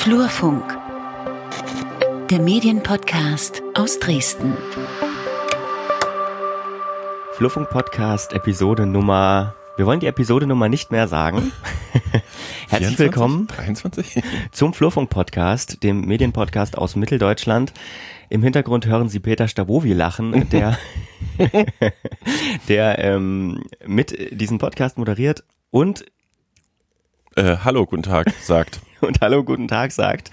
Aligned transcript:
Flurfunk, 0.00 0.78
der 2.30 2.40
Medienpodcast 2.40 3.62
aus 3.74 3.98
Dresden. 3.98 4.56
Flurfunk-Podcast, 7.34 8.32
Episode 8.32 8.86
Nummer. 8.86 9.54
Wir 9.76 9.84
wollen 9.84 10.00
die 10.00 10.06
Episode 10.06 10.46
Nummer 10.46 10.70
nicht 10.70 10.90
mehr 10.90 11.06
sagen. 11.06 11.52
Herzlich 12.70 12.96
24? 12.96 12.98
willkommen 12.98 13.46
23? 13.46 14.22
zum 14.52 14.72
Flurfunk-Podcast, 14.72 15.82
dem 15.82 16.00
Medienpodcast 16.06 16.78
aus 16.78 16.96
Mitteldeutschland. 16.96 17.74
Im 18.30 18.42
Hintergrund 18.42 18.86
hören 18.86 19.10
Sie 19.10 19.20
Peter 19.20 19.48
Stabowi 19.48 19.92
lachen, 19.92 20.48
der, 20.48 20.78
der 22.68 22.98
ähm, 23.00 23.64
mit 23.86 24.16
diesen 24.32 24.56
Podcast 24.56 24.96
moderiert 24.96 25.44
und, 25.70 26.06
Äh, 27.36 27.58
hallo, 27.62 27.84
guten 27.84 28.02
Tag, 28.04 28.30
sagt. 28.40 28.80
und 29.06 29.20
Hallo, 29.20 29.44
guten 29.44 29.68
Tag 29.68 29.92
sagt. 29.92 30.30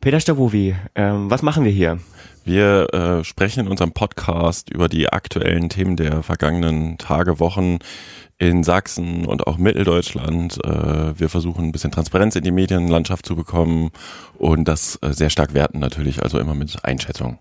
Peter 0.00 0.20
Stabowi, 0.20 0.76
ähm, 0.94 1.30
was 1.30 1.42
machen 1.42 1.64
wir 1.64 1.72
hier? 1.72 1.98
Wir 2.44 2.92
äh, 2.92 3.24
sprechen 3.24 3.60
in 3.60 3.68
unserem 3.68 3.92
Podcast 3.92 4.70
über 4.70 4.88
die 4.88 5.08
aktuellen 5.08 5.68
Themen 5.68 5.96
der 5.96 6.22
vergangenen 6.22 6.98
Tage, 6.98 7.40
Wochen 7.40 7.78
in 8.38 8.64
Sachsen 8.64 9.26
und 9.26 9.46
auch 9.46 9.58
Mitteldeutschland. 9.58 10.58
Äh, 10.64 11.18
wir 11.18 11.28
versuchen 11.28 11.66
ein 11.66 11.72
bisschen 11.72 11.90
Transparenz 11.90 12.36
in 12.36 12.44
die 12.44 12.50
Medienlandschaft 12.50 13.26
zu 13.26 13.36
bekommen 13.36 13.90
und 14.38 14.66
das 14.66 14.98
äh, 15.02 15.12
sehr 15.12 15.30
stark 15.30 15.54
werten 15.54 15.78
natürlich, 15.78 16.22
also 16.22 16.38
immer 16.38 16.54
mit 16.54 16.84
Einschätzung. 16.84 17.38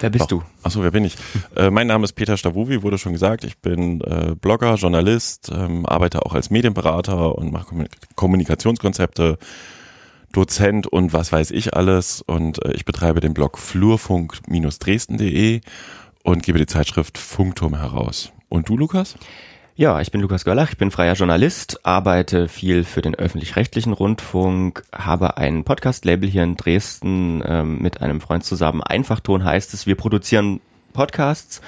Wer 0.00 0.10
bist 0.10 0.30
du? 0.30 0.42
Achso, 0.62 0.82
wer 0.82 0.90
bin 0.90 1.04
ich? 1.04 1.16
äh, 1.56 1.70
mein 1.70 1.86
Name 1.86 2.04
ist 2.04 2.14
Peter 2.14 2.36
Stawowi, 2.36 2.82
wurde 2.82 2.98
schon 2.98 3.12
gesagt. 3.12 3.44
Ich 3.44 3.58
bin 3.58 4.00
äh, 4.00 4.34
Blogger, 4.40 4.74
Journalist, 4.74 5.50
ähm, 5.54 5.86
arbeite 5.86 6.26
auch 6.26 6.34
als 6.34 6.50
Medienberater 6.50 7.36
und 7.36 7.52
mache 7.52 7.66
Kommunik 7.66 7.92
Kommunikationskonzepte, 8.16 9.38
Dozent 10.32 10.86
und 10.86 11.12
was 11.12 11.30
weiß 11.30 11.50
ich 11.50 11.74
alles. 11.74 12.22
Und 12.22 12.64
äh, 12.64 12.72
ich 12.72 12.84
betreibe 12.84 13.20
den 13.20 13.34
Blog 13.34 13.58
flurfunk-dresden.de 13.58 15.60
und 16.24 16.42
gebe 16.42 16.58
die 16.58 16.66
Zeitschrift 16.66 17.18
Funkturm 17.18 17.76
heraus. 17.76 18.32
Und 18.48 18.68
du, 18.68 18.76
Lukas? 18.76 19.16
Ja, 19.74 20.02
ich 20.02 20.10
bin 20.10 20.20
Lukas 20.20 20.44
Görlach, 20.44 20.68
ich 20.70 20.76
bin 20.76 20.90
freier 20.90 21.14
Journalist, 21.14 21.86
arbeite 21.86 22.46
viel 22.46 22.84
für 22.84 23.00
den 23.00 23.14
öffentlich-rechtlichen 23.14 23.94
Rundfunk, 23.94 24.82
habe 24.92 25.38
ein 25.38 25.64
Podcast-Label 25.64 26.28
hier 26.28 26.42
in 26.42 26.58
Dresden 26.58 27.42
ähm, 27.46 27.78
mit 27.80 28.02
einem 28.02 28.20
Freund 28.20 28.44
zusammen. 28.44 28.82
Einfachton 28.82 29.44
heißt 29.44 29.72
es, 29.72 29.86
wir 29.86 29.94
produzieren 29.94 30.60
Podcasts, 30.92 31.62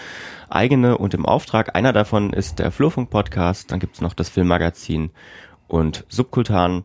eigene 0.50 0.98
und 0.98 1.14
im 1.14 1.24
Auftrag. 1.24 1.74
Einer 1.74 1.94
davon 1.94 2.34
ist 2.34 2.58
der 2.58 2.72
Flurfunk-Podcast, 2.72 3.72
dann 3.72 3.80
gibt's 3.80 4.02
noch 4.02 4.12
das 4.12 4.28
Filmmagazin 4.28 5.08
und 5.66 6.04
Subkultan. 6.10 6.84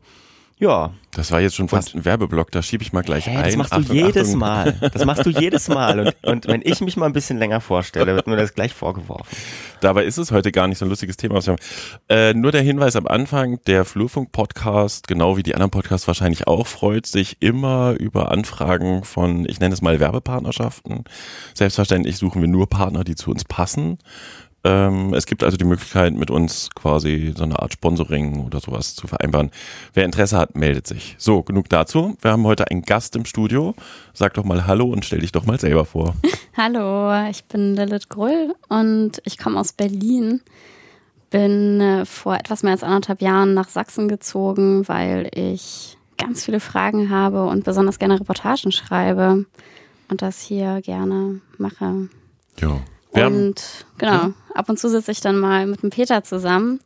Ja, 0.62 0.92
Das 1.12 1.32
war 1.32 1.40
jetzt 1.40 1.56
schon 1.56 1.70
fast 1.70 1.96
ein 1.96 2.04
Werbeblock, 2.04 2.52
da 2.52 2.62
schiebe 2.62 2.84
ich 2.84 2.92
mal 2.92 3.02
gleich 3.02 3.28
Hä, 3.28 3.38
ein. 3.38 3.46
das 3.46 3.56
machst 3.56 3.72
Achtung, 3.72 3.88
du 3.88 3.94
jedes 3.94 4.28
Achtung. 4.28 4.40
Mal. 4.40 4.74
Das 4.94 5.06
machst 5.06 5.26
du 5.26 5.30
jedes 5.30 5.70
Mal. 5.70 6.00
Und, 6.00 6.16
und 6.24 6.48
wenn 6.48 6.62
ich 6.64 6.82
mich 6.82 6.98
mal 6.98 7.06
ein 7.06 7.14
bisschen 7.14 7.38
länger 7.38 7.62
vorstelle, 7.62 8.14
wird 8.14 8.28
mir 8.28 8.36
das 8.36 8.54
gleich 8.54 8.74
vorgeworfen. 8.74 9.36
Dabei 9.80 10.04
ist 10.04 10.18
es 10.18 10.32
heute 10.34 10.52
gar 10.52 10.68
nicht 10.68 10.78
so 10.78 10.86
ein 10.86 10.90
lustiges 10.90 11.16
Thema. 11.16 11.40
Äh, 12.10 12.34
nur 12.34 12.52
der 12.52 12.62
Hinweis 12.62 12.98
am 12.98 13.08
Anfang, 13.08 13.60
der 13.68 13.86
Flurfunk-Podcast, 13.86 15.08
genau 15.08 15.38
wie 15.38 15.44
die 15.44 15.56
anderen 15.56 15.72
Podcasts 15.72 16.08
wahrscheinlich 16.08 16.48
auch, 16.48 16.68
freut 16.68 17.06
sich 17.06 17.38
immer 17.42 17.96
über 17.98 18.30
Anfragen 18.32 19.06
von, 19.06 19.46
ich 19.48 19.62
nenne 19.62 19.74
es 19.74 19.82
mal 19.82 20.02
Werbepartnerschaften. 20.02 21.06
Selbstverständlich 21.54 22.18
suchen 22.18 22.42
wir 22.42 22.50
nur 22.50 22.68
Partner, 22.68 23.06
die 23.06 23.16
zu 23.16 23.32
uns 23.32 23.46
passen. 23.46 23.98
Ähm, 24.70 25.16
es 25.16 25.25
gibt 25.25 25.44
also 25.44 25.58
die 25.58 25.66
Möglichkeit, 25.66 26.14
mit 26.14 26.30
uns 26.30 26.70
quasi 26.75 27.34
so 27.36 27.44
eine 27.44 27.59
Art 27.59 27.73
Sponsoring 27.73 28.45
oder 28.45 28.59
sowas 28.59 28.94
zu 28.94 29.08
vereinbaren. 29.08 29.50
Wer 29.95 30.06
Interesse 30.06 30.38
hat, 30.38 30.56
meldet 30.56 30.86
sich. 30.86 31.16
So, 31.17 31.42
genug 31.42 31.70
dazu. 31.70 32.16
Wir 32.22 32.31
haben 32.31 32.44
heute 32.44 32.69
einen 32.69 32.84
Gast 32.84 33.16
im 33.16 33.25
Studio. 33.25 33.74
Sag 34.13 34.35
doch 34.35 34.44
mal 34.44 34.68
Hallo 34.68 34.85
und 34.85 35.06
stell 35.06 35.22
dich 35.22 35.31
doch 35.31 35.46
mal 35.46 35.59
selber 35.59 35.85
vor. 35.85 36.13
Hallo, 36.57 37.30
ich 37.31 37.44
bin 37.46 37.75
Lilith 37.75 38.09
Grull 38.09 38.53
und 38.68 39.19
ich 39.25 39.40
komme 39.40 39.59
aus 39.59 39.74
Berlin. 39.74 40.41
Bin 41.31 41.81
äh, 41.81 42.06
vor 42.06 42.36
etwas 42.36 42.62
mehr 42.62 42.74
als 42.74 42.84
anderthalb 42.84 43.24
Jahren 43.24 43.56
nach 43.56 43.69
Sachsen 43.69 44.07
gezogen, 44.07 44.88
weil 44.88 45.31
ich 45.34 45.97
ganz 46.19 46.46
viele 46.46 46.59
Fragen 46.59 47.09
habe 47.09 47.47
und 47.47 47.63
besonders 47.63 47.97
gerne 47.97 48.19
Reportagen 48.19 48.72
schreibe 48.72 49.46
und 50.09 50.22
das 50.22 50.41
hier 50.41 50.81
gerne 50.81 51.41
mache. 51.57 52.09
Ja. 52.59 52.81
Wir 53.14 53.25
haben, 53.25 53.47
und 53.47 53.86
genau, 53.97 54.34
ab 54.53 54.70
und 54.70 54.80
zu 54.80 54.90
sitze 54.90 55.12
ich 55.12 55.22
dann 55.22 55.38
mal 55.38 55.66
mit 55.66 55.81
dem 55.81 55.90
Peter 55.90 56.24
zusammen. 56.24 56.80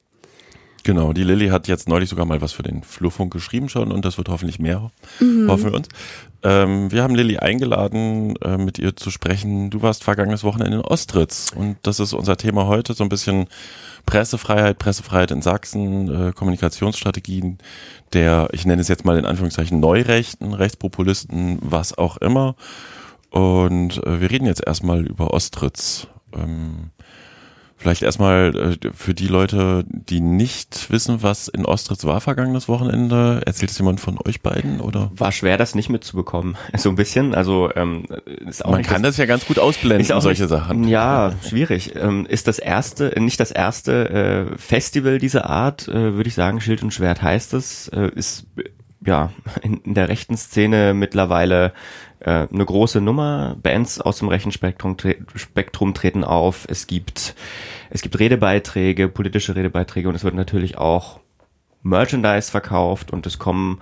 Genau, 0.83 1.13
die 1.13 1.23
Lilly 1.23 1.47
hat 1.47 1.69
jetzt 1.69 1.87
neulich 1.87 2.09
sogar 2.09 2.25
mal 2.25 2.41
was 2.41 2.51
für 2.51 2.63
den 2.63 2.83
Flurfunk 2.83 3.31
geschrieben 3.31 3.69
schon 3.69 3.91
und 3.91 4.03
das 4.03 4.17
wird 4.17 4.27
hoffentlich 4.27 4.59
mehr, 4.59 4.91
hoffen 5.47 5.63
wir 5.63 5.73
uns. 5.73 5.87
Ähm, 6.43 6.91
wir 6.91 7.03
haben 7.03 7.15
Lilly 7.15 7.37
eingeladen, 7.37 8.35
äh, 8.43 8.57
mit 8.57 8.79
ihr 8.79 8.93
zu 8.97 9.09
sprechen. 9.09 9.69
Du 9.69 9.81
warst 9.81 10.03
vergangenes 10.03 10.43
Wochenende 10.43 10.79
in 10.79 10.83
Ostritz 10.83 11.51
und 11.55 11.77
das 11.83 12.01
ist 12.01 12.11
unser 12.11 12.35
Thema 12.35 12.67
heute, 12.67 12.93
so 12.93 13.03
ein 13.05 13.09
bisschen 13.09 13.47
Pressefreiheit, 14.05 14.77
Pressefreiheit 14.77 15.31
in 15.31 15.41
Sachsen, 15.41 16.29
äh, 16.29 16.31
Kommunikationsstrategien 16.33 17.59
der, 18.11 18.49
ich 18.51 18.65
nenne 18.65 18.81
es 18.81 18.89
jetzt 18.89 19.05
mal 19.05 19.17
in 19.17 19.25
Anführungszeichen 19.25 19.79
Neurechten, 19.79 20.53
Rechtspopulisten, 20.53 21.59
was 21.61 21.97
auch 21.97 22.17
immer. 22.17 22.55
Und 23.29 24.03
äh, 24.05 24.21
wir 24.21 24.29
reden 24.29 24.45
jetzt 24.45 24.65
erstmal 24.65 25.05
über 25.05 25.33
Ostritz. 25.33 26.07
Ähm, 26.35 26.91
Vielleicht 27.83 28.01
erstmal 28.01 28.77
äh, 28.81 28.91
für 28.93 29.13
die 29.13 29.27
Leute, 29.27 29.83
die 29.89 30.21
nicht 30.21 30.89
wissen, 30.89 31.21
was 31.21 31.49
in 31.49 31.65
Ostritz 31.65 32.05
war 32.05 32.21
vergangenes 32.21 32.69
Wochenende. 32.69 33.41
Erzählt 33.45 33.71
es 33.71 33.77
jemand 33.77 33.99
von 33.99 34.17
euch 34.25 34.41
beiden 34.41 34.79
oder? 34.79 35.11
War 35.13 35.33
schwer, 35.33 35.57
das 35.57 35.75
nicht 35.75 35.89
mitzubekommen. 35.89 36.55
So 36.77 36.89
ein 36.89 36.95
bisschen. 36.95 37.35
Also 37.35 37.69
ähm, 37.75 38.05
ist 38.47 38.63
auch 38.63 38.71
Man 38.71 38.83
kann 38.83 39.03
das 39.03 39.17
ja 39.17 39.25
ganz 39.25 39.45
gut 39.45 39.59
ausblenden, 39.59 40.21
solche 40.21 40.43
nicht, 40.43 40.49
Sachen. 40.49 40.87
Ja, 40.87 41.33
schwierig. 41.45 41.93
Ähm, 41.95 42.25
ist 42.25 42.47
das 42.47 42.57
erste, 42.57 43.13
nicht 43.19 43.41
das 43.41 43.51
erste 43.51 44.09
äh, 44.53 44.57
Festival 44.57 45.17
dieser 45.17 45.49
Art, 45.49 45.89
äh, 45.89 46.13
würde 46.15 46.29
ich 46.29 46.35
sagen, 46.35 46.61
Schild 46.61 46.83
und 46.83 46.93
Schwert 46.93 47.21
heißt 47.21 47.53
es, 47.53 47.89
äh, 47.89 48.09
ist 48.15 48.47
äh, 48.55 48.63
ja 49.05 49.33
in, 49.61 49.77
in 49.83 49.93
der 49.93 50.07
rechten 50.07 50.37
Szene 50.37 50.93
mittlerweile 50.93 51.73
äh, 52.23 52.47
eine 52.51 52.65
große 52.65 53.01
Nummer. 53.01 53.55
Bands 53.61 54.01
aus 54.01 54.19
dem 54.19 54.27
rechten 54.27 54.51
Spektrum, 54.51 54.97
tre 54.97 55.17
Spektrum 55.35 55.93
treten 55.93 56.23
auf. 56.23 56.65
Es 56.69 56.87
gibt 56.87 57.35
es 57.89 58.01
gibt 58.01 58.19
Redebeiträge, 58.19 59.07
politische 59.07 59.55
Redebeiträge 59.55 60.09
und 60.09 60.15
es 60.15 60.23
wird 60.23 60.33
natürlich 60.33 60.77
auch 60.79 61.19
Merchandise 61.83 62.49
verkauft 62.49 63.11
und 63.11 63.27
es 63.27 63.37
kommen 63.37 63.81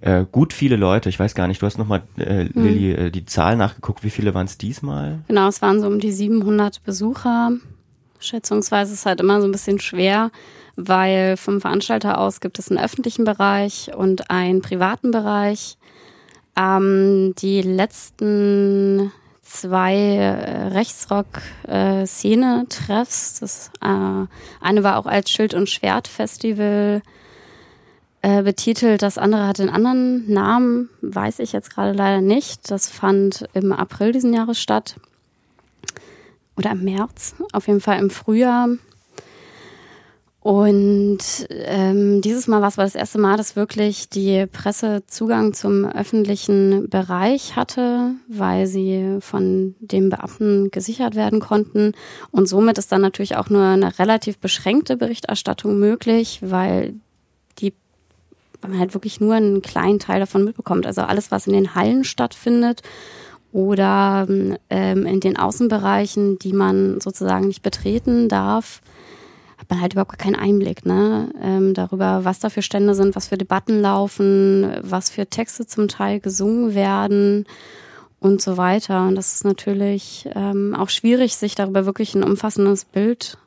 äh, 0.00 0.24
gut 0.30 0.52
viele 0.52 0.76
Leute. 0.76 1.08
Ich 1.10 1.18
weiß 1.18 1.34
gar 1.34 1.48
nicht, 1.48 1.60
du 1.60 1.66
hast 1.66 1.76
nochmal, 1.76 2.02
äh, 2.16 2.44
Lilly, 2.54 2.92
äh, 2.92 3.10
die 3.10 3.26
Zahl 3.26 3.56
nachgeguckt. 3.56 4.02
Wie 4.04 4.10
viele 4.10 4.32
waren 4.34 4.46
es 4.46 4.56
diesmal? 4.56 5.20
Genau, 5.28 5.48
es 5.48 5.60
waren 5.60 5.80
so 5.80 5.86
um 5.86 6.00
die 6.00 6.12
700 6.12 6.82
Besucher. 6.82 7.52
Schätzungsweise 8.18 8.92
ist 8.92 9.00
es 9.00 9.06
halt 9.06 9.20
immer 9.20 9.40
so 9.40 9.46
ein 9.46 9.52
bisschen 9.52 9.78
schwer, 9.78 10.30
weil 10.76 11.36
vom 11.36 11.60
Veranstalter 11.60 12.18
aus 12.18 12.40
gibt 12.40 12.58
es 12.58 12.70
einen 12.70 12.82
öffentlichen 12.82 13.24
Bereich 13.24 13.90
und 13.94 14.30
einen 14.30 14.62
privaten 14.62 15.10
Bereich. 15.10 15.76
Ähm, 16.56 17.34
die 17.38 17.62
letzten 17.62 19.12
zwei 19.42 19.94
äh, 19.94 20.68
Rechtsrock-Szene-Treffs, 20.68 23.40
das 23.40 23.70
äh, 23.80 24.26
eine 24.60 24.82
war 24.82 24.98
auch 24.98 25.06
als 25.06 25.30
Schild- 25.30 25.54
und 25.54 25.68
Schwert-Festival 25.68 27.02
äh, 28.22 28.42
betitelt, 28.42 29.02
das 29.02 29.18
andere 29.18 29.46
hat 29.46 29.60
einen 29.60 29.68
anderen 29.68 30.32
Namen, 30.32 30.88
weiß 31.02 31.40
ich 31.40 31.52
jetzt 31.52 31.74
gerade 31.74 31.92
leider 31.92 32.20
nicht. 32.20 32.70
Das 32.70 32.88
fand 32.88 33.48
im 33.52 33.72
April 33.72 34.12
diesen 34.12 34.32
Jahres 34.32 34.60
statt. 34.60 34.96
Oder 36.56 36.72
im 36.72 36.84
März, 36.84 37.34
auf 37.52 37.66
jeden 37.66 37.80
Fall 37.80 37.98
im 37.98 38.10
Frühjahr. 38.10 38.68
Und 40.42 41.18
ähm, 41.50 42.20
dieses 42.20 42.48
Mal 42.48 42.60
war 42.62 42.68
es 42.68 42.74
das 42.74 42.96
erste 42.96 43.18
Mal, 43.18 43.36
dass 43.36 43.54
wirklich 43.54 44.08
die 44.08 44.46
Presse 44.46 45.04
Zugang 45.06 45.54
zum 45.54 45.84
öffentlichen 45.84 46.88
Bereich 46.88 47.54
hatte, 47.54 48.14
weil 48.26 48.66
sie 48.66 49.18
von 49.20 49.76
den 49.78 50.10
Beamten 50.10 50.72
gesichert 50.72 51.14
werden 51.14 51.38
konnten. 51.38 51.92
Und 52.32 52.48
somit 52.48 52.76
ist 52.78 52.90
dann 52.90 53.02
natürlich 53.02 53.36
auch 53.36 53.50
nur 53.50 53.62
eine 53.62 54.00
relativ 54.00 54.38
beschränkte 54.38 54.96
Berichterstattung 54.96 55.78
möglich, 55.78 56.40
weil 56.42 56.94
die 57.60 57.72
man 58.62 58.76
halt 58.80 58.94
wirklich 58.94 59.20
nur 59.20 59.34
einen 59.34 59.62
kleinen 59.62 60.00
Teil 60.00 60.18
davon 60.18 60.44
mitbekommt. 60.44 60.86
Also 60.86 61.02
alles, 61.02 61.30
was 61.30 61.46
in 61.46 61.52
den 61.52 61.76
Hallen 61.76 62.02
stattfindet 62.02 62.82
oder 63.52 64.26
ähm, 64.70 65.06
in 65.06 65.20
den 65.20 65.36
Außenbereichen, 65.36 66.40
die 66.40 66.52
man 66.52 67.00
sozusagen 67.00 67.46
nicht 67.46 67.62
betreten 67.62 68.28
darf, 68.28 68.80
hat 69.62 69.70
man 69.70 69.80
halt 69.80 69.92
überhaupt 69.92 70.18
keinen 70.18 70.34
Einblick 70.34 70.84
ne? 70.84 71.30
ähm, 71.40 71.72
darüber, 71.72 72.24
was 72.24 72.40
da 72.40 72.50
für 72.50 72.62
Stände 72.62 72.94
sind, 72.94 73.14
was 73.14 73.28
für 73.28 73.38
Debatten 73.38 73.80
laufen, 73.80 74.76
was 74.82 75.08
für 75.08 75.26
Texte 75.26 75.66
zum 75.66 75.86
Teil 75.86 76.18
gesungen 76.18 76.74
werden 76.74 77.46
und 78.18 78.42
so 78.42 78.56
weiter. 78.56 79.06
Und 79.06 79.14
das 79.14 79.34
ist 79.34 79.44
natürlich 79.44 80.28
ähm, 80.34 80.74
auch 80.74 80.88
schwierig, 80.88 81.36
sich 81.36 81.54
darüber 81.54 81.86
wirklich 81.86 82.14
ein 82.14 82.24
umfassendes 82.24 82.84
Bild 82.84 83.38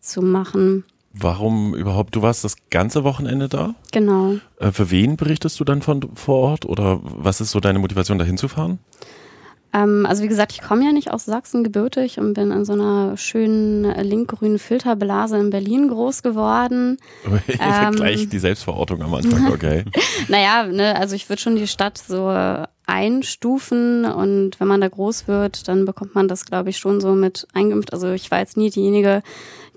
zu 0.00 0.20
machen. 0.20 0.84
Warum 1.14 1.74
überhaupt? 1.74 2.14
Du 2.14 2.22
warst 2.22 2.44
das 2.44 2.56
ganze 2.70 3.04
Wochenende 3.04 3.48
da? 3.48 3.74
Genau. 3.92 4.34
Äh, 4.58 4.70
für 4.70 4.90
wen 4.90 5.16
berichtest 5.16 5.58
du 5.60 5.64
dann 5.64 5.80
von 5.80 6.10
vor 6.14 6.40
Ort 6.40 6.66
oder 6.66 7.00
was 7.02 7.40
ist 7.40 7.52
so 7.52 7.60
deine 7.60 7.78
Motivation, 7.78 8.18
dahin 8.18 8.36
zu 8.36 8.48
fahren? 8.48 8.80
Ähm, 9.74 10.06
also 10.06 10.22
wie 10.22 10.28
gesagt, 10.28 10.52
ich 10.52 10.62
komme 10.62 10.84
ja 10.84 10.92
nicht 10.92 11.10
aus 11.10 11.24
Sachsen 11.24 11.64
gebürtig 11.64 12.18
und 12.18 12.34
bin 12.34 12.52
in 12.52 12.64
so 12.64 12.74
einer 12.74 13.16
schönen 13.16 13.84
äh, 13.84 14.02
linkgrünen 14.02 14.58
Filterblase 14.58 15.36
in 15.38 15.50
Berlin 15.50 15.88
groß 15.88 16.22
geworden. 16.22 16.98
ähm, 17.48 17.94
Gleich 17.96 18.28
die 18.28 18.38
Selbstverortung 18.38 19.02
am 19.02 19.14
Anfang, 19.14 19.52
okay. 19.52 19.84
naja, 20.28 20.64
ne, 20.64 20.96
also 20.96 21.16
ich 21.16 21.28
würde 21.28 21.42
schon 21.42 21.56
die 21.56 21.66
Stadt 21.66 21.98
so 21.98 22.30
einstufen 22.86 24.04
und 24.04 24.60
wenn 24.60 24.68
man 24.68 24.80
da 24.80 24.88
groß 24.88 25.26
wird, 25.26 25.68
dann 25.68 25.84
bekommt 25.84 26.14
man 26.14 26.28
das, 26.28 26.44
glaube 26.44 26.70
ich, 26.70 26.76
schon 26.76 27.00
so 27.00 27.12
mit 27.14 27.46
eingeimpft. 27.54 27.92
Also 27.92 28.10
ich 28.12 28.30
war 28.30 28.40
jetzt 28.40 28.56
nie 28.56 28.70
diejenige, 28.70 29.22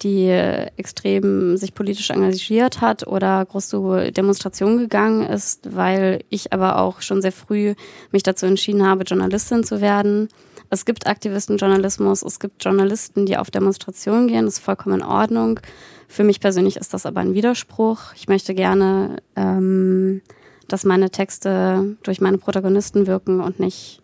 die 0.04 0.27
extrem 0.27 1.57
sich 1.57 1.74
politisch 1.74 2.09
engagiert 2.09 2.81
hat 2.81 3.07
oder 3.07 3.45
groß 3.45 3.69
zu 3.69 4.12
Demonstrationen 4.12 4.77
gegangen 4.77 5.25
ist, 5.25 5.75
weil 5.75 6.24
ich 6.30 6.54
aber 6.54 6.80
auch 6.80 7.01
schon 7.01 7.21
sehr 7.21 7.31
früh 7.31 7.75
mich 8.12 8.24
dazu 8.24 8.45
entschieden 8.45 8.86
habe, 8.86 9.04
Journalistin 9.04 9.63
zu 9.63 9.81
werden. 9.81 10.27
Es 10.69 10.83
gibt 10.83 11.07
Aktivistenjournalismus, 11.07 12.24
es 12.24 12.39
gibt 12.39 12.63
Journalisten, 12.63 13.25
die 13.25 13.38
auf 13.38 13.50
Demonstrationen 13.50 14.27
gehen, 14.27 14.45
das 14.45 14.56
ist 14.56 14.63
vollkommen 14.63 15.00
in 15.00 15.06
Ordnung. 15.06 15.62
Für 16.09 16.25
mich 16.25 16.42
persönlich 16.42 16.75
ist 16.75 16.94
das 16.94 17.06
aber 17.06 17.21
ein 17.21 17.33
Widerspruch. 17.33 18.13
Ich 18.15 18.27
möchte 18.27 18.54
gerne 18.54 19.18
ähm, 19.36 20.21
dass 20.68 20.84
meine 20.84 21.10
Texte 21.10 21.96
durch 22.04 22.22
meine 22.22 22.38
Protagonisten 22.38 23.08
wirken 23.08 23.42
und 23.42 23.60
nicht 23.60 24.02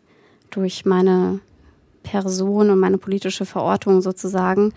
durch 0.49 0.85
meine 0.85 1.39
Person 2.03 2.69
und 2.69 2.79
meine 2.79 2.97
politische 2.97 3.45
Verortung 3.45 4.01
sozusagen. 4.01 4.73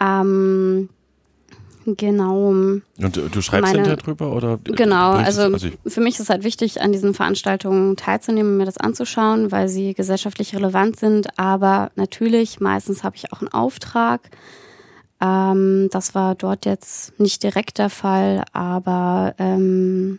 Ähm, 0.00 0.88
genau. 1.84 2.48
Und 2.48 2.82
du, 2.96 3.28
du 3.28 3.40
schreibst 3.42 3.72
meine, 3.72 3.78
hinterher 3.78 3.96
drüber 3.96 4.32
oder? 4.32 4.58
Genau, 4.64 5.12
also, 5.12 5.42
also 5.42 5.68
für 5.86 6.00
mich 6.00 6.14
ist 6.14 6.20
es 6.20 6.30
halt 6.30 6.44
wichtig, 6.44 6.80
an 6.80 6.92
diesen 6.92 7.14
Veranstaltungen 7.14 7.96
teilzunehmen 7.96 8.52
und 8.52 8.58
mir 8.58 8.64
das 8.64 8.78
anzuschauen, 8.78 9.52
weil 9.52 9.68
sie 9.68 9.94
gesellschaftlich 9.94 10.54
relevant 10.54 10.96
sind. 10.98 11.38
Aber 11.38 11.90
natürlich, 11.96 12.60
meistens 12.60 13.04
habe 13.04 13.16
ich 13.16 13.32
auch 13.32 13.40
einen 13.40 13.52
Auftrag. 13.52 14.20
Ähm, 15.20 15.88
das 15.90 16.14
war 16.14 16.34
dort 16.34 16.66
jetzt 16.66 17.18
nicht 17.18 17.42
direkt 17.42 17.78
der 17.78 17.90
Fall, 17.90 18.44
aber 18.52 19.34
ähm, 19.38 20.18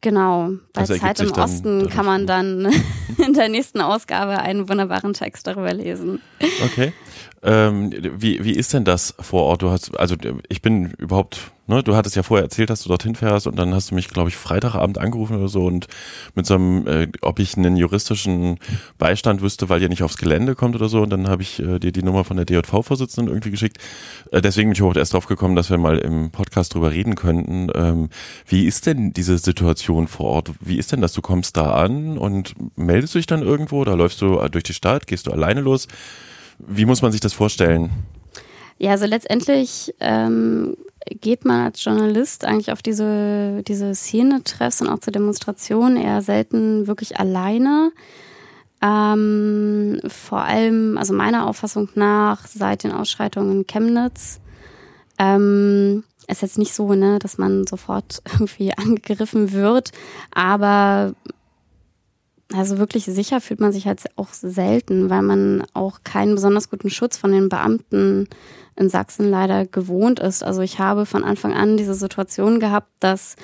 Genau, 0.00 0.50
bei 0.72 0.82
also 0.82 0.96
Zeit 0.96 1.18
im 1.20 1.32
Osten 1.32 1.88
kann 1.88 2.06
man 2.06 2.26
dann 2.26 2.72
in 3.18 3.34
der 3.34 3.48
nächsten 3.48 3.80
Ausgabe 3.80 4.38
einen 4.38 4.68
wunderbaren 4.68 5.12
Text 5.12 5.46
darüber 5.46 5.72
lesen. 5.74 6.22
Okay. 6.64 6.92
Ähm, 7.42 7.92
wie, 8.16 8.42
wie 8.44 8.52
ist 8.52 8.72
denn 8.72 8.84
das 8.84 9.14
vor 9.20 9.44
Ort? 9.44 9.62
Du 9.62 9.70
hast, 9.70 9.96
also 9.98 10.16
ich 10.48 10.60
bin 10.60 10.90
überhaupt, 10.98 11.52
ne, 11.68 11.84
du 11.84 11.94
hattest 11.94 12.16
ja 12.16 12.24
vorher 12.24 12.42
erzählt, 12.42 12.68
dass 12.68 12.82
du 12.82 12.88
dorthin 12.88 13.14
fährst 13.14 13.46
und 13.46 13.56
dann 13.56 13.72
hast 13.74 13.92
du 13.92 13.94
mich, 13.94 14.08
glaube 14.08 14.28
ich, 14.28 14.36
Freitagabend 14.36 14.98
angerufen 14.98 15.36
oder 15.36 15.46
so 15.46 15.64
und 15.64 15.86
mit 16.34 16.46
so 16.46 16.54
einem, 16.54 16.86
äh, 16.88 17.06
ob 17.20 17.38
ich 17.38 17.56
einen 17.56 17.76
juristischen 17.76 18.58
Beistand 18.98 19.40
wüsste, 19.40 19.68
weil 19.68 19.80
ihr 19.80 19.88
nicht 19.88 20.02
aufs 20.02 20.16
Gelände 20.16 20.56
kommt 20.56 20.74
oder 20.74 20.88
so 20.88 21.00
und 21.00 21.10
dann 21.10 21.28
habe 21.28 21.42
ich 21.42 21.60
äh, 21.60 21.78
dir 21.78 21.92
die 21.92 22.02
Nummer 22.02 22.24
von 22.24 22.36
der 22.36 22.44
DJV-Vorsitzenden 22.44 23.28
irgendwie 23.32 23.52
geschickt. 23.52 23.78
Äh, 24.32 24.40
deswegen 24.40 24.70
bin 24.70 24.72
ich 24.72 24.80
überhaupt 24.80 24.96
erst 24.96 25.14
drauf 25.14 25.26
gekommen, 25.26 25.54
dass 25.54 25.70
wir 25.70 25.78
mal 25.78 25.98
im 25.98 26.32
Podcast 26.32 26.74
drüber 26.74 26.90
reden 26.90 27.14
könnten. 27.14 27.68
Ähm, 27.72 28.08
wie 28.48 28.66
ist 28.66 28.86
denn 28.86 29.12
diese 29.12 29.38
Situation 29.38 30.08
vor 30.08 30.26
Ort? 30.26 30.50
Wie 30.60 30.76
ist 30.76 30.90
denn 30.90 31.00
das? 31.00 31.12
Du 31.12 31.22
kommst 31.22 31.56
da 31.56 31.74
an 31.74 32.18
und 32.18 32.56
meldest 32.76 33.14
dich 33.14 33.26
dann 33.26 33.42
irgendwo 33.42 33.78
oder 33.78 33.96
läufst 33.96 34.20
du 34.22 34.38
durch 34.48 34.64
die 34.64 34.74
Stadt, 34.74 35.06
gehst 35.06 35.28
du 35.28 35.30
alleine 35.30 35.60
los? 35.60 35.86
Wie 36.58 36.84
muss 36.84 37.02
man 37.02 37.12
sich 37.12 37.20
das 37.20 37.32
vorstellen? 37.32 37.90
Ja, 38.78 38.92
also 38.92 39.06
letztendlich 39.06 39.94
ähm, 40.00 40.76
geht 41.20 41.44
man 41.44 41.66
als 41.66 41.84
Journalist 41.84 42.44
eigentlich 42.44 42.72
auf 42.72 42.82
diese, 42.82 43.62
diese 43.66 43.94
Szene-Treffs 43.94 44.80
und 44.80 44.88
auch 44.88 44.98
zur 45.00 45.12
Demonstration 45.12 45.96
eher 45.96 46.22
selten 46.22 46.86
wirklich 46.86 47.18
alleine. 47.18 47.92
Ähm, 48.80 50.00
vor 50.06 50.42
allem, 50.42 50.96
also 50.98 51.12
meiner 51.12 51.46
Auffassung 51.48 51.88
nach, 51.94 52.46
seit 52.46 52.84
den 52.84 52.92
Ausschreitungen 52.92 53.60
in 53.60 53.66
Chemnitz, 53.66 54.40
ähm, 55.18 56.04
ist 56.28 56.42
jetzt 56.42 56.58
nicht 56.58 56.74
so, 56.74 56.94
ne, 56.94 57.18
dass 57.18 57.38
man 57.38 57.66
sofort 57.66 58.22
irgendwie 58.32 58.72
angegriffen 58.74 59.52
wird, 59.52 59.90
aber 60.32 61.14
also 62.52 62.78
wirklich 62.78 63.04
sicher 63.04 63.40
fühlt 63.40 63.60
man 63.60 63.72
sich 63.72 63.86
halt 63.86 64.02
auch 64.16 64.32
selten, 64.32 65.10
weil 65.10 65.22
man 65.22 65.64
auch 65.74 66.00
keinen 66.02 66.34
besonders 66.34 66.70
guten 66.70 66.88
Schutz 66.88 67.18
von 67.18 67.30
den 67.32 67.48
Beamten 67.48 68.26
in 68.74 68.88
Sachsen 68.88 69.28
leider 69.28 69.66
gewohnt 69.66 70.18
ist. 70.20 70.42
Also 70.42 70.62
ich 70.62 70.78
habe 70.78 71.04
von 71.04 71.24
Anfang 71.24 71.52
an 71.52 71.76
diese 71.76 71.94
Situation 71.94 72.58
gehabt, 72.58 72.90
dass 73.00 73.36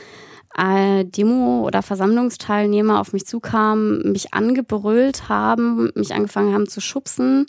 äh, 0.57 1.05
Demo- 1.05 1.67
oder 1.67 1.83
Versammlungsteilnehmer 1.83 3.01
auf 3.01 3.13
mich 3.13 3.27
zukamen, 3.27 4.13
mich 4.13 4.33
angebrüllt 4.33 5.29
haben, 5.29 5.91
mich 5.95 6.15
angefangen 6.15 6.55
haben 6.55 6.69
zu 6.69 6.81
schubsen. 6.81 7.47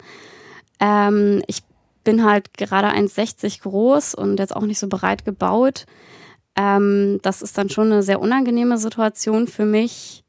Ähm, 0.80 1.42
ich 1.48 1.62
bin 2.04 2.26
halt 2.26 2.54
gerade 2.58 2.90
1,60 2.90 3.62
groß 3.62 4.16
und 4.16 4.40
jetzt 4.40 4.56
auch 4.56 4.64
nicht 4.64 4.80
so 4.80 4.88
breit 4.88 5.24
gebaut. 5.24 5.86
Ähm, 6.58 7.20
das 7.22 7.42
ist 7.42 7.58
dann 7.58 7.70
schon 7.70 7.92
eine 7.92 8.04
sehr 8.04 8.20
unangenehme 8.20 8.78
Situation 8.78 9.48
für 9.48 9.66
mich. 9.66 10.25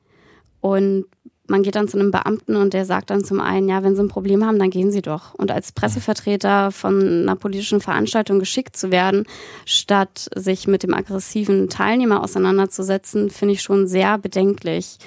Und 0.60 1.06
man 1.48 1.62
geht 1.62 1.76
dann 1.76 1.88
zu 1.88 1.98
einem 1.98 2.10
Beamten 2.10 2.56
und 2.56 2.74
der 2.74 2.84
sagt 2.84 3.10
dann 3.10 3.24
zum 3.24 3.40
einen, 3.40 3.68
ja, 3.68 3.82
wenn 3.82 3.94
Sie 3.94 4.02
ein 4.02 4.08
Problem 4.08 4.44
haben, 4.44 4.58
dann 4.58 4.70
gehen 4.70 4.90
Sie 4.90 5.02
doch. 5.02 5.34
Und 5.34 5.50
als 5.50 5.72
Pressevertreter 5.72 6.72
von 6.72 7.22
einer 7.22 7.36
politischen 7.36 7.80
Veranstaltung 7.80 8.38
geschickt 8.38 8.76
zu 8.76 8.90
werden, 8.90 9.24
statt 9.64 10.28
sich 10.34 10.66
mit 10.66 10.82
dem 10.82 10.94
aggressiven 10.94 11.68
Teilnehmer 11.68 12.22
auseinanderzusetzen, 12.22 13.30
finde 13.30 13.54
ich 13.54 13.62
schon 13.62 13.86
sehr 13.86 14.18
bedenklich. 14.18 14.98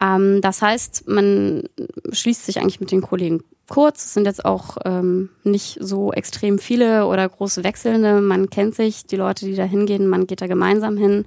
Ähm, 0.00 0.40
das 0.40 0.62
heißt, 0.62 1.08
man 1.08 1.64
schließt 2.10 2.46
sich 2.46 2.58
eigentlich 2.58 2.80
mit 2.80 2.90
den 2.90 3.02
Kollegen 3.02 3.42
kurz. 3.68 4.04
Es 4.04 4.14
sind 4.14 4.26
jetzt 4.26 4.44
auch 4.44 4.78
ähm, 4.84 5.30
nicht 5.44 5.78
so 5.80 6.12
extrem 6.12 6.58
viele 6.58 7.06
oder 7.06 7.28
große 7.28 7.64
Wechselnde. 7.64 8.20
Man 8.20 8.50
kennt 8.50 8.74
sich, 8.74 9.06
die 9.06 9.16
Leute, 9.16 9.44
die 9.44 9.54
da 9.54 9.64
hingehen, 9.64 10.08
man 10.08 10.26
geht 10.26 10.40
da 10.40 10.46
gemeinsam 10.46 10.96
hin 10.96 11.24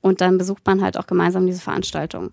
und 0.00 0.20
dann 0.20 0.38
besucht 0.38 0.62
man 0.66 0.82
halt 0.82 0.98
auch 0.98 1.06
gemeinsam 1.06 1.46
diese 1.46 1.60
Veranstaltung. 1.60 2.32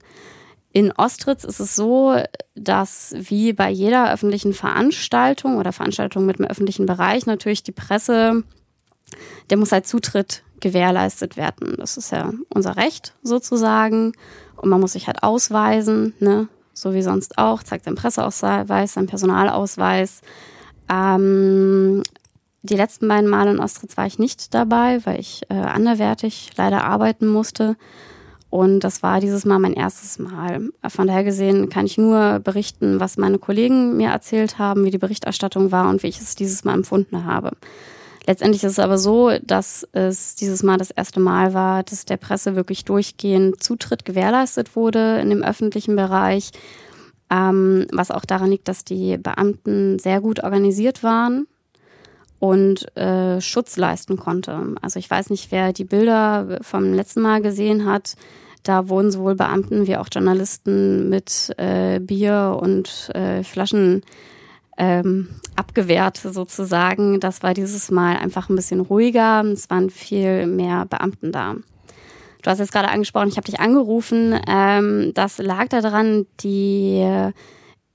In 0.74 0.92
Ostritz 0.94 1.44
ist 1.44 1.60
es 1.60 1.76
so, 1.76 2.16
dass 2.56 3.14
wie 3.18 3.52
bei 3.52 3.70
jeder 3.70 4.12
öffentlichen 4.14 4.54
Veranstaltung 4.54 5.58
oder 5.58 5.74
Veranstaltung 5.74 6.26
mit 6.26 6.40
einem 6.40 6.50
öffentlichen 6.50 6.86
Bereich 6.86 7.26
natürlich 7.26 7.64
die 7.64 7.74
Presse, 7.74 8.44
der 9.50 9.58
muss 9.58 9.74
halt 9.74 9.86
Zutritt 9.86 10.44
gewährleistet 10.62 11.36
werden. 11.36 11.75
Das 11.78 11.98
ist 11.98 12.12
ja 12.12 12.32
unser 12.54 12.78
Recht 12.78 13.13
sozusagen. 13.22 14.13
Und 14.56 14.70
man 14.70 14.80
muss 14.80 14.94
sich 14.94 15.08
halt 15.08 15.24
ausweisen, 15.24 16.13
ne? 16.20 16.48
so 16.74 16.94
wie 16.94 17.01
sonst 17.01 17.38
auch, 17.38 17.63
zeigt 17.63 17.86
seinen 17.86 17.96
Presseausweis, 17.96 18.94
seinen 18.94 19.08
Personalausweis. 19.08 20.22
Ähm, 20.90 22.04
die 22.63 22.75
letzten 22.75 23.08
beiden 23.08 23.30
Male 23.30 23.51
in 23.51 23.60
Ostritz 23.60 23.98
war 23.98 24.06
ich 24.06 24.20
nicht 24.20 24.54
dabei, 24.54 25.06
weil 25.06 25.20
ich 25.20 25.42
äh, 25.50 25.56
anderwertig 25.56 26.51
leider 26.56 26.84
arbeiten 26.86 27.28
musste. 27.28 27.75
Und 28.51 28.81
das 28.81 29.01
war 29.01 29.22
dieses 29.22 29.46
Mal 29.46 29.60
mein 29.60 29.74
erstes 29.74 30.20
Mal. 30.20 30.72
Von 30.86 31.08
daher 31.08 31.24
gesehen 31.24 31.70
kann 31.70 31.86
ich 31.86 31.98
nur 31.98 32.39
berichten, 32.39 33.00
was 33.00 33.17
meine 33.17 33.39
Kollegen 33.39 33.96
mir 33.96 34.10
erzählt 34.10 34.60
haben, 34.60 34.84
wie 34.84 34.91
die 34.91 34.98
Berichterstattung 34.98 35.72
war 35.72 35.89
und 35.89 36.03
wie 36.03 36.08
ich 36.08 36.20
es 36.20 36.36
dieses 36.36 36.65
Mal 36.65 36.74
empfunden 36.74 37.24
habe. 37.24 37.51
Letztendlich 38.27 38.62
ist 38.65 38.74
es 38.74 38.79
aber 38.79 38.98
so, 38.98 39.31
dass 39.41 39.88
es 39.93 40.36
dieses 40.36 40.63
Mal 40.63 40.77
das 40.77 40.91
erste 40.91 41.22
Mal 41.22 41.53
war, 41.53 41.84
dass 41.84 42.03
der 42.03 42.17
Presse 42.17 42.58
wirklich 42.58 42.84
durchgehend 42.84 43.63
Zutritt 43.63 44.03
gewährleistet 44.03 44.75
wurde 44.75 45.20
in 45.22 45.29
dem 45.29 45.43
öffentlichen 45.43 45.96
Bereich, 45.96 46.51
ähm, 47.31 47.88
was 47.93 48.12
auch 48.12 48.25
daran 48.25 48.51
liegt, 48.51 48.67
dass 48.67 48.84
die 48.84 49.17
Beamten 49.17 49.98
sehr 49.98 50.20
gut 50.20 50.43
organisiert 50.43 51.03
waren 51.03 51.48
und 52.41 52.98
äh, 52.98 53.39
Schutz 53.39 53.77
leisten 53.77 54.17
konnte. 54.17 54.74
Also 54.81 54.98
ich 54.98 55.10
weiß 55.10 55.29
nicht, 55.29 55.51
wer 55.51 55.74
die 55.74 55.83
Bilder 55.83 56.57
vom 56.63 56.91
letzten 56.91 57.21
Mal 57.21 57.39
gesehen 57.39 57.86
hat. 57.86 58.15
Da 58.63 58.89
wurden 58.89 59.12
sowohl 59.12 59.36
Beamten 59.36 59.86
wie 59.86 59.95
auch 59.95 60.07
Journalisten 60.12 61.07
mit 61.07 61.53
äh, 61.57 62.00
Bier 62.00 62.57
und 62.60 63.12
äh, 63.13 63.43
Flaschen 63.43 64.01
ähm, 64.75 65.27
abgewehrt 65.55 66.17
sozusagen. 66.17 67.19
Das 67.19 67.43
war 67.43 67.53
dieses 67.53 67.91
Mal 67.91 68.17
einfach 68.17 68.50
ein 68.50 68.55
bisschen 68.55 68.79
ruhiger. 68.79 69.43
Es 69.45 69.69
waren 69.69 69.91
viel 69.91 70.48
mehr 70.48 70.88
Beamten 70.88 71.31
da. 71.31 71.57
Du 72.41 72.50
hast 72.50 72.57
jetzt 72.57 72.71
gerade 72.71 72.89
angesprochen, 72.89 73.29
ich 73.29 73.38
habe 73.38 73.45
dich 73.45 73.60
angerufen. 73.60 74.36
Ähm, 74.48 75.12
das 75.13 75.38
lag 75.38 75.67
daran, 75.67 76.25
die 76.39 77.31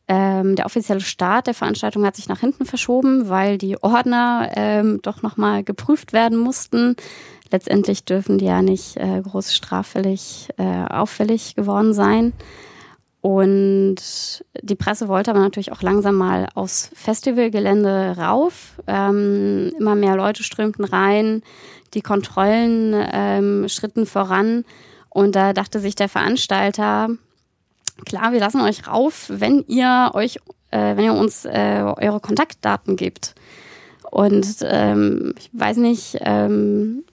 ähm, 0.09 0.55
der 0.55 0.67
offizielle 0.67 1.01
Start 1.01 1.49
der 1.49 1.55
Veranstaltung 1.55 2.05
hat 2.07 2.17
sich 2.17 2.29
nach 2.29 2.41
hinten 2.41 2.65
verschoben, 2.65 3.29
weil 3.29 3.59
die 3.59 3.83
Ordner 3.83 4.51
ähm, 4.55 5.01
doch 5.03 5.23
nochmal 5.23 5.65
geprüft 5.65 6.13
werden 6.13 6.39
mussten. 6.39 6.95
Letztendlich 7.51 8.05
dürfen 8.05 8.39
die 8.39 8.45
ja 8.45 8.63
nicht 8.63 8.97
äh, 8.97 9.21
groß 9.23 9.55
straffällig 9.55 10.49
äh, 10.59 10.85
auffällig 10.89 11.55
geworden 11.57 11.93
sein. 11.93 12.33
Und 13.21 13.97
die 14.63 14.77
Presse 14.77 15.09
wollte 15.09 15.33
aber 15.33 15.41
natürlich 15.41 15.73
auch 15.73 15.83
langsam 15.83 16.15
mal 16.15 16.49
aufs 16.55 16.93
Festivalgelände 16.95 18.15
rauf. 18.17 18.81
Ähm, 18.87 19.73
immer 19.77 19.97
mehr 19.97 20.15
Leute 20.15 20.45
strömten 20.45 20.85
rein, 20.85 21.43
die 21.95 22.03
Kontrollen 22.03 22.95
ähm, 23.13 23.69
schritten 23.69 24.07
voran. 24.07 24.65
Und 25.09 25.35
da 25.35 25.53
dachte 25.53 25.81
sich 25.81 25.97
der 25.97 26.09
Veranstalter, 26.09 27.09
klar, 28.05 28.33
wir 28.33 28.41
lassen 28.41 28.61
euch 28.61 28.87
rauf, 28.87 29.27
wenn 29.29 29.65
ihr 29.67 30.11
euch, 30.15 30.39
äh, 30.71 30.97
wenn 30.97 31.05
ihr 31.05 31.15
uns 31.15 31.45
äh, 31.45 31.83
eure 31.83 32.21
Kontaktdaten 32.21 32.97
gibt. 32.97 33.35
Und 34.11 34.47
ähm, 34.63 35.35
ich 35.39 35.51
weiß 35.53 35.79
nicht, 35.79 36.19
ähm, 36.21 37.05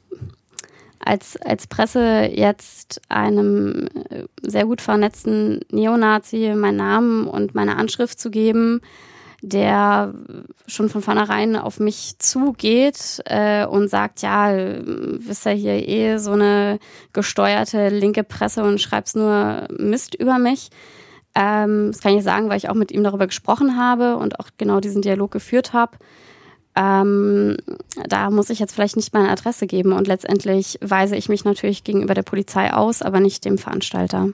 als, 0.99 1.37
als 1.41 1.67
Presse 1.67 2.29
jetzt 2.33 3.01
einem 3.09 3.87
äh, 4.09 4.23
sehr 4.41 4.65
gut 4.65 4.81
vernetzten 4.81 5.61
Neonazi 5.69 6.53
meinen 6.55 6.77
Namen 6.77 7.27
und 7.27 7.55
meine 7.55 7.75
Anschrift 7.75 8.19
zu 8.19 8.31
geben, 8.31 8.81
der 9.43 10.13
schon 10.67 10.87
von 10.87 11.01
vornherein 11.01 11.57
auf 11.57 11.79
mich 11.79 12.17
zugeht 12.17 13.21
äh, 13.25 13.65
und 13.65 13.89
sagt, 13.89 14.21
ja, 14.21 14.53
wisst 14.55 15.45
ihr 15.45 15.51
hier 15.51 15.87
eh 15.87 16.17
so 16.17 16.31
eine 16.31 16.79
gesteuerte 17.11 17.89
linke 17.89 18.23
Presse 18.23 18.63
und 18.63 18.79
schreibst 18.79 19.17
nur 19.17 19.67
Mist 19.77 20.15
über 20.15 20.39
mich. 20.39 20.69
Ähm, 21.35 21.91
das 21.91 21.99
kann 21.99 22.17
ich 22.17 22.23
sagen, 22.23 22.47
weil 22.47 22.57
ich 22.57 22.69
auch 22.69 22.75
mit 22.75 22.93
ihm 22.93 23.03
darüber 23.03 23.27
gesprochen 23.27 23.77
habe 23.77 24.15
und 24.15 24.39
auch 24.39 24.47
genau 24.57 24.79
diesen 24.79 25.01
Dialog 25.01 25.31
geführt 25.31 25.73
habe. 25.73 25.97
Ähm, 26.75 27.57
da 28.07 28.29
muss 28.29 28.49
ich 28.49 28.59
jetzt 28.59 28.73
vielleicht 28.73 28.95
nicht 28.95 29.13
meine 29.13 29.29
Adresse 29.29 29.67
geben 29.67 29.91
und 29.91 30.07
letztendlich 30.07 30.79
weise 30.81 31.17
ich 31.17 31.27
mich 31.27 31.43
natürlich 31.43 31.83
gegenüber 31.83 32.13
der 32.13 32.23
Polizei 32.23 32.73
aus, 32.73 33.01
aber 33.01 33.19
nicht 33.19 33.43
dem 33.43 33.57
Veranstalter. 33.57 34.29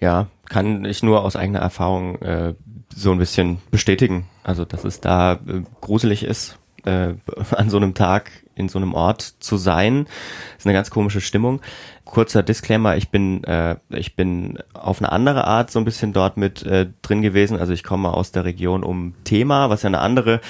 Ja, 0.00 0.28
kann 0.48 0.86
ich 0.86 1.02
nur 1.02 1.22
aus 1.22 1.36
eigener 1.36 1.58
Erfahrung 1.58 2.16
äh, 2.22 2.54
so 2.94 3.12
ein 3.12 3.18
bisschen 3.18 3.58
bestätigen. 3.70 4.26
Also, 4.42 4.64
dass 4.64 4.84
es 4.84 5.00
da 5.00 5.34
äh, 5.34 5.62
gruselig 5.80 6.24
ist, 6.24 6.58
äh, 6.84 7.14
an 7.50 7.70
so 7.70 7.76
einem 7.76 7.94
Tag 7.94 8.30
in 8.54 8.68
so 8.68 8.78
einem 8.78 8.92
Ort 8.92 9.22
zu 9.22 9.56
sein. 9.56 10.04
Das 10.04 10.60
ist 10.60 10.66
eine 10.66 10.74
ganz 10.74 10.90
komische 10.90 11.20
Stimmung. 11.20 11.60
Kurzer 12.04 12.42
Disclaimer, 12.42 12.96
ich 12.96 13.10
bin, 13.10 13.44
äh, 13.44 13.76
ich 13.90 14.16
bin 14.16 14.58
auf 14.72 15.00
eine 15.00 15.12
andere 15.12 15.46
Art 15.46 15.70
so 15.70 15.78
ein 15.78 15.84
bisschen 15.84 16.12
dort 16.12 16.36
mit 16.36 16.64
äh, 16.64 16.88
drin 17.02 17.22
gewesen. 17.22 17.58
Also 17.58 17.72
ich 17.72 17.84
komme 17.84 18.12
aus 18.12 18.32
der 18.32 18.44
Region 18.44 18.82
um 18.82 19.14
Thema, 19.24 19.70
was 19.70 19.82
ja 19.82 19.88
eine 19.88 20.00
andere 20.00 20.40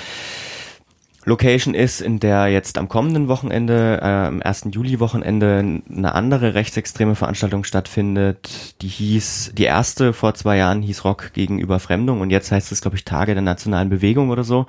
Location 1.29 1.75
ist, 1.75 2.01
in 2.01 2.21
der 2.21 2.49
jetzt 2.49 2.79
am 2.79 2.89
kommenden 2.89 3.29
Wochenende, 3.29 4.01
äh, 4.01 4.05
am 4.05 4.41
1. 4.41 4.69
Juli-Wochenende, 4.73 5.83
eine 5.91 6.15
andere 6.15 6.55
rechtsextreme 6.55 7.15
Veranstaltung 7.15 7.65
stattfindet. 7.65 8.81
Die 8.81 8.89
hieß, 8.89 9.53
die 9.55 9.65
erste 9.65 10.15
vor 10.15 10.33
zwei 10.33 10.57
Jahren 10.57 10.81
hieß 10.81 11.05
Rock 11.05 11.33
gegen 11.35 11.59
Überfremdung 11.59 12.23
und 12.23 12.31
jetzt 12.31 12.51
heißt 12.51 12.73
es, 12.73 12.81
glaube 12.81 12.97
ich, 12.97 13.05
Tage 13.05 13.35
der 13.35 13.43
nationalen 13.43 13.91
Bewegung 13.91 14.31
oder 14.31 14.43
so. 14.43 14.67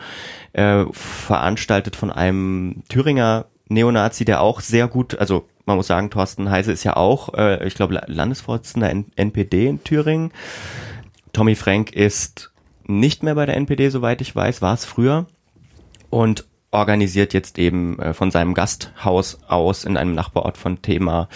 Äh, 0.51 0.84
veranstaltet 0.92 1.96
von 1.96 2.12
einem 2.12 2.84
Thüringer 2.89 3.46
Neonazi, 3.70 4.25
der 4.25 4.42
auch 4.42 4.60
sehr 4.60 4.89
gut, 4.89 5.18
also 5.18 5.48
man 5.66 5.78
muss 5.78 5.88
sagen, 5.88 6.10
Thorsten 6.10 6.50
Heise 6.50 6.74
ist 6.74 6.84
ja 6.84 6.98
auch, 6.98 7.34
äh, 7.36 7.66
ich 7.66 7.75
glaube, 7.75 8.01
Landesvorsitzender 8.06 8.92
NPD 9.16 9.68
in 9.68 9.84
Thüringen. 9.86 10.32
Tommy 11.32 11.56
Frank 11.56 11.94
ist 11.94 12.51
nicht 12.86 13.24
mehr 13.24 13.36
bei 13.36 13.46
der 13.46 13.56
NPD, 13.56 13.89
soweit 13.89 14.20
ich 14.20 14.36
weiß, 14.36 14.62
war 14.62 14.74
es 14.74 14.84
früher 14.84 15.28
und 16.10 16.49
organisiert 16.71 17.33
jetzt 17.33 17.57
eben 17.57 17.99
äh, 17.99 18.13
von 18.13 18.31
seinem 18.31 18.53
Gasthaus 18.53 19.39
aus 19.47 19.85
in 19.85 19.97
einem 19.97 20.13
Nachbarort 20.13 20.57
von 20.57 20.81
Thema 20.81 21.29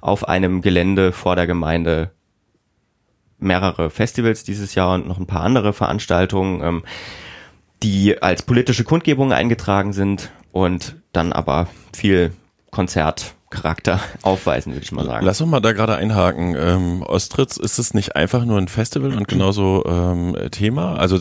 auf 0.00 0.28
einem 0.28 0.62
Gelände 0.62 1.12
vor 1.12 1.36
der 1.36 1.46
Gemeinde 1.46 2.10
mehrere 3.38 3.90
Festivals 3.90 4.44
dieses 4.44 4.74
Jahr 4.74 4.94
und 4.94 5.08
noch 5.08 5.18
ein 5.18 5.26
paar 5.26 5.42
andere 5.42 5.72
Veranstaltungen, 5.72 6.62
ähm, 6.62 6.82
die 7.82 8.22
als 8.22 8.42
politische 8.42 8.84
Kundgebungen 8.84 9.32
eingetragen 9.32 9.92
sind 9.92 10.30
und 10.52 10.96
dann 11.12 11.32
aber 11.32 11.68
viel 11.92 12.32
Konzert 12.70 13.34
Charakter 13.50 14.00
aufweisen, 14.22 14.72
würde 14.72 14.84
ich 14.84 14.92
mal 14.92 15.04
sagen. 15.04 15.26
Lass 15.26 15.40
uns 15.40 15.50
mal 15.50 15.60
da 15.60 15.72
gerade 15.72 15.96
einhaken. 15.96 16.56
Ähm, 16.56 17.02
Ostritz, 17.02 17.56
ist 17.56 17.78
es 17.78 17.94
nicht 17.94 18.16
einfach 18.16 18.44
nur 18.44 18.58
ein 18.58 18.68
Festival 18.68 19.12
und 19.12 19.26
genauso 19.26 19.84
ähm, 19.86 20.36
Thema? 20.52 20.94
Also 20.94 21.18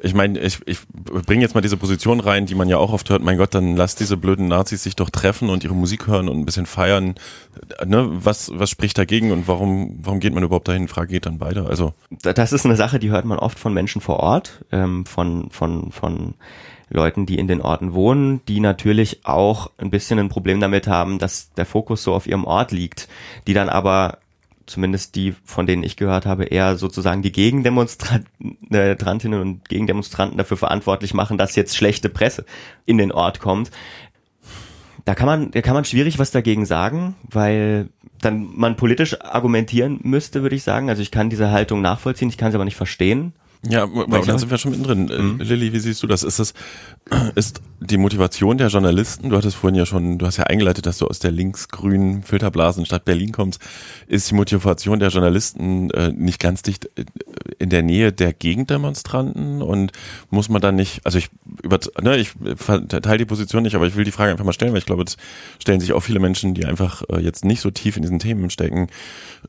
ich 0.00 0.14
meine, 0.14 0.38
ich, 0.38 0.60
ich 0.66 0.78
bringe 0.88 1.42
jetzt 1.42 1.54
mal 1.54 1.60
diese 1.60 1.76
Position 1.76 2.20
rein, 2.20 2.46
die 2.46 2.54
man 2.54 2.68
ja 2.68 2.78
auch 2.78 2.92
oft 2.92 3.10
hört, 3.10 3.22
mein 3.22 3.36
Gott, 3.36 3.54
dann 3.54 3.76
lass 3.76 3.96
diese 3.96 4.16
blöden 4.16 4.46
Nazis 4.48 4.84
sich 4.84 4.94
doch 4.94 5.10
treffen 5.10 5.50
und 5.50 5.64
ihre 5.64 5.74
Musik 5.74 6.06
hören 6.06 6.28
und 6.28 6.38
ein 6.38 6.46
bisschen 6.46 6.66
feiern. 6.66 7.16
Ne? 7.84 8.08
Was, 8.10 8.52
was 8.54 8.70
spricht 8.70 8.96
dagegen 8.96 9.32
und 9.32 9.48
warum, 9.48 9.98
warum 10.02 10.20
geht 10.20 10.32
man 10.32 10.44
überhaupt 10.44 10.68
dahin? 10.68 10.86
Frage 10.86 11.08
geht 11.08 11.26
dann 11.26 11.38
beide. 11.38 11.66
Also 11.66 11.94
Das 12.22 12.52
ist 12.52 12.64
eine 12.64 12.76
Sache, 12.76 13.00
die 13.00 13.10
hört 13.10 13.24
man 13.24 13.38
oft 13.38 13.58
von 13.58 13.74
Menschen 13.74 14.00
vor 14.00 14.20
Ort, 14.20 14.64
ähm, 14.70 15.04
von, 15.04 15.50
von, 15.50 15.90
von 15.90 16.34
Leuten, 16.90 17.24
die 17.24 17.38
in 17.38 17.46
den 17.46 17.62
Orten 17.62 17.94
wohnen, 17.94 18.44
die 18.46 18.60
natürlich 18.60 19.24
auch 19.24 19.70
ein 19.78 19.90
bisschen 19.90 20.18
ein 20.18 20.28
Problem 20.28 20.60
damit 20.60 20.88
haben, 20.88 21.18
dass 21.18 21.52
der 21.54 21.66
Fokus 21.66 22.02
so 22.02 22.14
auf 22.14 22.26
ihrem 22.26 22.44
Ort 22.44 22.72
liegt, 22.72 23.08
die 23.46 23.54
dann 23.54 23.68
aber 23.68 24.18
zumindest 24.66 25.14
die, 25.16 25.34
von 25.44 25.66
denen 25.66 25.82
ich 25.82 25.96
gehört 25.96 26.26
habe, 26.26 26.44
eher 26.44 26.76
sozusagen 26.76 27.22
die 27.22 27.32
Gegendemonstrantinnen 27.32 29.40
und 29.40 29.68
Gegendemonstranten 29.68 30.38
dafür 30.38 30.56
verantwortlich 30.56 31.14
machen, 31.14 31.38
dass 31.38 31.56
jetzt 31.56 31.76
schlechte 31.76 32.08
Presse 32.08 32.44
in 32.86 32.98
den 32.98 33.12
Ort 33.12 33.40
kommt. 33.40 33.70
Da 35.04 35.14
kann 35.14 35.26
man, 35.26 35.50
da 35.50 35.62
kann 35.62 35.74
man 35.74 35.84
schwierig 35.84 36.18
was 36.18 36.30
dagegen 36.30 36.66
sagen, 36.66 37.16
weil 37.28 37.88
dann 38.20 38.50
man 38.54 38.76
politisch 38.76 39.20
argumentieren 39.20 40.00
müsste, 40.02 40.42
würde 40.42 40.56
ich 40.56 40.62
sagen. 40.62 40.88
Also 40.88 41.02
ich 41.02 41.10
kann 41.10 41.30
diese 41.30 41.50
Haltung 41.50 41.80
nachvollziehen, 41.80 42.28
ich 42.28 42.38
kann 42.38 42.52
sie 42.52 42.56
aber 42.56 42.64
nicht 42.64 42.76
verstehen. 42.76 43.32
Ja, 43.68 43.82
aber 43.82 44.20
dann 44.20 44.38
sind 44.38 44.50
wir 44.50 44.56
schon 44.56 44.70
mittendrin. 44.70 45.34
Mhm. 45.34 45.40
Lilly, 45.40 45.72
wie 45.74 45.80
siehst 45.80 46.02
du 46.02 46.06
das? 46.06 46.22
Ist 46.22 46.38
das, 46.38 46.54
ist 47.34 47.60
die 47.80 47.98
Motivation 47.98 48.56
der 48.56 48.68
Journalisten, 48.68 49.28
du 49.28 49.36
hattest 49.36 49.56
vorhin 49.56 49.74
ja 49.74 49.84
schon, 49.84 50.18
du 50.18 50.26
hast 50.26 50.38
ja 50.38 50.44
eingeleitet, 50.44 50.86
dass 50.86 50.98
du 50.98 51.06
aus 51.06 51.18
der 51.18 51.30
linksgrünen 51.30 52.22
Filterblasenstadt 52.22 53.04
Berlin 53.04 53.32
kommst, 53.32 53.60
ist 54.06 54.30
die 54.30 54.34
Motivation 54.34 54.98
der 54.98 55.10
Journalisten 55.10 55.90
äh, 55.90 56.10
nicht 56.10 56.40
ganz 56.40 56.62
dicht 56.62 56.86
äh, 56.96 57.04
in 57.58 57.68
der 57.68 57.82
Nähe 57.82 58.12
der 58.12 58.32
Gegendemonstranten 58.32 59.60
und 59.60 59.92
muss 60.30 60.48
man 60.48 60.62
dann 60.62 60.76
nicht, 60.76 61.00
also 61.04 61.18
ich 61.18 61.28
über, 61.62 61.78
ne, 62.00 62.16
ich 62.16 62.32
teile 62.88 63.18
die 63.18 63.24
Position 63.26 63.62
nicht, 63.62 63.74
aber 63.74 63.86
ich 63.86 63.96
will 63.96 64.04
die 64.04 64.12
Frage 64.12 64.32
einfach 64.32 64.44
mal 64.44 64.52
stellen, 64.52 64.72
weil 64.72 64.78
ich 64.78 64.86
glaube, 64.86 65.02
es 65.02 65.16
stellen 65.58 65.80
sich 65.80 65.92
auch 65.92 66.00
viele 66.00 66.18
Menschen, 66.18 66.54
die 66.54 66.64
einfach 66.64 67.02
äh, 67.10 67.20
jetzt 67.20 67.44
nicht 67.44 67.60
so 67.60 67.70
tief 67.70 67.96
in 67.96 68.02
diesen 68.02 68.18
Themen 68.18 68.48
stecken. 68.50 68.88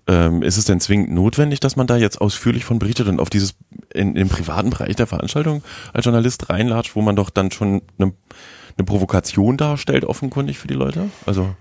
Ähm, 0.08 0.42
ist 0.42 0.58
es 0.58 0.66
denn 0.66 0.80
zwingend 0.80 1.12
notwendig, 1.12 1.60
dass 1.60 1.76
man 1.76 1.88
da 1.88 1.98
jetzt 1.98 2.20
ausführlich 2.20 2.66
von 2.66 2.80
berichtet 2.80 3.08
und 3.08 3.20
auf 3.20 3.30
dieses 3.30 3.56
in, 3.94 4.16
den 4.16 4.30
privaten 4.30 4.70
Bereich 4.70 4.96
der 4.96 5.08
Veranstaltung 5.08 5.64
als 5.94 6.06
Journalist 6.06 6.50
reinlatscht, 6.50 6.96
wo 6.96 7.02
man 7.02 7.16
doch 7.16 7.30
dann 7.30 7.52
schon 7.52 7.82
eine, 7.98 8.14
eine 8.78 8.86
Provokation 8.86 9.58
darstellt, 9.58 10.06
offenkundig 10.06 10.58
für 10.58 10.68
die 10.68 10.74
Leute? 10.74 11.10
Also. 11.26 11.56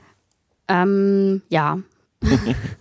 Ähm, 0.68 1.42
ja. 1.48 1.78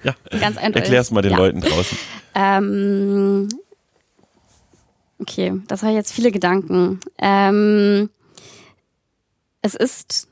ja, 0.03 0.15
ganz 0.31 0.57
eindeutig. 0.57 0.83
Erklär's 0.83 1.11
mal 1.11 1.21
den 1.21 1.31
ja. 1.31 1.37
Leuten 1.37 1.61
draußen. 1.61 1.97
Ähm, 2.35 3.49
okay, 5.17 5.59
das 5.67 5.81
war 5.81 5.89
jetzt 5.89 6.13
viele 6.13 6.31
Gedanken. 6.31 6.99
Ähm, 7.17 8.09
es 9.63 9.73
ist 9.73 10.29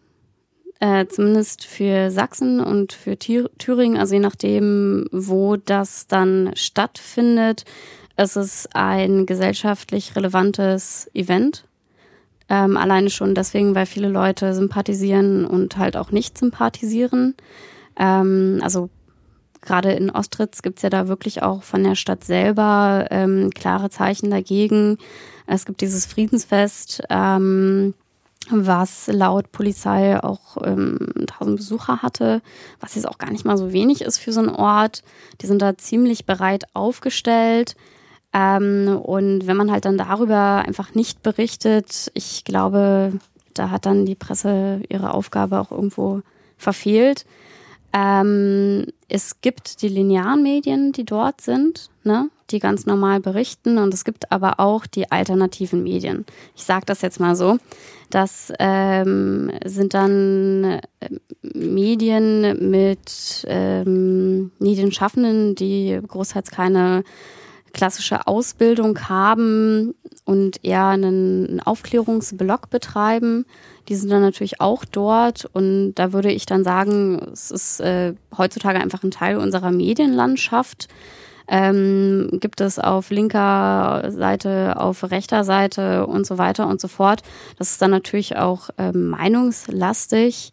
äh, 0.80 1.08
zumindest 1.08 1.66
für 1.66 2.12
Sachsen 2.12 2.60
und 2.60 2.94
für 2.94 3.18
Thüringen, 3.18 3.98
also 3.98 4.14
je 4.14 4.20
nachdem, 4.20 5.08
wo 5.12 5.56
das 5.58 6.08
dann 6.08 6.52
stattfindet, 6.56 7.66
es 8.18 8.36
ist 8.36 8.76
ein 8.76 9.26
gesellschaftlich 9.26 10.16
relevantes 10.16 11.10
Event. 11.14 11.66
Ähm, 12.50 12.76
alleine 12.76 13.10
schon 13.10 13.36
deswegen, 13.36 13.76
weil 13.76 13.86
viele 13.86 14.10
Leute 14.10 14.54
sympathisieren 14.54 15.46
und 15.46 15.78
halt 15.78 15.96
auch 15.96 16.12
nicht 16.12 16.38
sympathisieren. 16.38 17.36
Ähm, 17.98 18.60
also 18.64 18.90
gerade 19.62 19.92
in 19.92 20.10
Ostritz 20.10 20.64
gibt's 20.64 20.82
ja 20.82 20.90
da 20.90 21.08
wirklich 21.08 21.44
auch 21.44 21.62
von 21.62 21.84
der 21.84 21.96
Stadt 21.96 22.24
selber 22.24 23.06
ähm, 23.12 23.52
klare 23.54 23.90
Zeichen 23.92 24.32
dagegen. 24.32 24.98
Es 25.46 25.66
gibt 25.66 25.82
dieses 25.82 26.08
Friedensfest, 26.08 27.04
ähm, 27.12 27.94
was 28.50 29.08
laut 29.08 29.52
Polizei 29.52 30.24
auch 30.24 30.58
ähm, 30.64 31.12
1000 31.20 31.58
Besucher 31.58 32.02
hatte, 32.02 32.42
was 32.80 32.96
jetzt 32.96 33.08
auch 33.08 33.18
gar 33.20 33.30
nicht 33.30 33.46
mal 33.46 33.58
so 33.58 33.74
wenig 33.74 34.02
ist 34.02 34.18
für 34.18 34.32
so 34.32 34.40
einen 34.40 34.50
Ort. 34.50 35.04
Die 35.42 35.48
sind 35.48 35.62
da 35.62 35.78
ziemlich 35.78 36.26
bereit 36.26 36.64
aufgestellt. 36.74 37.76
Ähm, 38.34 39.00
und 39.02 39.48
wenn 39.48 39.58
man 39.58 39.72
halt 39.72 39.86
dann 39.86 39.98
darüber 39.98 40.64
einfach 40.66 40.94
nicht 40.94 41.24
berichtet, 41.24 42.12
ich 42.14 42.44
glaube, 42.44 43.14
da 43.54 43.70
hat 43.72 43.86
dann 43.86 44.06
die 44.06 44.16
Presse 44.16 44.82
ihre 44.90 45.14
Aufgabe 45.14 45.60
auch 45.60 45.72
irgendwo 45.72 46.22
verfehlt. 46.58 47.26
Ähm, 47.94 48.86
es 49.08 49.42
gibt 49.42 49.82
die 49.82 49.88
linearen 49.88 50.44
Medien, 50.44 50.92
die 50.92 51.06
dort 51.06 51.42
sind, 51.42 51.90
ne, 52.04 52.30
die 52.52 52.60
ganz 52.60 52.86
normal 52.86 53.20
berichten, 53.22 53.78
und 53.78 53.94
es 53.94 54.04
gibt 54.04 54.32
aber 54.32 54.60
auch 54.60 54.86
die 54.86 55.10
alternativen 55.10 55.84
Medien. 55.84 56.26
Ich 56.56 56.64
sage 56.64 56.86
das 56.86 57.02
jetzt 57.02 57.20
mal 57.20 57.36
so. 57.36 57.58
Das 58.10 58.54
ähm, 58.60 59.52
sind 59.66 59.94
dann 59.94 60.64
äh, 61.00 61.10
Medien 61.42 62.70
mit 62.70 63.46
ähm, 63.48 64.52
Medienschaffenden, 64.60 65.56
die 65.56 66.00
großteils 66.06 66.52
keine 66.52 67.04
klassische 67.78 68.28
Ausbildung 68.28 69.08
haben 69.08 69.94
und 70.26 70.64
eher 70.66 70.88
einen 70.88 71.62
Aufklärungsblock 71.62 72.70
betreiben. 72.70 73.46
Die 73.88 73.96
sind 73.96 74.12
dann 74.12 74.22
natürlich 74.22 74.60
auch 74.60 74.84
dort 74.84 75.46
und 75.54 75.94
da 75.96 76.12
würde 76.12 76.32
ich 76.32 76.46
dann 76.46 76.66
sagen, 76.66 77.22
es 77.32 77.52
ist 77.52 77.80
äh, 77.80 78.14
heutzutage 78.38 78.80
einfach 78.80 79.04
ein 79.04 79.12
Teil 79.12 79.38
unserer 79.38 79.72
Medienlandschaft. 79.72 80.90
Ähm, 81.50 82.28
gibt 82.34 82.60
es 82.60 82.78
auf 82.78 83.10
linker 83.10 84.12
Seite, 84.12 84.76
auf 84.78 85.10
rechter 85.10 85.46
Seite 85.46 86.06
und 86.06 86.28
so 86.28 86.38
weiter 86.38 86.68
und 86.68 86.82
so 86.82 86.90
fort. 86.90 87.22
Das 87.58 87.72
ist 87.72 87.82
dann 87.82 87.92
natürlich 87.92 88.36
auch 88.36 88.70
äh, 88.78 88.92
meinungslastig 88.92 90.52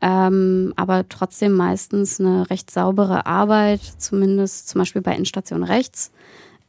ähm, 0.00 0.72
aber 0.76 1.08
trotzdem 1.08 1.52
meistens 1.52 2.20
eine 2.20 2.48
recht 2.50 2.70
saubere 2.70 3.26
Arbeit, 3.26 3.80
zumindest 3.98 4.68
zum 4.68 4.80
Beispiel 4.80 5.02
bei 5.02 5.12
Endstation 5.12 5.64
rechts. 5.64 6.12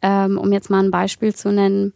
Ähm, 0.01 0.38
um 0.38 0.51
jetzt 0.53 0.70
mal 0.70 0.84
ein 0.84 0.91
Beispiel 0.91 1.36
zu 1.36 1.51
nennen, 1.51 1.94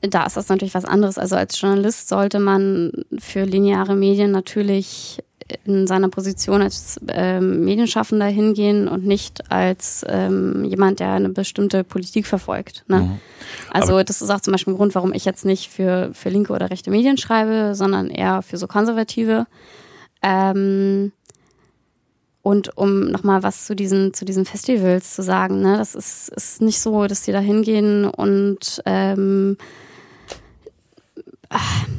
da 0.00 0.24
ist 0.24 0.36
das 0.36 0.48
natürlich 0.48 0.74
was 0.74 0.84
anderes. 0.84 1.18
Also 1.18 1.36
als 1.36 1.60
Journalist 1.60 2.08
sollte 2.08 2.38
man 2.38 2.92
für 3.18 3.44
lineare 3.44 3.94
Medien 3.94 4.30
natürlich 4.30 5.22
in 5.64 5.86
seiner 5.86 6.08
Position 6.08 6.62
als 6.62 7.00
ähm, 7.08 7.64
Medienschaffender 7.64 8.26
hingehen 8.26 8.88
und 8.88 9.04
nicht 9.04 9.50
als 9.50 10.04
ähm, 10.08 10.64
jemand, 10.64 11.00
der 11.00 11.12
eine 11.12 11.28
bestimmte 11.28 11.84
Politik 11.84 12.26
verfolgt. 12.26 12.84
Ne? 12.88 13.00
Mhm. 13.00 13.20
Also 13.70 13.92
Aber 13.92 14.04
das 14.04 14.22
ist 14.22 14.30
auch 14.30 14.40
zum 14.40 14.52
Beispiel 14.52 14.74
ein 14.74 14.76
Grund, 14.76 14.94
warum 14.94 15.12
ich 15.12 15.24
jetzt 15.24 15.44
nicht 15.44 15.70
für, 15.70 16.10
für 16.12 16.28
linke 16.28 16.52
oder 16.52 16.70
rechte 16.70 16.90
Medien 16.90 17.18
schreibe, 17.18 17.74
sondern 17.74 18.10
eher 18.10 18.42
für 18.42 18.56
so 18.58 18.66
konservative. 18.66 19.46
Ähm, 20.22 21.12
und 22.42 22.76
um 22.76 23.10
nochmal 23.10 23.42
was 23.42 23.66
zu 23.66 23.76
diesen, 23.76 24.14
zu 24.14 24.24
diesen 24.24 24.46
Festivals 24.46 25.14
zu 25.14 25.22
sagen, 25.22 25.60
ne, 25.60 25.76
das 25.76 25.94
ist, 25.94 26.30
ist 26.30 26.62
nicht 26.62 26.80
so, 26.80 27.06
dass 27.06 27.22
die 27.22 27.32
da 27.32 27.40
hingehen 27.40 28.06
und 28.06 28.82
ähm, 28.86 29.56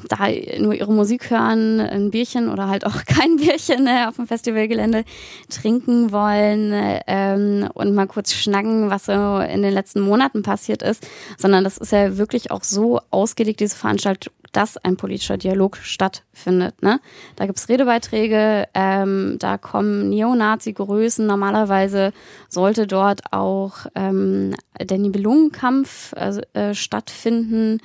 da 0.07 0.27
nur 0.59 0.73
ihre 0.73 0.93
Musik 0.93 1.29
hören, 1.29 1.79
ein 1.81 2.09
Bierchen 2.09 2.49
oder 2.49 2.69
halt 2.69 2.85
auch 2.85 3.03
kein 3.05 3.35
Bierchen 3.35 3.83
ne, 3.83 4.07
auf 4.07 4.15
dem 4.15 4.27
Festivalgelände 4.27 5.03
trinken 5.49 6.11
wollen 6.11 6.73
ähm, 7.07 7.69
und 7.73 7.93
mal 7.93 8.07
kurz 8.07 8.33
schnacken, 8.33 8.89
was 8.89 9.05
so 9.05 9.39
in 9.39 9.61
den 9.61 9.73
letzten 9.73 10.01
Monaten 10.01 10.41
passiert 10.41 10.81
ist, 10.81 11.05
sondern 11.37 11.63
das 11.63 11.77
ist 11.77 11.91
ja 11.91 12.17
wirklich 12.17 12.49
auch 12.51 12.63
so 12.63 13.01
ausgelegt, 13.09 13.59
diese 13.59 13.75
Veranstaltung, 13.75 14.33
dass 14.51 14.77
ein 14.77 14.97
politischer 14.97 15.37
Dialog 15.37 15.77
stattfindet. 15.77 16.81
Ne? 16.81 16.99
Da 17.35 17.45
gibt's 17.45 17.69
Redebeiträge, 17.69 18.67
ähm, 18.73 19.37
da 19.39 19.57
kommen 19.57 20.09
Neonazi-Größen. 20.09 21.25
Normalerweise 21.25 22.11
sollte 22.49 22.87
dort 22.87 23.21
auch 23.31 23.85
ähm, 23.95 24.55
der 24.79 24.97
Nibelungenkampf 24.97 26.13
äh, 26.13 26.41
äh 26.53 26.73
stattfinden. 26.73 27.79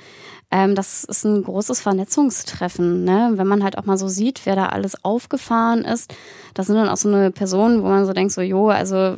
Ähm, 0.49 0.75
das 0.75 1.03
ist 1.03 1.25
ein 1.25 1.43
großes 1.43 1.81
Vernetzungstreffen, 1.81 3.03
ne? 3.03 3.33
wenn 3.35 3.47
man 3.47 3.65
halt 3.65 3.77
auch 3.77 3.83
mal 3.83 3.97
so 3.97 4.07
sieht, 4.07 4.45
wer 4.45 4.55
da 4.55 4.67
alles 4.67 5.03
aufgefahren 5.03 5.83
ist. 5.83 6.13
Das 6.53 6.67
sind 6.67 6.77
dann 6.77 6.87
auch 6.87 6.95
so 6.95 7.09
eine 7.09 7.31
Personen, 7.31 7.83
wo 7.83 7.87
man 7.87 8.05
so 8.05 8.13
denkt, 8.13 8.31
so, 8.31 8.39
jo, 8.39 8.69
also 8.69 9.17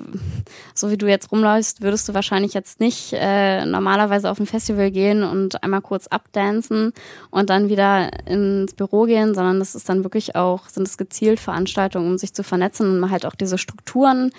so 0.74 0.90
wie 0.90 0.98
du 0.98 1.08
jetzt 1.08 1.32
rumläufst, 1.32 1.84
würdest 1.84 2.10
du 2.10 2.16
wahrscheinlich 2.16 2.56
jetzt 2.56 2.80
nicht 2.80 3.14
äh, 3.14 3.64
normalerweise 3.66 4.32
auf 4.32 4.40
ein 4.40 4.48
Festival 4.48 4.90
gehen 4.90 5.24
und 5.24 5.62
einmal 5.64 5.82
kurz 5.82 6.08
abdancen 6.08 6.94
und 7.30 7.52
dann 7.52 7.70
wieder 7.70 8.10
ins 8.28 8.74
Büro 8.74 9.04
gehen, 9.04 9.36
sondern 9.36 9.60
das 9.60 9.76
ist 9.76 9.88
dann 9.88 10.04
wirklich 10.04 10.36
auch, 10.36 10.68
sind 10.68 10.88
es 10.88 10.98
gezielt 10.98 11.40
Veranstaltungen, 11.40 12.08
um 12.08 12.18
sich 12.18 12.34
zu 12.34 12.44
vernetzen 12.44 12.88
und 12.88 13.00
man 13.00 13.12
halt 13.12 13.28
auch 13.28 13.36
diese 13.36 13.60
Strukturen 13.60 14.32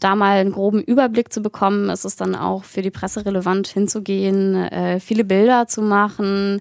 da 0.00 0.16
mal 0.16 0.38
einen 0.38 0.52
groben 0.52 0.82
Überblick 0.82 1.32
zu 1.32 1.40
bekommen, 1.42 1.90
ist 1.90 2.04
es 2.04 2.16
dann 2.16 2.34
auch 2.34 2.64
für 2.64 2.82
die 2.82 2.90
Presse 2.90 3.24
relevant 3.24 3.68
hinzugehen, 3.68 4.54
äh, 4.56 5.00
viele 5.00 5.24
Bilder 5.24 5.66
zu 5.68 5.82
machen, 5.82 6.60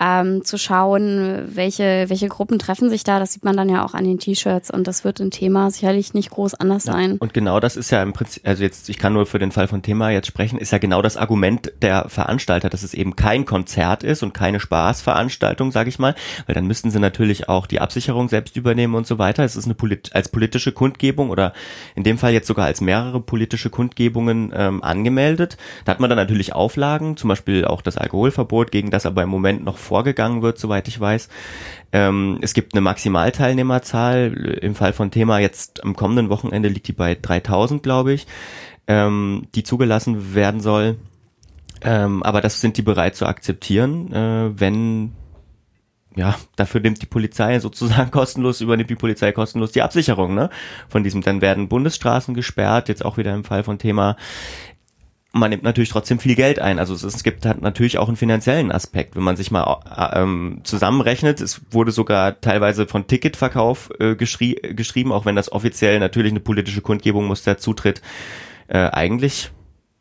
ähm, 0.00 0.44
zu 0.44 0.56
schauen, 0.56 1.50
welche, 1.54 2.06
welche 2.08 2.28
Gruppen 2.28 2.58
treffen 2.58 2.88
sich 2.88 3.04
da. 3.04 3.18
Das 3.18 3.32
sieht 3.32 3.44
man 3.44 3.56
dann 3.56 3.68
ja 3.68 3.84
auch 3.84 3.92
an 3.92 4.04
den 4.04 4.18
T-Shirts 4.18 4.70
und 4.70 4.86
das 4.86 5.04
wird 5.04 5.20
ein 5.20 5.30
Thema 5.30 5.70
sicherlich 5.70 6.14
nicht 6.14 6.30
groß 6.30 6.54
anders 6.54 6.86
ja, 6.86 6.94
sein. 6.94 7.18
Und 7.18 7.34
genau 7.34 7.60
das 7.60 7.76
ist 7.76 7.90
ja 7.90 8.02
im 8.02 8.14
Prinzip, 8.14 8.46
also 8.46 8.62
jetzt, 8.62 8.88
ich 8.88 8.98
kann 8.98 9.12
nur 9.12 9.26
für 9.26 9.38
den 9.38 9.52
Fall 9.52 9.68
von 9.68 9.82
Thema 9.82 10.10
jetzt 10.10 10.26
sprechen, 10.26 10.58
ist 10.58 10.72
ja 10.72 10.78
genau 10.78 11.02
das 11.02 11.18
Argument 11.18 11.72
der 11.82 12.08
Veranstalter, 12.08 12.70
dass 12.70 12.82
es 12.82 12.94
eben 12.94 13.14
kein 13.14 13.44
Konzert 13.44 14.02
ist 14.02 14.22
und 14.22 14.32
keine 14.32 14.58
Spaßveranstaltung, 14.58 15.70
sage 15.70 15.90
ich 15.90 15.98
mal, 15.98 16.14
weil 16.46 16.54
dann 16.54 16.66
müssten 16.66 16.90
sie 16.90 16.98
natürlich 16.98 17.48
auch 17.50 17.66
die 17.66 17.80
Absicherung 17.80 18.30
selbst 18.30 18.56
übernehmen 18.56 18.94
und 18.94 19.06
so 19.06 19.18
weiter. 19.18 19.44
Es 19.44 19.56
ist 19.56 19.66
eine 19.66 19.74
polit 19.74 20.14
als 20.14 20.30
politische 20.30 20.72
Kundgebung 20.72 21.28
oder 21.28 21.52
in 21.94 22.04
dem 22.04 22.16
Fall 22.16 22.32
jetzt 22.32 22.46
sogar 22.46 22.64
als 22.64 22.80
mehrere 22.80 23.20
politische 23.20 23.68
Kundgebungen 23.68 24.52
ähm, 24.54 24.82
angemeldet. 24.82 25.58
Da 25.84 25.92
hat 25.92 26.00
man 26.00 26.08
dann 26.08 26.16
natürlich 26.16 26.54
Auflagen, 26.54 27.18
zum 27.18 27.28
Beispiel 27.28 27.66
auch 27.66 27.82
das 27.82 27.98
Alkoholverbot, 27.98 28.70
gegen 28.70 28.90
das 28.90 29.04
aber 29.04 29.22
im 29.22 29.28
Moment 29.28 29.62
noch 29.64 29.76
vorgegangen 29.90 30.40
wird, 30.40 30.56
soweit 30.56 30.86
ich 30.86 31.00
weiß. 31.00 31.28
Ähm, 31.90 32.38
es 32.42 32.54
gibt 32.54 32.74
eine 32.74 32.80
Maximalteilnehmerzahl. 32.80 34.58
Im 34.62 34.76
Fall 34.76 34.92
von 34.92 35.10
Thema 35.10 35.40
jetzt 35.40 35.82
am 35.82 35.96
kommenden 35.96 36.28
Wochenende 36.28 36.68
liegt 36.68 36.86
die 36.86 36.92
bei 36.92 37.16
3000, 37.20 37.82
glaube 37.82 38.12
ich, 38.12 38.28
ähm, 38.86 39.48
die 39.56 39.64
zugelassen 39.64 40.32
werden 40.32 40.60
soll. 40.60 40.96
Ähm, 41.82 42.22
aber 42.22 42.40
das 42.40 42.60
sind 42.60 42.76
die 42.76 42.82
bereit 42.82 43.16
zu 43.16 43.26
akzeptieren, 43.26 44.12
äh, 44.12 44.60
wenn 44.60 45.12
ja, 46.16 46.36
dafür 46.56 46.80
nimmt 46.80 47.00
die 47.02 47.06
Polizei 47.06 47.58
sozusagen 47.60 48.10
kostenlos, 48.12 48.60
übernimmt 48.60 48.90
die 48.90 48.96
Polizei 48.96 49.32
kostenlos 49.32 49.72
die 49.72 49.82
Absicherung, 49.82 50.34
ne? 50.34 50.50
Von 50.88 51.04
diesem, 51.04 51.22
dann 51.22 51.40
werden 51.40 51.68
Bundesstraßen 51.68 52.34
gesperrt, 52.34 52.88
jetzt 52.88 53.04
auch 53.04 53.16
wieder 53.16 53.34
im 53.34 53.44
Fall 53.44 53.64
von 53.64 53.78
Thema 53.78 54.16
man 55.32 55.50
nimmt 55.50 55.62
natürlich 55.62 55.90
trotzdem 55.90 56.18
viel 56.18 56.34
Geld 56.34 56.58
ein. 56.58 56.78
Also 56.78 56.94
es, 56.94 57.22
gibt 57.22 57.46
halt 57.46 57.62
natürlich 57.62 57.98
auch 57.98 58.08
einen 58.08 58.16
finanziellen 58.16 58.72
Aspekt, 58.72 59.14
wenn 59.14 59.22
man 59.22 59.36
sich 59.36 59.50
mal 59.50 59.80
äh, 59.96 60.20
ähm, 60.20 60.60
zusammenrechnet. 60.64 61.40
Es 61.40 61.60
wurde 61.70 61.92
sogar 61.92 62.40
teilweise 62.40 62.86
von 62.88 63.06
Ticketverkauf 63.06 63.90
äh, 64.00 64.16
geschrie 64.16 64.54
geschrieben, 64.54 65.12
auch 65.12 65.26
wenn 65.26 65.36
das 65.36 65.52
offiziell 65.52 66.00
natürlich 66.00 66.32
eine 66.32 66.40
politische 66.40 66.80
Kundgebung 66.80 67.26
muss 67.26 67.44
der 67.44 67.58
Zutritt 67.58 68.02
äh, 68.66 68.78
eigentlich 68.78 69.52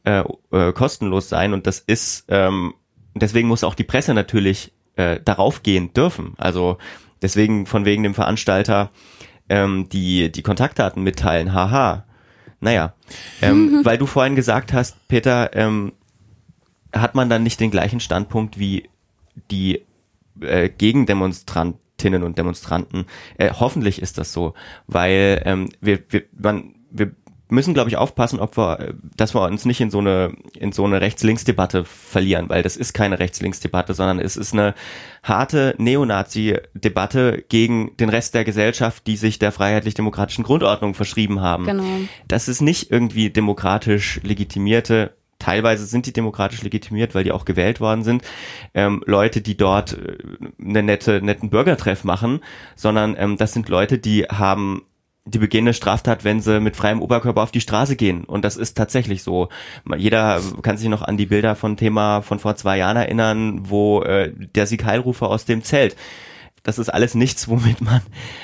äh, 0.03 0.23
äh, 0.51 0.73
kostenlos 0.73 1.29
sein. 1.29 1.53
Und 1.53 1.67
das 1.67 1.79
ist 1.79 2.25
ähm, 2.29 2.73
deswegen 3.13 3.47
muss 3.47 3.63
auch 3.63 3.75
die 3.75 3.83
Presse 3.83 4.15
natürlich 4.15 4.73
äh, 4.95 5.19
darauf 5.23 5.61
gehen 5.61 5.93
dürfen. 5.93 6.33
Also 6.37 6.79
deswegen 7.21 7.67
von 7.67 7.85
wegen 7.85 8.01
dem 8.01 8.15
Veranstalter 8.15 8.89
ähm, 9.47 9.89
die 9.89 10.31
die 10.31 10.41
Kontaktdaten 10.41 11.03
mitteilen. 11.03 11.53
Haha 11.53 12.05
naja, 12.59 12.93
ähm, 13.41 13.81
weil 13.83 13.97
du 13.97 14.05
vorhin 14.05 14.35
gesagt 14.35 14.73
hast, 14.73 15.07
Peter, 15.07 15.55
ähm, 15.55 15.93
hat 16.93 17.15
man 17.15 17.29
dann 17.29 17.43
nicht 17.43 17.59
den 17.59 17.71
gleichen 17.71 17.99
Standpunkt 17.99 18.57
wie 18.57 18.89
die 19.51 19.83
äh, 20.41 20.69
Gegendemonstrantinnen 20.69 22.23
und 22.23 22.37
Demonstranten? 22.37 23.05
Äh, 23.37 23.51
hoffentlich 23.51 24.01
ist 24.01 24.17
das 24.17 24.33
so, 24.33 24.53
weil 24.87 25.41
ähm, 25.45 25.69
wir, 25.81 25.99
wir, 26.09 26.23
man, 26.37 26.75
wir 26.89 27.11
müssen, 27.49 27.73
glaube 27.73 27.89
ich, 27.89 27.97
aufpassen, 27.97 28.39
ob 28.39 28.57
wir, 28.57 28.93
dass 29.17 29.33
wir 29.33 29.41
uns 29.41 29.65
nicht 29.65 29.81
in 29.81 29.91
so 29.91 29.99
eine, 29.99 30.33
in 30.57 30.71
so 30.71 30.85
eine 30.85 31.01
Rechts-Links-Debatte 31.01 31.83
verlieren, 31.83 32.49
weil 32.49 32.63
das 32.63 32.77
ist 32.77 32.93
keine 32.93 33.19
Rechts-Links-Debatte, 33.19 33.93
sondern 33.93 34.19
es 34.19 34.37
ist 34.37 34.53
eine 34.53 34.75
harte 35.23 35.75
Neonazi-Debatte 35.77 37.43
gegen 37.49 37.97
den 37.97 38.09
Rest 38.09 38.35
der 38.35 38.45
Gesellschaft, 38.45 39.07
die 39.07 39.17
sich 39.17 39.39
der 39.39 39.51
freiheitlich-demokratischen 39.51 40.43
Grundordnung 40.43 40.93
verschrieben 40.93 41.41
haben. 41.41 41.65
Genau. 41.65 41.83
Das 42.27 42.47
ist 42.47 42.61
nicht 42.61 42.91
irgendwie 42.91 43.29
demokratisch 43.29 44.21
legitimierte 44.23 45.13
teilweise 45.39 45.85
sind 45.85 46.05
die 46.05 46.13
demokratisch 46.13 46.61
legitimiert, 46.61 47.15
weil 47.15 47.23
die 47.23 47.31
auch 47.31 47.45
gewählt 47.45 47.79
worden 47.79 48.03
sind, 48.03 48.23
ähm, 48.73 49.01
Leute, 49.05 49.41
die 49.41 49.55
dort 49.57 49.93
äh, 49.93 50.17
eine 50.61 50.83
nette, 50.83 51.21
netten 51.21 51.49
Bürgertreff 51.49 52.03
machen, 52.03 52.41
sondern 52.75 53.15
ähm, 53.17 53.37
das 53.37 53.53
sind 53.53 53.69
Leute, 53.69 53.97
die 53.97 54.25
haben 54.25 54.83
die 55.29 55.39
begehende 55.39 55.73
Straftat, 55.73 56.23
wenn 56.23 56.41
sie 56.41 56.59
mit 56.59 56.75
freiem 56.75 57.01
Oberkörper 57.01 57.41
auf 57.41 57.51
die 57.51 57.61
Straße 57.61 57.95
gehen. 57.95 58.23
Und 58.23 58.45
das 58.45 58.57
ist 58.57 58.75
tatsächlich 58.75 59.23
so. 59.23 59.49
Jeder 59.97 60.41
kann 60.61 60.77
sich 60.77 60.89
noch 60.89 61.01
an 61.01 61.17
die 61.17 61.25
Bilder 61.25 61.55
von 61.55 61.77
Thema 61.77 62.21
von 62.21 62.39
vor 62.39 62.55
zwei 62.55 62.77
Jahren 62.77 62.97
erinnern, 62.97 63.69
wo 63.69 64.01
äh, 64.01 64.33
der 64.55 64.67
Sieg 64.67 64.85
Heilrufer 64.85 65.29
aus 65.29 65.45
dem 65.45 65.63
Zelt. 65.63 65.95
Das 66.63 66.77
ist 66.77 66.89
alles 66.89 67.15
nichts, 67.15 67.47
womit 67.47 67.81
man, 67.81 68.01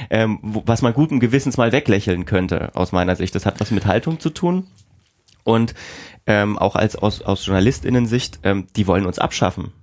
ähm, 0.09 0.39
was 0.41 0.81
man 0.81 0.93
guten 0.93 1.19
Gewissens 1.19 1.57
mal 1.57 1.71
weglächeln 1.71 2.25
könnte, 2.25 2.71
aus 2.75 2.91
meiner 2.91 3.15
Sicht. 3.15 3.35
Das 3.35 3.45
hat 3.45 3.59
was 3.59 3.71
mit 3.71 3.85
Haltung 3.85 4.19
zu 4.19 4.29
tun. 4.29 4.67
Und 5.43 5.75
ähm, 6.25 6.57
auch 6.57 6.75
als 6.75 6.95
aus, 6.95 7.21
aus 7.21 7.45
JournalistInnen-Sicht, 7.45 8.39
ähm, 8.43 8.67
die 8.75 8.87
wollen 8.87 9.05
uns 9.05 9.19
abschaffen. 9.19 9.73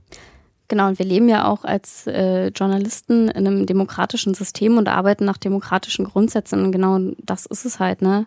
Genau, 0.72 0.88
und 0.88 0.98
wir 0.98 1.04
leben 1.04 1.28
ja 1.28 1.48
auch 1.48 1.64
als 1.64 2.06
äh, 2.06 2.46
Journalisten 2.46 3.28
in 3.28 3.46
einem 3.46 3.66
demokratischen 3.66 4.32
System 4.32 4.78
und 4.78 4.88
arbeiten 4.88 5.26
nach 5.26 5.36
demokratischen 5.36 6.06
Grundsätzen. 6.06 6.64
Und 6.64 6.72
genau 6.72 6.98
das 7.18 7.44
ist 7.44 7.66
es 7.66 7.78
halt, 7.78 8.00
ne? 8.00 8.24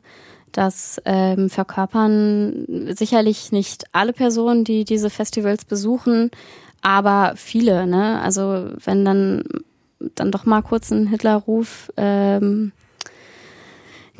Das 0.52 1.02
ähm, 1.06 1.50
verkörpern 1.50 2.68
sicherlich 2.96 3.52
nicht 3.52 3.86
alle 3.94 4.14
Personen, 4.14 4.64
die 4.64 4.86
diese 4.86 5.10
Festivals 5.10 5.66
besuchen, 5.66 6.30
aber 6.84 7.34
viele, 7.36 7.88
ne? 7.88 8.22
Also 8.22 8.70
wenn 8.84 9.04
dann 9.04 9.44
dann 10.14 10.32
doch 10.32 10.46
mal 10.46 10.62
kurz 10.62 10.92
ein 10.92 11.08
Hitlerruf 11.08 11.92
ähm, 11.98 12.74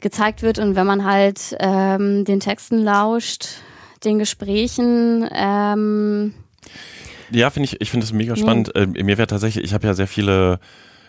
gezeigt 0.02 0.42
wird 0.42 0.58
und 0.58 0.76
wenn 0.76 0.88
man 0.88 1.06
halt 1.06 1.56
ähm, 1.60 2.26
den 2.26 2.40
Texten 2.40 2.80
lauscht, 2.80 3.50
den 4.04 4.18
Gesprächen. 4.18 5.30
Ähm, 5.32 6.34
ja, 7.32 7.50
finde 7.50 7.70
ich, 7.70 7.82
ich 7.82 7.92
finde 7.92 8.06
es 8.06 8.14
mega 8.14 8.36
spannend. 8.36 8.72
Nee. 8.76 8.82
Äh, 9.00 9.04
mir 9.04 9.18
wäre 9.18 9.28
tatsächlich, 9.28 9.64
ich 9.64 9.74
habe 9.74 9.88
ja 9.88 9.94
sehr 9.94 10.08
viele 10.08 10.60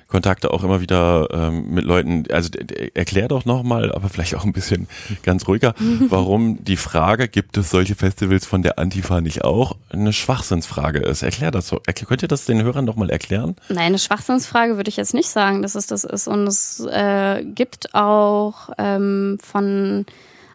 Kontakte 0.09 0.52
auch 0.52 0.62
immer 0.62 0.81
wieder 0.81 1.29
ähm, 1.33 1.70
mit 1.70 1.85
Leuten, 1.85 2.24
also 2.31 2.50
erklär 2.94 3.26
doch 3.26 3.44
nochmal, 3.44 3.92
aber 3.92 4.09
vielleicht 4.09 4.37
auch 4.37 4.44
ein 4.44 4.52
bisschen 4.52 4.87
ganz 5.24 5.48
ruhiger, 5.48 5.74
warum 6.09 6.62
die 6.64 6.76
Frage, 6.76 7.26
gibt 7.26 7.57
es 7.57 7.70
solche 7.70 7.96
Festivals 7.96 8.46
von 8.46 8.62
der 8.62 8.79
Antifa 8.79 9.20
nicht 9.20 9.42
auch, 9.42 9.76
eine 9.90 10.12
Schwachsinnsfrage 10.12 11.00
ist. 11.00 11.22
Erklär 11.22 11.50
das 11.50 11.68
so. 11.68 11.81
Könnt 12.07 12.22
ihr 12.22 12.29
das 12.29 12.44
den 12.44 12.62
Hörern 12.62 12.85
nochmal 12.85 13.11
erklären? 13.11 13.57
Nein, 13.68 13.79
eine 13.79 13.98
Schwachsinnsfrage 13.98 14.76
würde 14.76 14.88
ich 14.88 14.96
jetzt 14.96 15.14
nicht 15.14 15.29
sagen, 15.29 15.62
dass 15.62 15.74
es 15.74 15.88
das 15.88 16.05
ist. 16.05 16.29
Und 16.29 16.46
es 16.46 16.87
äh, 16.88 17.42
gibt 17.44 17.94
auch 17.94 18.70
ähm, 18.79 19.38
von 19.42 20.07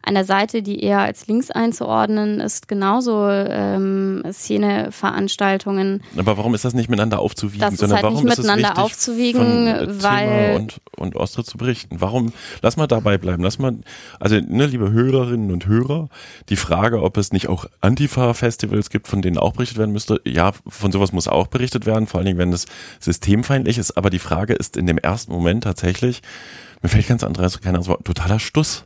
einer 0.04 0.24
Seite, 0.24 0.62
die 0.62 0.84
eher 0.84 1.00
als 1.00 1.28
links 1.28 1.52
einzuordnen 1.52 2.40
ist, 2.40 2.68
genauso 2.68 3.28
ähm, 3.28 4.24
Szeneveranstaltungen. 4.32 6.04
Aber 6.18 6.38
warum 6.38 6.56
ist 6.56 6.66
das 6.66 6.74
nicht 6.74 6.90
miteinander 6.90 7.20
aufzuwiegen? 7.20 7.62
Das 7.62 7.78
sondern 7.78 7.98
ist 7.98 8.04
halt 8.04 8.14
warum 8.14 8.26
nicht 8.26 8.38
miteinander 8.38 8.78
aufzuwiegen, 8.78 9.42
von, 9.42 9.68
äh, 9.68 10.04
weil 10.04 10.28
Thema 10.28 10.56
und 10.56 10.82
und 11.02 11.16
Ostre 11.16 11.44
zu 11.44 11.58
berichten. 11.58 12.00
Warum? 12.00 12.32
Lass 12.62 12.78
mal 12.78 12.88
dabei 12.88 13.18
bleiben. 13.18 13.44
Lass 13.44 13.60
mal, 13.60 13.76
also 14.20 14.40
ne, 14.40 14.66
liebe 14.68 14.92
Hörerinnen 14.92 15.52
und 15.52 15.66
Hörer, 15.66 16.10
die 16.50 16.56
Frage, 16.56 17.02
ob 17.02 17.18
es 17.18 17.34
nicht 17.34 17.50
auch 17.50 17.66
Antifa-Festivals 17.82 18.90
gibt, 18.90 19.08
von 19.08 19.22
denen 19.22 19.38
auch 19.38 19.54
berichtet 19.54 19.78
werden 19.78 19.92
müsste. 19.92 20.22
Ja, 20.26 20.52
von 20.68 20.92
sowas 20.92 21.12
muss 21.12 21.28
auch 21.28 21.48
berichtet 21.48 21.86
werden, 21.86 22.08
vor 22.08 22.20
allen 22.20 22.28
Dingen, 22.28 22.38
wenn 22.38 22.54
es 22.54 22.66
systemfeindlich 23.00 23.78
ist. 23.78 23.98
Aber 23.98 24.10
die 24.10 24.20
Frage 24.20 24.54
ist 24.54 24.78
in 24.78 24.86
dem 24.86 24.98
ersten 24.98 25.32
Moment 25.32 25.64
tatsächlich, 25.64 26.22
mir 26.82 26.90
fällt 26.90 27.08
ganz 27.08 27.24
anderes, 27.24 27.60
kein 27.60 27.70
anderes 27.70 27.88
Wort, 27.88 28.06
totaler 28.06 28.40
Stuss. 28.40 28.86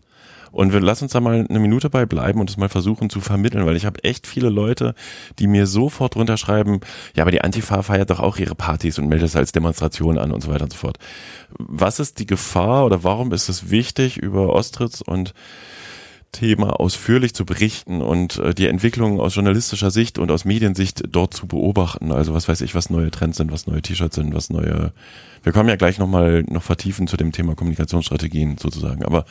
Und 0.56 0.72
wir 0.72 0.80
lassen 0.80 1.04
uns 1.04 1.12
da 1.12 1.20
mal 1.20 1.46
eine 1.50 1.60
Minute 1.60 1.90
bei 1.90 2.06
bleiben 2.06 2.40
und 2.40 2.50
es 2.50 2.56
mal 2.56 2.70
versuchen 2.70 3.10
zu 3.10 3.20
vermitteln, 3.20 3.66
weil 3.66 3.76
ich 3.76 3.86
habe 3.86 4.02
echt 4.06 4.26
viele 4.26 4.48
Leute, 4.48 4.96
die 5.38 5.48
mir 5.48 5.68
sofort 5.68 6.16
runterschreiben, 6.16 6.80
ja, 7.14 7.24
aber 7.24 7.32
die 7.32 7.42
Antifa 7.42 7.82
feiert 7.82 8.10
doch 8.10 8.22
auch 8.22 8.38
ihre 8.38 8.56
Partys 8.56 8.98
und 8.98 9.10
meldet 9.10 9.28
es 9.28 9.36
als 9.36 9.52
Demonstration 9.52 10.18
an 10.18 10.32
und 10.32 10.40
so 10.40 10.50
weiter 10.50 10.64
und 10.64 10.72
so 10.72 10.78
fort. 10.78 10.98
Was 11.60 12.00
ist 12.00 12.20
die 12.20 12.26
Gefahr 12.26 12.86
oder 12.86 13.04
warum 13.04 13.34
ist 13.34 13.50
es 13.50 13.70
wichtig, 13.70 14.16
über 14.16 14.54
Ostritz 14.54 15.02
und 15.02 15.34
Thema 16.32 16.80
ausführlich 16.80 17.34
zu 17.34 17.46
berichten 17.46 18.02
und 18.02 18.38
äh, 18.38 18.54
die 18.54 18.68
Entwicklung 18.68 19.20
aus 19.20 19.36
journalistischer 19.36 19.92
Sicht 19.92 20.20
und 20.20 20.32
aus 20.32 20.46
Mediensicht 20.46 21.04
dort 21.10 21.34
zu 21.34 21.48
beobachten. 21.48 22.14
Also 22.14 22.34
was 22.34 22.48
weiß 22.48 22.62
ich, 22.62 22.76
was 22.76 22.90
neue 22.90 23.12
Trends 23.12 23.38
sind, 23.38 23.52
was 23.52 23.68
neue 23.68 23.82
T-Shirts 23.82 24.16
sind, 24.16 24.34
was 24.34 24.50
neue. 24.50 24.94
Wir 25.44 25.52
kommen 25.52 25.68
ja 25.68 25.76
gleich 25.76 26.00
nochmal 26.00 26.44
noch 26.48 26.64
vertiefen 26.64 27.08
zu 27.08 27.18
dem 27.18 27.34
Thema 27.34 27.56
Kommunikationsstrategien 27.56 28.58
sozusagen. 28.58 29.04
Aber 29.04 29.26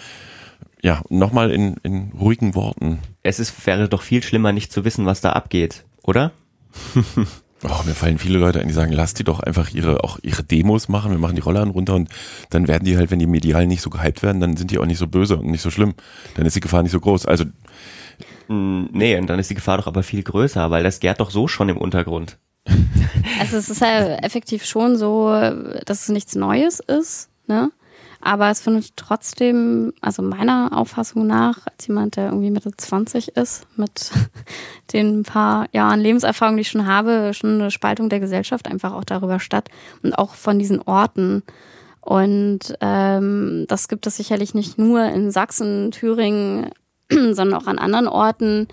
ja, 0.82 1.02
nochmal 1.08 1.50
in, 1.50 1.76
in 1.82 2.12
ruhigen 2.18 2.54
Worten. 2.54 2.98
Es 3.22 3.40
ist, 3.40 3.66
wäre 3.66 3.88
doch 3.88 4.02
viel 4.02 4.22
schlimmer, 4.22 4.52
nicht 4.52 4.72
zu 4.72 4.84
wissen, 4.84 5.06
was 5.06 5.20
da 5.20 5.32
abgeht, 5.32 5.84
oder? 6.02 6.32
Oh, 7.66 7.82
mir 7.86 7.94
fallen 7.94 8.18
viele 8.18 8.38
Leute 8.38 8.60
ein, 8.60 8.68
die 8.68 8.74
sagen, 8.74 8.92
lass 8.92 9.14
die 9.14 9.24
doch 9.24 9.40
einfach 9.40 9.70
ihre, 9.70 10.04
auch 10.04 10.18
ihre 10.22 10.42
Demos 10.42 10.90
machen, 10.90 11.12
wir 11.12 11.18
machen 11.18 11.34
die 11.34 11.40
Rollern 11.40 11.70
runter 11.70 11.94
und 11.94 12.10
dann 12.50 12.68
werden 12.68 12.84
die 12.84 12.98
halt, 12.98 13.10
wenn 13.10 13.18
die 13.18 13.26
medial 13.26 13.66
nicht 13.66 13.80
so 13.80 13.88
gehypt 13.88 14.22
werden, 14.22 14.38
dann 14.38 14.58
sind 14.58 14.70
die 14.70 14.78
auch 14.78 14.84
nicht 14.84 14.98
so 14.98 15.06
böse 15.06 15.38
und 15.38 15.46
nicht 15.46 15.62
so 15.62 15.70
schlimm. 15.70 15.94
Dann 16.34 16.44
ist 16.44 16.54
die 16.54 16.60
Gefahr 16.60 16.82
nicht 16.82 16.92
so 16.92 17.00
groß. 17.00 17.24
Also. 17.24 17.44
Mm, 18.48 18.84
nee, 18.92 19.16
und 19.16 19.28
dann 19.28 19.38
ist 19.38 19.48
die 19.48 19.54
Gefahr 19.54 19.78
doch 19.78 19.86
aber 19.86 20.02
viel 20.02 20.22
größer, 20.22 20.70
weil 20.70 20.82
das 20.82 21.00
gärt 21.00 21.20
doch 21.20 21.30
so 21.30 21.48
schon 21.48 21.70
im 21.70 21.78
Untergrund. 21.78 22.36
Also 23.40 23.56
es 23.56 23.70
ist 23.70 23.80
ja 23.80 24.16
effektiv 24.16 24.64
schon 24.64 24.96
so, 24.96 25.30
dass 25.86 26.02
es 26.02 26.08
nichts 26.10 26.34
Neues 26.34 26.80
ist, 26.80 27.30
ne? 27.46 27.70
Aber 28.24 28.48
es 28.48 28.62
findet 28.62 28.96
trotzdem, 28.96 29.92
also 30.00 30.22
meiner 30.22 30.70
Auffassung 30.72 31.26
nach, 31.26 31.66
als 31.66 31.86
jemand, 31.86 32.16
der 32.16 32.26
irgendwie 32.30 32.50
Mitte 32.50 32.70
20 32.74 33.36
ist, 33.36 33.66
mit 33.76 34.10
den 34.94 35.24
paar 35.24 35.66
Jahren 35.72 36.00
Lebenserfahrung, 36.00 36.56
die 36.56 36.62
ich 36.62 36.70
schon 36.70 36.86
habe, 36.86 37.32
schon 37.34 37.60
eine 37.60 37.70
Spaltung 37.70 38.08
der 38.08 38.20
Gesellschaft 38.20 38.66
einfach 38.66 38.94
auch 38.94 39.04
darüber 39.04 39.40
statt 39.40 39.68
und 40.02 40.14
auch 40.14 40.34
von 40.34 40.58
diesen 40.58 40.80
Orten. 40.80 41.42
Und 42.00 42.74
ähm, 42.80 43.66
das 43.68 43.88
gibt 43.88 44.06
es 44.06 44.16
sicherlich 44.16 44.54
nicht 44.54 44.78
nur 44.78 45.04
in 45.04 45.30
Sachsen, 45.30 45.90
Thüringen, 45.90 46.70
sondern 47.10 47.54
auch 47.54 47.66
an 47.66 47.78
anderen 47.78 48.08
Orten 48.08 48.68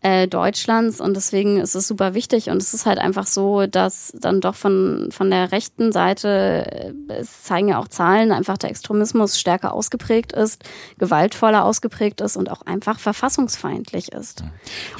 äh, 0.00 0.28
Deutschlands 0.28 1.00
und 1.00 1.14
deswegen 1.14 1.58
ist 1.58 1.74
es 1.74 1.88
super 1.88 2.14
wichtig 2.14 2.50
und 2.50 2.62
es 2.62 2.72
ist 2.72 2.86
halt 2.86 2.98
einfach 2.98 3.26
so, 3.26 3.66
dass 3.66 4.12
dann 4.14 4.40
doch 4.40 4.54
von, 4.54 5.08
von 5.10 5.28
der 5.30 5.50
rechten 5.50 5.90
Seite, 5.90 6.94
äh, 7.08 7.12
es 7.14 7.42
zeigen 7.42 7.68
ja 7.68 7.78
auch 7.78 7.88
Zahlen, 7.88 8.30
einfach 8.30 8.58
der 8.58 8.70
Extremismus 8.70 9.40
stärker 9.40 9.72
ausgeprägt 9.74 10.32
ist, 10.32 10.62
gewaltvoller 10.98 11.64
ausgeprägt 11.64 12.20
ist 12.20 12.36
und 12.36 12.48
auch 12.48 12.62
einfach 12.62 13.00
verfassungsfeindlich 13.00 14.12
ist. 14.12 14.44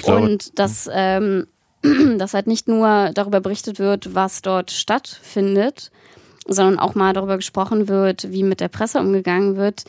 Glaube, 0.03 0.21
und 0.21 0.59
dass, 0.59 0.91
ähm, 0.93 1.47
dass 2.19 2.35
halt 2.35 2.49
nicht 2.49 2.67
nur 2.67 3.11
darüber 3.15 3.41
berichtet 3.41 3.79
wird, 3.79 4.17
was 4.17 4.43
dort 4.43 4.73
stattfindet, 4.73 5.93
sondern 6.49 6.81
auch 6.81 6.97
mal 6.97 7.13
darüber 7.13 7.37
gesprochen 7.37 7.87
wird, 7.87 8.33
wie 8.33 8.43
mit 8.43 8.59
der 8.59 8.69
Presse 8.69 8.99
umgegangen 8.99 9.57
wird, 9.57 9.85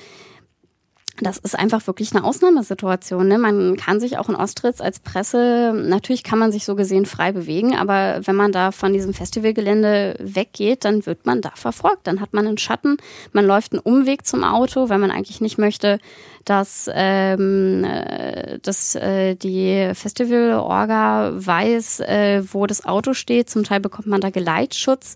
das 1.21 1.37
ist 1.37 1.57
einfach 1.57 1.85
wirklich 1.87 2.15
eine 2.15 2.23
Ausnahmesituation. 2.23 3.27
Ne? 3.27 3.37
Man 3.37 3.75
kann 3.77 3.99
sich 3.99 4.17
auch 4.17 4.29
in 4.29 4.35
Ostritz 4.35 4.81
als 4.81 4.99
Presse, 4.99 5.73
natürlich 5.75 6.23
kann 6.23 6.39
man 6.39 6.51
sich 6.51 6.65
so 6.65 6.75
gesehen 6.75 7.05
frei 7.05 7.31
bewegen, 7.31 7.75
aber 7.75 8.21
wenn 8.25 8.35
man 8.35 8.51
da 8.51 8.71
von 8.71 8.93
diesem 8.93 9.13
Festivalgelände 9.13 10.15
weggeht, 10.19 10.85
dann 10.85 11.05
wird 11.05 11.25
man 11.25 11.41
da 11.41 11.51
verfolgt. 11.55 12.07
Dann 12.07 12.21
hat 12.21 12.33
man 12.33 12.47
einen 12.47 12.57
Schatten, 12.57 12.97
man 13.33 13.45
läuft 13.45 13.73
einen 13.73 13.81
Umweg 13.81 14.25
zum 14.25 14.43
Auto, 14.43 14.89
weil 14.89 14.99
man 14.99 15.11
eigentlich 15.11 15.41
nicht 15.41 15.57
möchte, 15.57 15.99
dass, 16.45 16.89
ähm, 16.93 17.83
äh, 17.83 18.59
dass 18.59 18.95
äh, 18.95 19.35
die 19.35 19.91
Festivalorga 19.93 21.31
weiß, 21.35 21.99
äh, 22.01 22.43
wo 22.51 22.65
das 22.65 22.85
Auto 22.85 23.13
steht. 23.13 23.49
Zum 23.49 23.63
Teil 23.63 23.79
bekommt 23.79 24.07
man 24.07 24.21
da 24.21 24.29
Geleitschutz. 24.29 25.15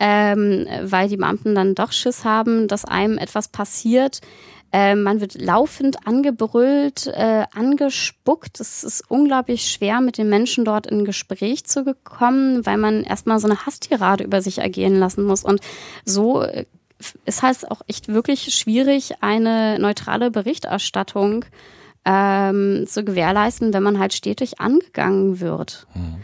Ähm, 0.00 0.68
weil 0.82 1.08
die 1.08 1.16
Beamten 1.16 1.56
dann 1.56 1.74
doch 1.74 1.90
Schiss 1.90 2.24
haben, 2.24 2.68
dass 2.68 2.84
einem 2.84 3.18
etwas 3.18 3.48
passiert, 3.48 4.20
äh, 4.72 4.94
man 4.94 5.20
wird 5.20 5.40
laufend 5.40 6.06
angebrüllt, 6.06 7.06
äh, 7.06 7.44
angespuckt. 7.54 8.60
Es 8.60 8.84
ist 8.84 9.02
unglaublich 9.08 9.70
schwer, 9.70 10.00
mit 10.00 10.18
den 10.18 10.28
Menschen 10.28 10.64
dort 10.64 10.86
in 10.86 11.04
Gespräch 11.04 11.64
zu 11.64 11.94
kommen, 12.04 12.66
weil 12.66 12.76
man 12.76 13.02
erstmal 13.02 13.38
so 13.38 13.46
eine 13.46 13.64
Hasstirade 13.64 14.24
über 14.24 14.42
sich 14.42 14.58
ergehen 14.58 14.98
lassen 14.98 15.24
muss. 15.24 15.44
Und 15.44 15.60
so 16.04 16.42
äh, 16.42 16.66
ist 17.24 17.42
halt 17.42 17.70
auch 17.70 17.82
echt 17.86 18.08
wirklich 18.08 18.54
schwierig, 18.54 19.22
eine 19.22 19.78
neutrale 19.78 20.30
Berichterstattung 20.30 21.44
ähm, 22.10 22.86
zu 22.86 23.04
gewährleisten, 23.04 23.74
wenn 23.74 23.82
man 23.82 23.98
halt 23.98 24.14
stetig 24.14 24.60
angegangen 24.60 25.40
wird. 25.40 25.86
Hm. 25.92 26.16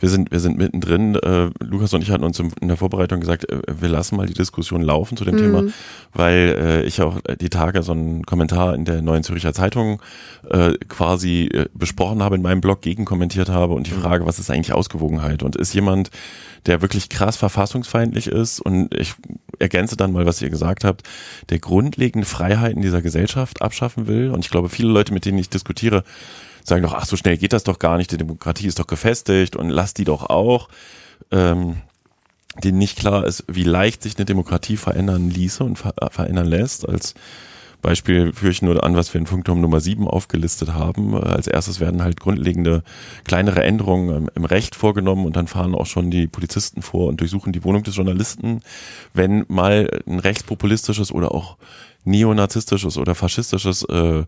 Wir 0.00 0.08
sind, 0.08 0.32
wir 0.32 0.40
sind 0.40 0.58
mittendrin. 0.58 1.14
Äh, 1.14 1.50
Lukas 1.60 1.94
und 1.94 2.02
ich 2.02 2.10
hatten 2.10 2.24
uns 2.24 2.40
in 2.40 2.66
der 2.66 2.76
Vorbereitung 2.76 3.20
gesagt, 3.20 3.48
äh, 3.48 3.60
wir 3.80 3.88
lassen 3.88 4.16
mal 4.16 4.26
die 4.26 4.34
Diskussion 4.34 4.82
laufen 4.82 5.16
zu 5.16 5.24
dem 5.24 5.36
mhm. 5.36 5.38
Thema, 5.38 5.64
weil 6.12 6.56
äh, 6.58 6.82
ich 6.82 7.00
auch 7.02 7.20
die 7.40 7.50
Tage 7.50 7.84
so 7.84 7.92
einen 7.92 8.26
Kommentar 8.26 8.74
in 8.74 8.84
der 8.84 9.00
Neuen 9.00 9.22
Zürcher 9.22 9.52
Zeitung 9.52 10.02
äh, 10.50 10.72
quasi 10.88 11.48
äh, 11.52 11.66
besprochen 11.72 12.22
habe, 12.22 12.34
in 12.34 12.42
meinem 12.42 12.60
Blog 12.60 12.82
gegenkommentiert 12.82 13.48
habe 13.48 13.74
und 13.74 13.86
die 13.86 13.92
mhm. 13.92 14.00
Frage, 14.00 14.26
was 14.26 14.40
ist 14.40 14.50
eigentlich 14.50 14.72
Ausgewogenheit? 14.72 15.44
Und 15.44 15.54
ist 15.54 15.72
jemand, 15.72 16.10
der 16.66 16.82
wirklich 16.82 17.08
krass 17.08 17.36
verfassungsfeindlich 17.36 18.26
ist 18.26 18.60
und 18.60 18.94
ich 18.94 19.14
ergänze 19.58 19.96
dann 19.96 20.12
mal, 20.12 20.26
was 20.26 20.42
ihr 20.42 20.50
gesagt 20.50 20.84
habt, 20.84 21.02
der 21.50 21.58
grundlegende 21.58 22.26
Freiheiten 22.26 22.82
dieser 22.82 23.02
Gesellschaft 23.02 23.62
abschaffen 23.62 24.06
will. 24.06 24.30
Und 24.30 24.44
ich 24.44 24.50
glaube, 24.50 24.68
viele 24.68 24.90
Leute, 24.90 25.12
mit 25.12 25.24
denen 25.24 25.38
ich 25.38 25.48
diskutiere, 25.48 26.04
sagen 26.64 26.82
doch, 26.82 26.94
ach, 26.94 27.06
so 27.06 27.16
schnell 27.16 27.36
geht 27.36 27.52
das 27.52 27.64
doch 27.64 27.78
gar 27.78 27.96
nicht, 27.96 28.12
die 28.12 28.18
Demokratie 28.18 28.66
ist 28.66 28.78
doch 28.78 28.86
gefestigt 28.86 29.56
und 29.56 29.70
lass 29.70 29.94
die 29.94 30.04
doch 30.04 30.28
auch. 30.30 30.68
Ähm, 31.30 31.78
denen 32.64 32.78
nicht 32.78 32.98
klar 32.98 33.26
ist, 33.26 33.44
wie 33.46 33.62
leicht 33.62 34.02
sich 34.02 34.16
eine 34.16 34.24
Demokratie 34.24 34.76
verändern 34.76 35.30
ließe 35.30 35.62
und 35.62 35.76
ver 35.76 35.94
verändern 36.10 36.46
lässt, 36.46 36.88
als 36.88 37.14
Beispiel 37.80 38.32
führe 38.32 38.50
ich 38.50 38.62
nur 38.62 38.82
an, 38.82 38.96
was 38.96 39.14
wir 39.14 39.20
in 39.20 39.26
Funkturm 39.26 39.60
Nummer 39.60 39.80
7 39.80 40.08
aufgelistet 40.08 40.72
haben. 40.72 41.14
Als 41.14 41.46
erstes 41.46 41.78
werden 41.78 42.02
halt 42.02 42.18
grundlegende 42.18 42.82
kleinere 43.24 43.62
Änderungen 43.62 44.28
im 44.34 44.44
Recht 44.44 44.74
vorgenommen 44.74 45.26
und 45.26 45.36
dann 45.36 45.46
fahren 45.46 45.74
auch 45.74 45.86
schon 45.86 46.10
die 46.10 46.26
Polizisten 46.26 46.82
vor 46.82 47.06
und 47.06 47.20
durchsuchen 47.20 47.52
die 47.52 47.62
Wohnung 47.64 47.84
des 47.84 47.96
Journalisten. 47.96 48.60
Wenn 49.14 49.44
mal 49.48 49.88
ein 50.06 50.18
rechtspopulistisches 50.18 51.12
oder 51.12 51.32
auch 51.32 51.56
neonazistisches 52.04 52.98
oder 52.98 53.14
faschistisches 53.14 53.84
äh, 53.84 54.24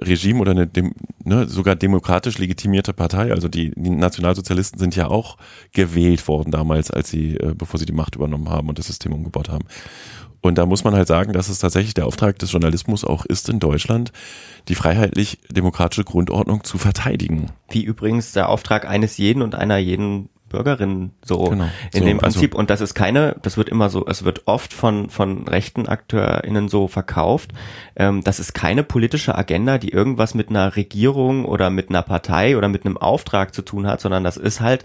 Regime 0.00 0.40
oder 0.40 0.52
eine 0.52 0.70
ne, 1.24 1.48
sogar 1.48 1.76
demokratisch 1.76 2.38
legitimierte 2.38 2.92
Partei. 2.92 3.30
Also 3.30 3.48
die, 3.48 3.72
die 3.76 3.90
Nationalsozialisten 3.90 4.78
sind 4.78 4.96
ja 4.96 5.08
auch 5.08 5.36
gewählt 5.72 6.26
worden 6.28 6.50
damals, 6.50 6.90
als 6.90 7.10
sie, 7.10 7.36
äh, 7.36 7.54
bevor 7.56 7.78
sie 7.78 7.86
die 7.86 7.92
Macht 7.92 8.16
übernommen 8.16 8.48
haben 8.48 8.68
und 8.68 8.78
das 8.78 8.86
System 8.86 9.12
umgebaut 9.12 9.48
haben. 9.48 9.64
Und 10.42 10.58
da 10.58 10.66
muss 10.66 10.82
man 10.84 10.94
halt 10.94 11.06
sagen, 11.08 11.32
dass 11.32 11.48
es 11.48 11.60
tatsächlich 11.60 11.94
der 11.94 12.04
Auftrag 12.06 12.38
des 12.38 12.50
Journalismus 12.52 13.04
auch 13.04 13.24
ist 13.24 13.48
in 13.48 13.60
Deutschland, 13.60 14.12
die 14.68 14.74
freiheitlich-demokratische 14.74 16.04
Grundordnung 16.04 16.64
zu 16.64 16.78
verteidigen. 16.78 17.46
Wie 17.70 17.82
übrigens 17.84 18.32
der 18.32 18.48
Auftrag 18.48 18.86
eines 18.86 19.16
jeden 19.18 19.40
und 19.42 19.54
einer 19.54 19.78
jeden 19.78 20.28
Bürgerinnen 20.48 21.12
so 21.24 21.44
Genau. 21.44 21.64
in 21.94 22.00
So, 22.00 22.04
dem 22.04 22.20
also- 22.20 22.34
Prinzip. 22.38 22.54
Und 22.54 22.68
das 22.70 22.80
ist 22.82 22.94
keine, 22.94 23.36
das 23.42 23.56
wird 23.56 23.68
immer 23.70 23.88
so, 23.88 24.04
es 24.06 24.24
wird 24.24 24.42
oft 24.46 24.72
von, 24.74 25.08
von 25.08 25.48
rechten 25.48 25.86
AkteurInnen 25.88 26.68
so 26.68 26.88
verkauft. 26.88 27.52
Ähm, 27.96 28.22
das 28.22 28.38
ist 28.38 28.52
keine 28.52 28.82
politische 28.82 29.34
Agenda, 29.38 29.78
die 29.78 29.88
irgendwas 29.90 30.34
mit 30.34 30.50
einer 30.50 30.76
Regierung 30.76 31.44
oder 31.46 31.70
mit 31.70 31.88
einer 31.88 32.02
Partei 32.02 32.58
oder 32.58 32.68
mit 32.68 32.84
einem 32.84 32.98
Auftrag 32.98 33.54
zu 33.54 33.62
tun 33.62 33.86
hat, 33.86 34.00
sondern 34.02 34.24
das 34.24 34.36
ist 34.36 34.60
halt, 34.60 34.84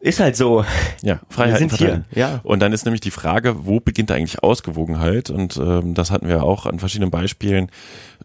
ist 0.00 0.20
halt 0.20 0.36
so. 0.36 0.64
Ja, 1.02 1.20
Freiheit 1.28 1.58
sind 1.58 1.70
verteilen. 1.70 2.04
hier, 2.10 2.20
ja. 2.20 2.40
Und 2.44 2.60
dann 2.60 2.72
ist 2.72 2.84
nämlich 2.84 3.00
die 3.00 3.10
Frage, 3.10 3.66
wo 3.66 3.80
beginnt 3.80 4.12
eigentlich 4.12 4.42
Ausgewogenheit? 4.42 5.30
Und 5.30 5.56
ähm, 5.56 5.94
das 5.94 6.12
hatten 6.12 6.28
wir 6.28 6.44
auch 6.44 6.66
an 6.66 6.78
verschiedenen 6.78 7.10
Beispielen. 7.10 7.68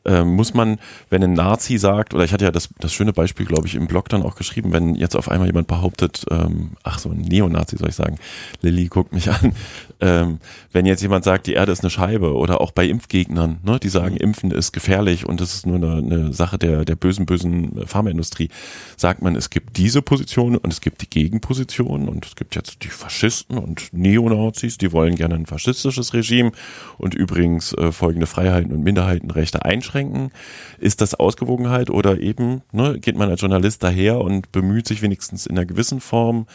Ähm, 0.06 0.36
muss 0.36 0.54
man, 0.54 0.80
wenn 1.10 1.24
ein 1.24 1.34
Nazi 1.34 1.78
sagt, 1.78 2.14
oder 2.14 2.26
ich 2.26 2.34
hatte 2.34 2.46
ja 2.46 2.52
das, 2.52 2.70
das 2.80 2.94
schöne 2.94 3.14
Beispiel, 3.14 3.46
glaube 3.46 3.68
ich, 3.68 3.76
im 3.76 3.88
Blog 3.88 4.10
dann 4.10 4.22
auch 4.22 4.36
geschrieben, 4.36 4.74
wenn 4.74 4.96
jetzt 4.96 5.16
auf 5.16 5.32
einmal 5.32 5.48
jemand 5.48 5.68
behauptet, 5.68 6.26
ähm, 6.30 6.72
ach 6.84 7.00
so 7.00 7.10
ein 7.10 7.22
Neonazi 7.22 7.78
soll 7.78 7.90
ich 7.90 7.96
sagen, 7.96 8.18
Lilly 8.62 8.88
guckt 8.88 9.14
mich 9.14 9.32
an, 9.32 9.54
ähm, 10.02 10.40
wenn 10.74 10.86
jetzt 10.86 11.02
jemand 11.02 11.24
sagt, 11.24 11.48
die 11.48 11.54
Erde 11.54 11.72
ist 11.72 11.82
eine 11.82 11.90
Scheibe 11.90 12.34
oder 12.34 12.60
auch 12.60 12.72
bei 12.72 12.86
Impfgegnern, 12.86 13.60
ne, 13.64 13.80
die 13.80 13.90
sagen, 13.90 14.18
Impfen 14.18 14.52
ist 14.52 14.74
gefährlich 14.74 15.26
und 15.26 15.40
das 15.40 15.54
ist 15.54 15.66
nur 15.66 15.78
eine, 15.78 15.98
eine 15.98 16.34
Sache 16.34 16.58
der, 16.58 16.84
der 16.84 16.96
bösen, 16.96 17.26
bösen 17.26 17.88
Pharmaindustrie, 17.88 18.50
sagt 18.98 19.22
man, 19.22 19.36
es 19.36 19.50
gibt 19.50 19.78
diese 19.78 20.02
Position 20.02 20.58
und 20.58 20.74
es 20.74 20.82
gibt 20.82 21.02
die 21.02 21.10
Gegenposition 21.10 21.63
und 21.80 22.26
es 22.26 22.36
gibt 22.36 22.56
jetzt 22.56 22.84
die 22.84 22.90
Faschisten 22.90 23.58
und 23.58 23.94
Neonazis, 23.94 24.78
die 24.78 24.92
wollen 24.92 25.16
gerne 25.16 25.36
ein 25.36 25.46
faschistisches 25.46 26.14
Regime 26.14 26.52
und 26.98 27.14
übrigens 27.14 27.74
äh, 27.74 27.92
folgende 27.92 28.28
Freiheiten 28.28 28.72
und 28.72 28.84
Minderheitenrechte 28.84 29.66
einschränken. 29.66 30.32
Ist 30.80 31.02
das 31.02 31.16
Ausgewogenheit 31.16 31.90
oder 31.90 32.20
eben 32.20 32.62
ne, 32.72 33.00
geht 33.00 33.18
man 33.18 33.30
als 33.30 33.42
Journalist 33.42 33.84
daher 33.84 34.20
und 34.20 34.52
bemüht 34.52 34.88
sich 34.88 35.02
wenigstens 35.02 35.46
in 35.46 35.58
einer 35.58 35.66
gewissen 35.66 36.02
Form 36.02 36.46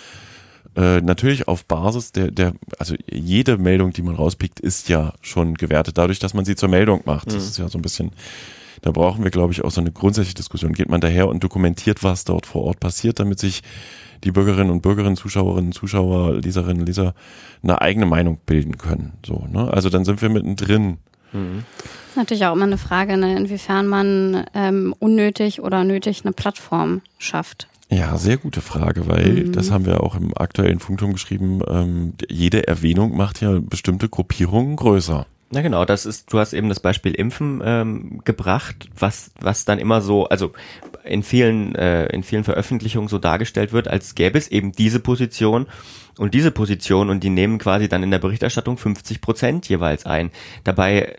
äh, 0.76 1.00
natürlich 1.00 1.48
auf 1.48 1.64
Basis 1.64 2.12
der, 2.12 2.30
der, 2.30 2.52
also 2.78 2.94
jede 3.10 3.58
Meldung, 3.58 3.92
die 3.92 4.02
man 4.02 4.14
rauspickt, 4.14 4.60
ist 4.60 4.88
ja 4.88 5.14
schon 5.22 5.54
gewertet, 5.54 5.98
dadurch, 5.98 6.18
dass 6.20 6.34
man 6.34 6.44
sie 6.44 6.54
zur 6.56 6.68
Meldung 6.68 7.02
macht. 7.04 7.28
Das 7.28 7.44
ist 7.44 7.58
ja 7.58 7.68
so 7.68 7.78
ein 7.78 7.82
bisschen, 7.82 8.12
da 8.82 8.90
brauchen 8.92 9.24
wir, 9.24 9.30
glaube 9.30 9.52
ich, 9.52 9.64
auch 9.64 9.70
so 9.70 9.80
eine 9.80 9.90
grundsätzliche 9.90 10.36
Diskussion. 10.36 10.72
Geht 10.72 10.88
man 10.88 11.00
daher 11.00 11.28
und 11.28 11.42
dokumentiert, 11.42 12.04
was 12.04 12.24
dort 12.24 12.46
vor 12.46 12.62
Ort 12.62 12.80
passiert, 12.80 13.18
damit 13.18 13.40
sich 13.40 13.62
die 14.24 14.30
Bürgerinnen 14.32 14.70
und 14.70 14.82
Bürgerinnen, 14.82 15.16
Zuschauerinnen, 15.16 15.72
Zuschauer, 15.72 16.34
Leserinnen, 16.34 16.84
Leser 16.86 17.14
eine 17.62 17.80
eigene 17.80 18.06
Meinung 18.06 18.38
bilden 18.46 18.78
können. 18.78 19.14
So, 19.24 19.46
ne? 19.50 19.72
Also 19.72 19.90
dann 19.90 20.04
sind 20.04 20.22
wir 20.22 20.28
mittendrin. 20.28 20.98
Das 21.30 21.42
ist 22.10 22.16
natürlich 22.16 22.46
auch 22.46 22.54
immer 22.54 22.64
eine 22.64 22.78
Frage, 22.78 23.18
ne, 23.18 23.36
inwiefern 23.36 23.86
man 23.86 24.46
ähm, 24.54 24.94
unnötig 24.98 25.60
oder 25.60 25.84
nötig 25.84 26.22
eine 26.24 26.32
Plattform 26.32 27.02
schafft. 27.18 27.68
Ja, 27.90 28.16
sehr 28.16 28.38
gute 28.38 28.62
Frage, 28.62 29.08
weil 29.08 29.44
Mhm. 29.44 29.52
das 29.52 29.70
haben 29.70 29.84
wir 29.84 30.02
auch 30.02 30.14
im 30.14 30.36
aktuellen 30.36 30.78
Funkturm 30.78 31.12
geschrieben. 31.12 31.60
Ähm, 31.68 32.14
jede 32.30 32.66
Erwähnung 32.66 33.14
macht 33.16 33.42
ja 33.42 33.58
bestimmte 33.60 34.08
Gruppierungen 34.08 34.76
größer. 34.76 35.26
Na 35.50 35.62
genau, 35.62 35.86
das 35.86 36.04
ist, 36.04 36.30
du 36.32 36.38
hast 36.38 36.52
eben 36.52 36.68
das 36.68 36.80
Beispiel 36.80 37.12
Impfen 37.12 37.62
ähm, 37.64 38.20
gebracht, 38.24 38.88
was, 38.98 39.30
was 39.40 39.64
dann 39.64 39.78
immer 39.78 40.02
so, 40.02 40.28
also 40.28 40.52
in 41.08 41.22
vielen, 41.22 41.74
äh, 41.74 42.06
in 42.06 42.22
vielen 42.22 42.44
Veröffentlichungen 42.44 43.08
so 43.08 43.18
dargestellt 43.18 43.72
wird, 43.72 43.88
als 43.88 44.14
gäbe 44.14 44.38
es 44.38 44.48
eben 44.48 44.72
diese 44.72 45.00
Position 45.00 45.66
und 46.18 46.34
diese 46.34 46.50
Position 46.50 47.10
und 47.10 47.22
die 47.24 47.30
nehmen 47.30 47.58
quasi 47.58 47.88
dann 47.88 48.02
in 48.02 48.10
der 48.10 48.18
Berichterstattung 48.18 48.76
50 48.76 49.20
Prozent 49.20 49.68
jeweils 49.68 50.06
ein. 50.06 50.30
Dabei 50.64 51.16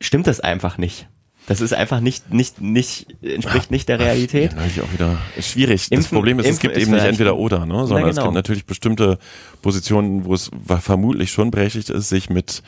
stimmt 0.00 0.26
das 0.26 0.40
einfach 0.40 0.78
nicht. 0.78 1.08
Das 1.46 1.60
ist 1.60 1.72
einfach 1.72 1.98
nicht, 1.98 2.32
nicht, 2.32 2.60
nicht, 2.60 3.16
entspricht 3.20 3.72
nicht 3.72 3.88
der 3.88 3.98
Realität. 3.98 4.52
Ja, 4.52 4.60
neulich 4.60 4.80
auch 4.80 4.92
wieder 4.92 5.18
schwierig. 5.40 5.88
das 5.88 5.98
Impfen- 5.98 6.14
Problem 6.14 6.38
ist, 6.38 6.44
es 6.44 6.50
Impfen 6.50 6.62
gibt 6.62 6.76
ist 6.76 6.82
eben 6.84 6.92
nicht 6.92 7.04
entweder 7.04 7.36
oder, 7.36 7.66
ne? 7.66 7.84
sondern 7.86 8.02
Na, 8.02 8.08
es 8.10 8.14
genau. 8.14 8.28
gibt 8.28 8.34
natürlich 8.34 8.64
bestimmte 8.64 9.18
Positionen, 9.60 10.24
wo 10.24 10.34
es 10.34 10.52
vermutlich 10.80 11.32
schon 11.32 11.50
berechtigt 11.50 11.90
ist, 11.90 12.08
sich 12.08 12.30
mit 12.30 12.62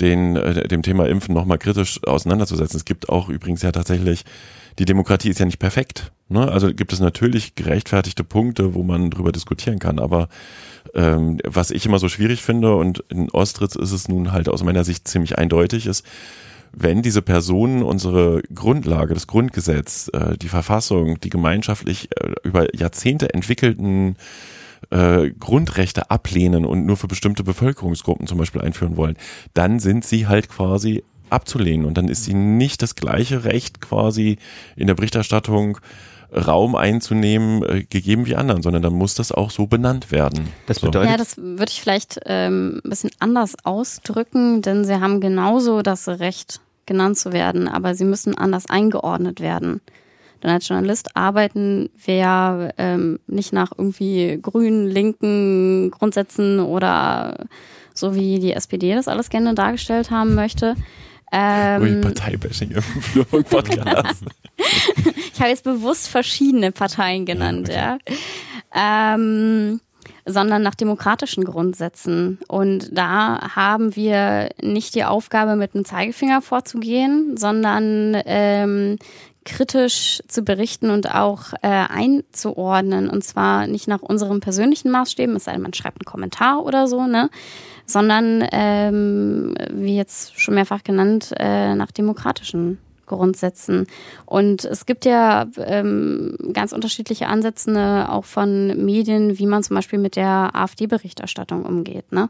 den, 0.00 0.34
äh, 0.34 0.66
dem 0.66 0.82
Thema 0.82 1.06
Impfen 1.06 1.34
nochmal 1.34 1.58
kritisch 1.58 2.02
auseinanderzusetzen. 2.04 2.76
Es 2.76 2.84
gibt 2.84 3.08
auch 3.08 3.28
übrigens 3.28 3.62
ja 3.62 3.70
tatsächlich, 3.70 4.24
die 4.78 4.84
Demokratie 4.84 5.30
ist 5.30 5.40
ja 5.40 5.46
nicht 5.46 5.58
perfekt. 5.58 6.12
Ne? 6.28 6.50
Also 6.50 6.72
gibt 6.72 6.92
es 6.92 7.00
natürlich 7.00 7.54
gerechtfertigte 7.54 8.24
Punkte, 8.24 8.74
wo 8.74 8.82
man 8.82 9.10
drüber 9.10 9.32
diskutieren 9.32 9.78
kann, 9.78 9.98
aber 9.98 10.28
ähm, 10.94 11.38
was 11.44 11.70
ich 11.70 11.86
immer 11.86 11.98
so 11.98 12.08
schwierig 12.08 12.42
finde 12.42 12.74
und 12.74 13.04
in 13.08 13.30
Ostritz 13.30 13.76
ist 13.76 13.92
es 13.92 14.08
nun 14.08 14.32
halt 14.32 14.48
aus 14.48 14.62
meiner 14.62 14.84
Sicht 14.84 15.06
ziemlich 15.06 15.38
eindeutig 15.38 15.86
ist, 15.86 16.04
wenn 16.72 17.00
diese 17.00 17.22
Personen 17.22 17.82
unsere 17.82 18.42
Grundlage, 18.54 19.14
das 19.14 19.26
Grundgesetz, 19.26 20.10
äh, 20.12 20.36
die 20.36 20.48
Verfassung, 20.48 21.20
die 21.20 21.30
gemeinschaftlich 21.30 22.08
äh, 22.16 22.32
über 22.42 22.74
Jahrzehnte 22.76 23.32
entwickelten 23.32 24.16
äh, 24.90 25.30
Grundrechte 25.30 26.10
ablehnen 26.10 26.64
und 26.64 26.84
nur 26.84 26.96
für 26.96 27.08
bestimmte 27.08 27.44
Bevölkerungsgruppen 27.44 28.26
zum 28.26 28.38
Beispiel 28.38 28.60
einführen 28.60 28.96
wollen, 28.96 29.16
dann 29.54 29.78
sind 29.80 30.04
sie 30.04 30.26
halt 30.26 30.48
quasi 30.48 31.02
abzulehnen 31.30 31.86
und 31.86 31.96
dann 31.98 32.08
ist 32.08 32.24
sie 32.24 32.34
nicht 32.34 32.82
das 32.82 32.94
gleiche 32.94 33.44
Recht 33.44 33.80
quasi 33.80 34.38
in 34.76 34.86
der 34.86 34.94
Berichterstattung 34.94 35.78
Raum 36.34 36.74
einzunehmen, 36.74 37.62
äh, 37.62 37.84
gegeben 37.84 38.26
wie 38.26 38.34
anderen, 38.34 38.62
sondern 38.62 38.82
dann 38.82 38.94
muss 38.94 39.14
das 39.14 39.32
auch 39.32 39.50
so 39.50 39.66
benannt 39.66 40.10
werden. 40.10 40.48
Das 40.66 40.80
bedeutet, 40.80 41.10
Ja, 41.10 41.16
das 41.16 41.36
würde 41.36 41.70
ich 41.70 41.80
vielleicht 41.80 42.20
ähm, 42.26 42.80
ein 42.84 42.90
bisschen 42.90 43.10
anders 43.20 43.54
ausdrücken, 43.64 44.60
denn 44.60 44.84
sie 44.84 45.00
haben 45.00 45.20
genauso 45.20 45.82
das 45.82 46.08
Recht, 46.08 46.60
genannt 46.84 47.18
zu 47.18 47.32
werden, 47.32 47.68
aber 47.68 47.94
sie 47.94 48.04
müssen 48.04 48.36
anders 48.36 48.68
eingeordnet 48.68 49.40
werden. 49.40 49.80
Denn 50.42 50.50
als 50.50 50.68
Journalist 50.68 51.16
arbeiten 51.16 51.90
wir 52.04 52.14
ja 52.14 52.68
ähm, 52.78 53.18
nicht 53.26 53.52
nach 53.52 53.72
irgendwie 53.76 54.38
grünen, 54.40 54.86
linken 54.86 55.90
Grundsätzen 55.90 56.60
oder 56.60 57.46
so 57.94 58.14
wie 58.14 58.38
die 58.38 58.52
SPD 58.52 58.94
das 58.94 59.08
alles 59.08 59.30
gerne 59.30 59.54
dargestellt 59.54 60.10
haben 60.10 60.34
möchte. 60.34 60.76
Ui, 61.32 61.38
Ähm, 61.38 62.00
Parteibashing 62.00 62.70
im 62.70 62.82
Flurfunk-Podcast. 63.00 64.24
ich 65.32 65.40
habe 65.40 65.50
jetzt 65.50 65.64
bewusst 65.64 66.08
verschiedene 66.08 66.72
Parteien 66.72 67.26
genannt, 67.26 67.68
ja. 67.68 67.98
Ähm, 68.74 69.80
sondern 70.24 70.62
nach 70.62 70.74
demokratischen 70.74 71.44
Grundsätzen. 71.44 72.38
Und 72.48 72.88
da 72.96 73.54
haben 73.54 73.96
wir 73.96 74.50
nicht 74.60 74.94
die 74.94 75.04
Aufgabe, 75.04 75.56
mit 75.56 75.74
dem 75.74 75.84
Zeigefinger 75.84 76.42
vorzugehen, 76.42 77.36
sondern 77.36 78.20
ähm, 78.26 78.98
kritisch 79.44 80.20
zu 80.26 80.42
berichten 80.42 80.90
und 80.90 81.14
auch 81.14 81.52
äh, 81.62 81.68
einzuordnen. 81.68 83.08
Und 83.08 83.22
zwar 83.22 83.66
nicht 83.66 83.88
nach 83.88 84.02
unseren 84.02 84.40
persönlichen 84.40 84.90
Maßstäben, 84.90 85.36
es 85.36 85.44
sei 85.44 85.52
denn, 85.52 85.62
man 85.62 85.72
schreibt 85.72 86.00
einen 86.00 86.10
Kommentar 86.10 86.64
oder 86.64 86.88
so, 86.88 87.06
ne? 87.06 87.30
Sondern 87.86 88.46
ähm, 88.52 89.54
wie 89.72 89.96
jetzt 89.96 90.38
schon 90.38 90.54
mehrfach 90.54 90.82
genannt, 90.82 91.32
äh, 91.38 91.74
nach 91.74 91.92
demokratischen 91.92 92.78
Grundsätzen. 93.06 93.86
Und 94.26 94.64
es 94.64 94.84
gibt 94.84 95.04
ja 95.04 95.46
ähm, 95.58 96.36
ganz 96.52 96.72
unterschiedliche 96.72 97.28
Ansätze 97.28 97.70
ne, 97.70 98.08
auch 98.10 98.24
von 98.24 98.84
Medien, 98.84 99.38
wie 99.38 99.46
man 99.46 99.62
zum 99.62 99.76
Beispiel 99.76 99.98
mit 99.98 100.16
der 100.16 100.50
AfD-Berichterstattung 100.54 101.64
umgeht. 101.64 102.12
Ne? 102.12 102.28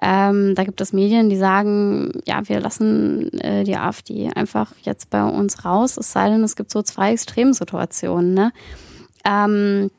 Ähm, 0.00 0.54
da 0.54 0.62
gibt 0.62 0.80
es 0.80 0.92
Medien, 0.92 1.28
die 1.28 1.36
sagen, 1.36 2.12
ja, 2.24 2.48
wir 2.48 2.60
lassen 2.60 3.32
äh, 3.40 3.64
die 3.64 3.76
AfD 3.76 4.30
einfach 4.34 4.72
jetzt 4.82 5.10
bei 5.10 5.24
uns 5.24 5.64
raus, 5.64 5.96
es 5.96 6.12
sei 6.12 6.30
denn, 6.30 6.44
es 6.44 6.54
gibt 6.54 6.70
so 6.70 6.82
zwei 6.82 7.12
Extremsituationen. 7.12 8.32
Ne? 8.32 8.52
Ähm, 9.24 9.90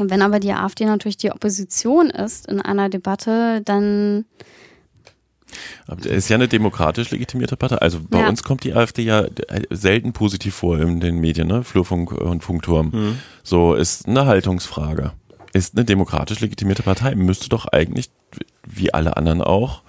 und 0.00 0.10
wenn 0.10 0.22
aber 0.22 0.40
die 0.40 0.52
AfD 0.52 0.84
natürlich 0.86 1.16
die 1.16 1.30
Opposition 1.30 2.10
ist 2.10 2.48
in 2.48 2.60
einer 2.60 2.88
Debatte, 2.88 3.60
dann 3.64 4.24
Aber 5.86 6.00
es 6.00 6.06
ist 6.06 6.28
ja 6.28 6.36
eine 6.36 6.48
demokratisch 6.48 7.10
legitimierte 7.10 7.56
Partei. 7.56 7.76
Also 7.76 7.98
bei 8.08 8.20
Ja. 8.20 8.28
uns 8.28 8.42
kommt 8.42 8.62
die 8.64 8.72
AfD 8.74 9.02
ja 9.02 9.24
selten 9.70 10.12
positiv 10.12 10.54
vor 10.54 10.78
in 10.78 11.00
den 11.00 11.18
Medien, 11.18 11.48
ne? 11.48 11.64
Flurfunk 11.64 12.12
und 12.12 12.44
Funkturm. 12.44 12.90
Mhm. 12.92 13.18
So 13.42 13.74
ist 13.74 14.06
eine 14.06 14.26
Haltungsfrage. 14.26 15.12
Ist 15.52 15.76
eine 15.76 15.84
demokratisch 15.84 16.38
legitimierte 16.40 16.84
Partei, 16.84 17.16
müsste 17.16 17.48
doch 17.48 17.66
eigentlich, 17.66 18.10
wie 18.64 18.94
alle 18.94 19.16
anderen 19.16 19.42
auch, 19.42 19.82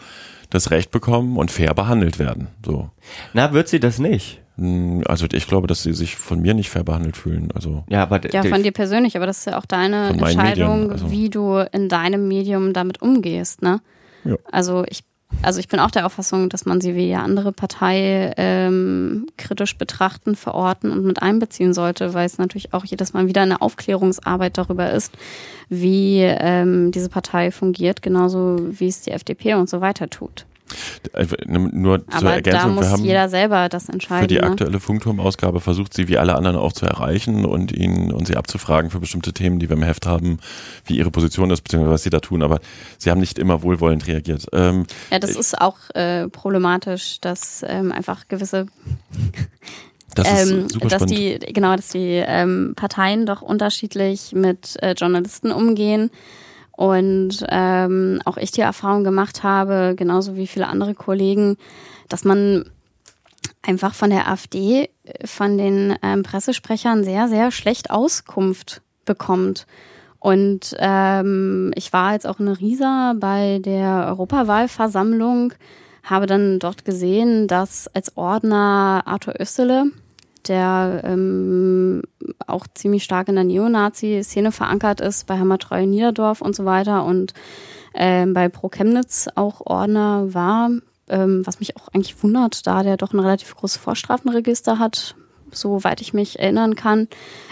das 0.52 0.70
Recht 0.70 0.92
bekommen 0.92 1.38
und 1.38 1.50
fair 1.50 1.74
behandelt 1.74 2.20
werden. 2.20 2.48
So. 2.66 2.90
na, 3.34 3.52
wird 3.54 3.68
sie 3.68 3.80
das 3.80 3.98
nicht? 3.98 4.40
Hm, 4.58 5.04
Also 5.08 5.26
ich 5.32 5.48
glaube, 5.48 5.66
dass 5.68 5.82
sie 5.82 5.94
sich 5.94 6.16
von 6.18 6.40
mir 6.42 6.54
nicht 6.54 6.70
fair 6.70 6.84
behandelt 6.84 7.18
fühlen. 7.18 7.50
Also 7.56 7.84
Ja, 7.90 8.04
aber 8.04 8.22
Ja, 8.32 8.44
von 8.44 8.62
dir 8.62 8.72
persönlich, 8.72 9.16
aber 9.16 9.26
das 9.26 9.40
ist 9.40 9.46
ja 9.46 9.58
auch 9.58 9.66
deine 9.66 10.10
Entscheidung, 10.10 10.78
Medien, 10.82 10.92
also. 10.92 11.12
wie 11.12 11.30
du 11.30 11.58
in 11.72 11.90
deinem 11.90 12.28
Medium 12.28 12.74
damit 12.74 13.02
umgehst, 13.02 13.62
ne? 13.64 13.82
Ja. 14.24 14.36
Also 14.52 14.86
ich, 14.88 15.04
also 15.41 15.60
ich 15.60 15.67
bin 15.67 15.80
auch 15.80 15.91
der 15.91 16.06
Auffassung, 16.06 16.50
dass 16.50 16.65
man 16.65 16.82
sie 16.82 16.96
wie 16.96 17.08
jede 17.08 17.20
andere 17.20 17.52
Partei 17.52 18.34
ähm, 18.38 19.28
kritisch 19.38 19.78
betrachten, 19.78 20.36
verorten 20.36 20.91
und 20.91 21.04
mit 21.04 21.22
einbeziehen 21.22 21.74
sollte, 21.74 22.13
weil 22.13 22.26
es 22.26 22.38
natürlich 22.38 22.74
auch 22.74 22.86
jedes 22.86 23.13
Mal 23.13 23.28
wieder 23.28 23.41
eine 23.41 23.62
Aufklärungsarbeit 23.62 24.58
darüber 24.58 24.91
ist, 24.91 25.13
wie 25.70 26.20
ähm, 26.22 26.91
diese 26.91 27.10
Partei 27.10 27.52
fungiert, 27.52 28.02
genauso 28.02 28.60
wie 28.70 28.88
es 28.88 29.02
die 29.02 29.12
FDP 29.12 29.56
und 29.56 29.70
so 29.70 29.82
weiter 29.82 30.10
tut. 30.10 30.46
Äh, 31.14 31.26
nur 31.48 32.08
zur 32.08 32.18
Aber 32.20 32.34
Ergänzung, 32.34 32.76
da 32.76 32.92
muss 32.92 33.00
jeder 33.02 33.30
selber 33.30 33.70
das 33.70 33.90
entscheiden. 33.90 34.24
für 34.24 34.28
die 34.28 34.36
ne? 34.36 34.44
aktuelle 34.44 34.80
Funkturmausgabe 34.80 35.60
versucht 35.60 35.94
sie 35.94 36.08
wie 36.08 36.18
alle 36.18 36.36
anderen 36.36 36.58
auch 36.58 36.74
zu 36.74 36.86
erreichen 36.86 37.46
und 37.46 37.72
ihn 37.72 38.12
und 38.12 38.28
sie 38.28 38.36
abzufragen 38.36 38.92
für 38.92 39.00
bestimmte 39.00 39.34
Themen, 39.34 39.60
die 39.60 39.70
wir 39.70 39.78
im 39.78 39.84
Heft 39.84 40.06
haben, 40.06 40.40
wie 40.86 40.98
ihre 40.98 41.12
Position 41.12 41.50
ist, 41.52 41.62
beziehungsweise 41.62 41.94
was 41.94 42.04
sie 42.04 42.10
da 42.10 42.20
tun, 42.20 42.44
aber 42.44 42.60
sie 42.98 43.10
haben 43.12 43.20
nicht 43.20 43.40
immer 43.40 43.64
wohlwollend 43.64 44.08
reagiert. 44.08 44.48
Ähm, 44.54 44.86
Ja, 45.12 45.20
das 45.20 45.36
ist 45.36 45.60
auch 45.60 45.78
äh, 45.94 46.28
problematisch, 46.30 47.20
dass 47.22 47.64
ähm, 47.68 47.92
einfach 47.92 48.28
gewisse, 48.28 48.68
das 50.16 50.28
ist 50.32 50.52
ähm, 50.52 50.70
super 50.70 50.88
dass 50.88 51.04
spannend. 51.04 51.18
die, 51.18 51.54
genau, 51.54 51.76
dass 51.76 51.90
die 51.90 52.24
ähm, 52.26 52.74
Parteien 52.76 53.26
doch 53.26 53.42
unterschiedlich 53.42 54.34
mit 54.34 54.82
äh, 54.82 54.94
Journalisten 54.94 55.52
umgehen. 55.52 56.12
Und 56.82 57.46
ähm, 57.48 58.24
auch 58.26 58.38
ich 58.38 58.50
die 58.50 58.62
Erfahrung 58.62 59.04
gemacht 59.04 59.44
habe, 59.44 59.94
genauso 59.96 60.36
wie 60.36 60.48
viele 60.48 60.65
andere 60.65 60.96
Kollegen, 60.96 61.58
dass 62.10 62.26
man 62.26 62.65
einfach 63.62 63.94
von 63.94 64.10
der 64.10 64.28
AfD, 64.28 64.89
äh, 65.04 65.28
von 65.28 65.60
den 65.60 65.96
ähm, 66.02 66.24
Pressesprechern 66.24 67.04
sehr, 67.04 67.28
sehr 67.28 67.52
schlecht 67.52 67.91
Auskunft 67.91 68.82
bekommt. 69.06 69.67
Und 70.17 70.76
ähm, 70.80 71.72
ich 71.76 71.94
war 71.94 72.13
jetzt 72.13 72.26
auch 72.26 72.39
in 72.39 72.48
Riesa 72.48 73.13
bei 73.15 73.60
der 73.63 74.08
Europawahlversammlung, 74.08 75.54
habe 76.02 76.26
dann 76.26 76.58
dort 76.58 76.84
gesehen, 76.84 77.48
dass 77.48 77.89
als 77.94 78.17
Ordner 78.17 79.04
Arthur 79.06 79.36
Östele, 79.36 79.91
der 80.48 81.02
ähm, 81.04 82.02
auch 82.48 82.66
ziemlich 82.74 83.04
stark 83.04 83.28
in 83.28 83.36
der 83.36 83.44
Neonazi-Szene 83.44 84.52
verankert 84.52 85.02
ist, 85.02 85.28
bei 85.28 85.38
Hammertreu 85.38 85.86
Niederdorf 85.86 86.42
und 86.42 86.56
so 86.56 86.66
weiter 86.66 87.06
und 87.06 87.34
ähm, 87.94 88.34
bei 88.34 88.50
Pro 88.50 88.70
Chemnitz 88.70 89.28
auch 89.36 89.62
Ordner 89.66 90.34
war, 90.34 90.70
ähm, 91.10 91.46
was 91.46 91.60
mich 91.60 91.76
auch 91.78 91.90
eigentlich 91.90 92.22
wundert, 92.24 92.66
da 92.66 92.84
der 92.84 92.98
doch 92.98 93.14
ein 93.14 93.20
relativ 93.20 93.56
großes 93.56 93.82
Vorstrafenregister 93.82 94.80
hat, 94.80 95.16
soweit 95.52 96.02
ich 96.02 96.14
mich 96.14 96.40
erinnern 96.40 96.76
kann, 96.76 97.08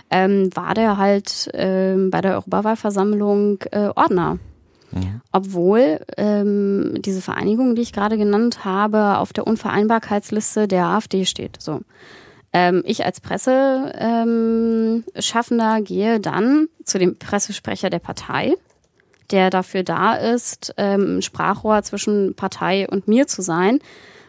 ähm, 0.09 0.49
war 0.55 0.73
der 0.73 0.97
halt 0.97 1.49
ähm, 1.53 2.09
bei 2.09 2.21
der 2.21 2.33
Europawahlversammlung 2.33 3.59
äh, 3.71 3.89
Ordner. 3.95 4.39
Obwohl 5.31 5.99
ähm, 6.17 6.95
diese 6.99 7.21
Vereinigung, 7.21 7.75
die 7.75 7.83
ich 7.83 7.93
gerade 7.93 8.17
genannt 8.17 8.65
habe, 8.65 9.17
auf 9.17 9.33
der 9.33 9.45
Unvereinbarkeitsliste 9.45 10.67
der 10.67 10.85
AfD 10.85 11.25
steht. 11.25 11.61
So. 11.61 11.81
Ähm, 12.51 12.83
ich 12.85 13.05
als 13.05 13.21
Presseschaffender 13.21 15.77
ähm, 15.77 15.83
gehe 15.83 16.19
dann 16.19 16.67
zu 16.83 16.97
dem 16.97 17.17
Pressesprecher 17.17 17.89
der 17.89 17.99
Partei, 17.99 18.55
der 19.31 19.49
dafür 19.49 19.83
da 19.83 20.15
ist, 20.15 20.73
ähm, 20.77 21.21
Sprachrohr 21.21 21.83
zwischen 21.83 22.35
Partei 22.35 22.87
und 22.87 23.07
mir 23.07 23.27
zu 23.27 23.41
sein 23.41 23.79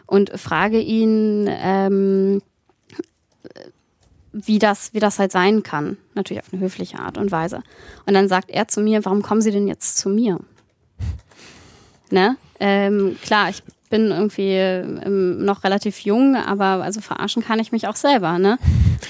und 0.05 0.37
frage 0.39 0.79
ihn, 0.79 1.49
ähm, 1.49 2.41
wie 4.33 4.59
das, 4.59 4.93
wie 4.93 4.99
das 4.99 5.19
halt 5.19 5.31
sein 5.31 5.63
kann. 5.63 5.97
Natürlich 6.13 6.43
auf 6.43 6.53
eine 6.53 6.61
höfliche 6.61 6.99
Art 6.99 7.17
und 7.17 7.31
Weise. 7.31 7.63
Und 8.05 8.13
dann 8.13 8.27
sagt 8.27 8.49
er 8.49 8.67
zu 8.67 8.81
mir, 8.81 9.03
warum 9.03 9.21
kommen 9.21 9.41
Sie 9.41 9.51
denn 9.51 9.67
jetzt 9.67 9.97
zu 9.97 10.09
mir? 10.09 10.39
Ne? 12.09 12.37
Ähm, 12.59 13.17
klar, 13.23 13.49
ich 13.49 13.63
bin 13.91 14.07
irgendwie 14.09 14.49
ähm, 14.55 15.45
noch 15.45 15.63
relativ 15.63 15.99
jung, 15.99 16.35
aber 16.35 16.81
also 16.83 16.99
verarschen 17.01 17.43
kann 17.43 17.59
ich 17.59 17.71
mich 17.71 17.87
auch 17.87 17.95
selber, 17.95 18.39
ne? 18.39 18.57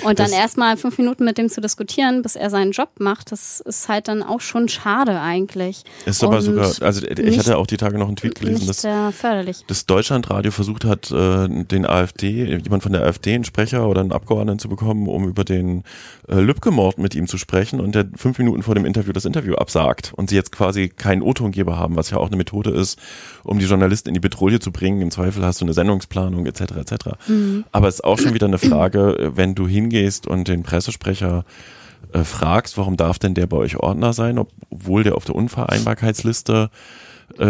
Und 0.03 0.19
dann 0.19 0.31
erstmal 0.31 0.75
fünf 0.77 0.97
Minuten 0.97 1.23
mit 1.23 1.37
dem 1.37 1.47
zu 1.49 1.61
diskutieren, 1.61 2.21
bis 2.21 2.35
er 2.35 2.49
seinen 2.49 2.71
Job 2.71 2.89
macht, 2.99 3.31
das 3.31 3.61
ist 3.61 3.87
halt 3.87 4.09
dann 4.09 4.23
auch 4.23 4.41
schon 4.41 4.67
schade 4.67 5.19
eigentlich. 5.21 5.83
Ist 6.05 6.23
aber 6.23 6.37
Und 6.37 6.41
sogar, 6.41 6.71
also 6.81 7.05
ich 7.07 7.17
nicht- 7.17 7.39
hatte 7.39 7.57
auch 7.57 7.67
die 7.67 7.77
Tage 7.77 7.97
noch 7.97 8.07
einen 8.07 8.17
Tweet 8.17 8.35
gelesen, 8.39 8.67
dass 8.67 8.81
sehr 8.81 9.11
förderlich. 9.13 9.63
das 9.67 9.85
Deutschlandradio 9.85 10.51
versucht 10.51 10.83
hat, 10.83 11.09
äh, 11.11 11.47
den 11.47 11.85
AfD, 11.85 12.57
jemand 12.61 12.83
von 12.83 12.91
der 12.91 13.03
AfD, 13.03 13.33
einen 13.35 13.45
Sprecher 13.45 13.87
oder 13.87 14.01
einen 14.01 14.11
Abgeordneten 14.11 14.59
zu 14.59 14.67
bekommen, 14.69 15.07
um 15.07 15.27
über 15.27 15.45
den 15.45 15.83
äh, 16.27 16.35
Lübcke-Mord 16.39 16.97
mit 16.97 17.15
ihm 17.15 17.27
zu 17.27 17.37
sprechen 17.37 17.79
und 17.79 17.95
der 17.95 18.07
fünf 18.17 18.37
Minuten 18.37 18.63
vor 18.63 18.75
dem 18.75 18.85
Interview 18.85 19.13
das 19.13 19.25
Interview 19.25 19.55
absagt 19.55 20.11
und 20.15 20.29
sie 20.29 20.35
jetzt 20.35 20.51
quasi 20.51 20.89
keinen 20.89 21.21
O-Tongeber 21.21 21.77
haben, 21.77 21.95
was 21.95 22.09
ja 22.09 22.17
auch 22.17 22.27
eine 22.27 22.37
Methode 22.37 22.71
ist, 22.71 22.99
um 23.43 23.59
die 23.59 23.65
Journalisten 23.65 24.09
in 24.09 24.13
die 24.13 24.19
Bedrohung 24.19 24.41
zu 24.59 24.70
bringen. 24.71 25.01
Im 25.01 25.11
Zweifel 25.11 25.43
hast 25.43 25.61
du 25.61 25.65
eine 25.65 25.73
Sendungsplanung 25.73 26.45
etc. 26.45 26.61
etc. 26.77 26.93
Aber 27.71 27.87
es 27.87 27.95
ist 27.95 28.03
auch 28.03 28.19
schon 28.19 28.33
wieder 28.33 28.47
eine 28.47 28.57
Frage, 28.57 29.17
äh, 29.17 29.37
wenn 29.37 29.55
du 29.55 29.67
hingehst 29.67 30.27
und 30.27 30.47
den 30.47 30.63
Pressesprecher 30.63 31.45
äh, 32.13 32.23
fragst, 32.23 32.77
warum 32.77 32.97
darf 32.97 33.19
denn 33.19 33.33
der 33.33 33.47
bei 33.47 33.57
euch 33.57 33.77
Ordner 33.77 34.13
sein, 34.13 34.39
obwohl 34.39 35.03
der 35.03 35.15
auf 35.15 35.25
der 35.25 35.35
Unvereinbarkeitsliste 35.35 36.69
äh, 36.71 37.00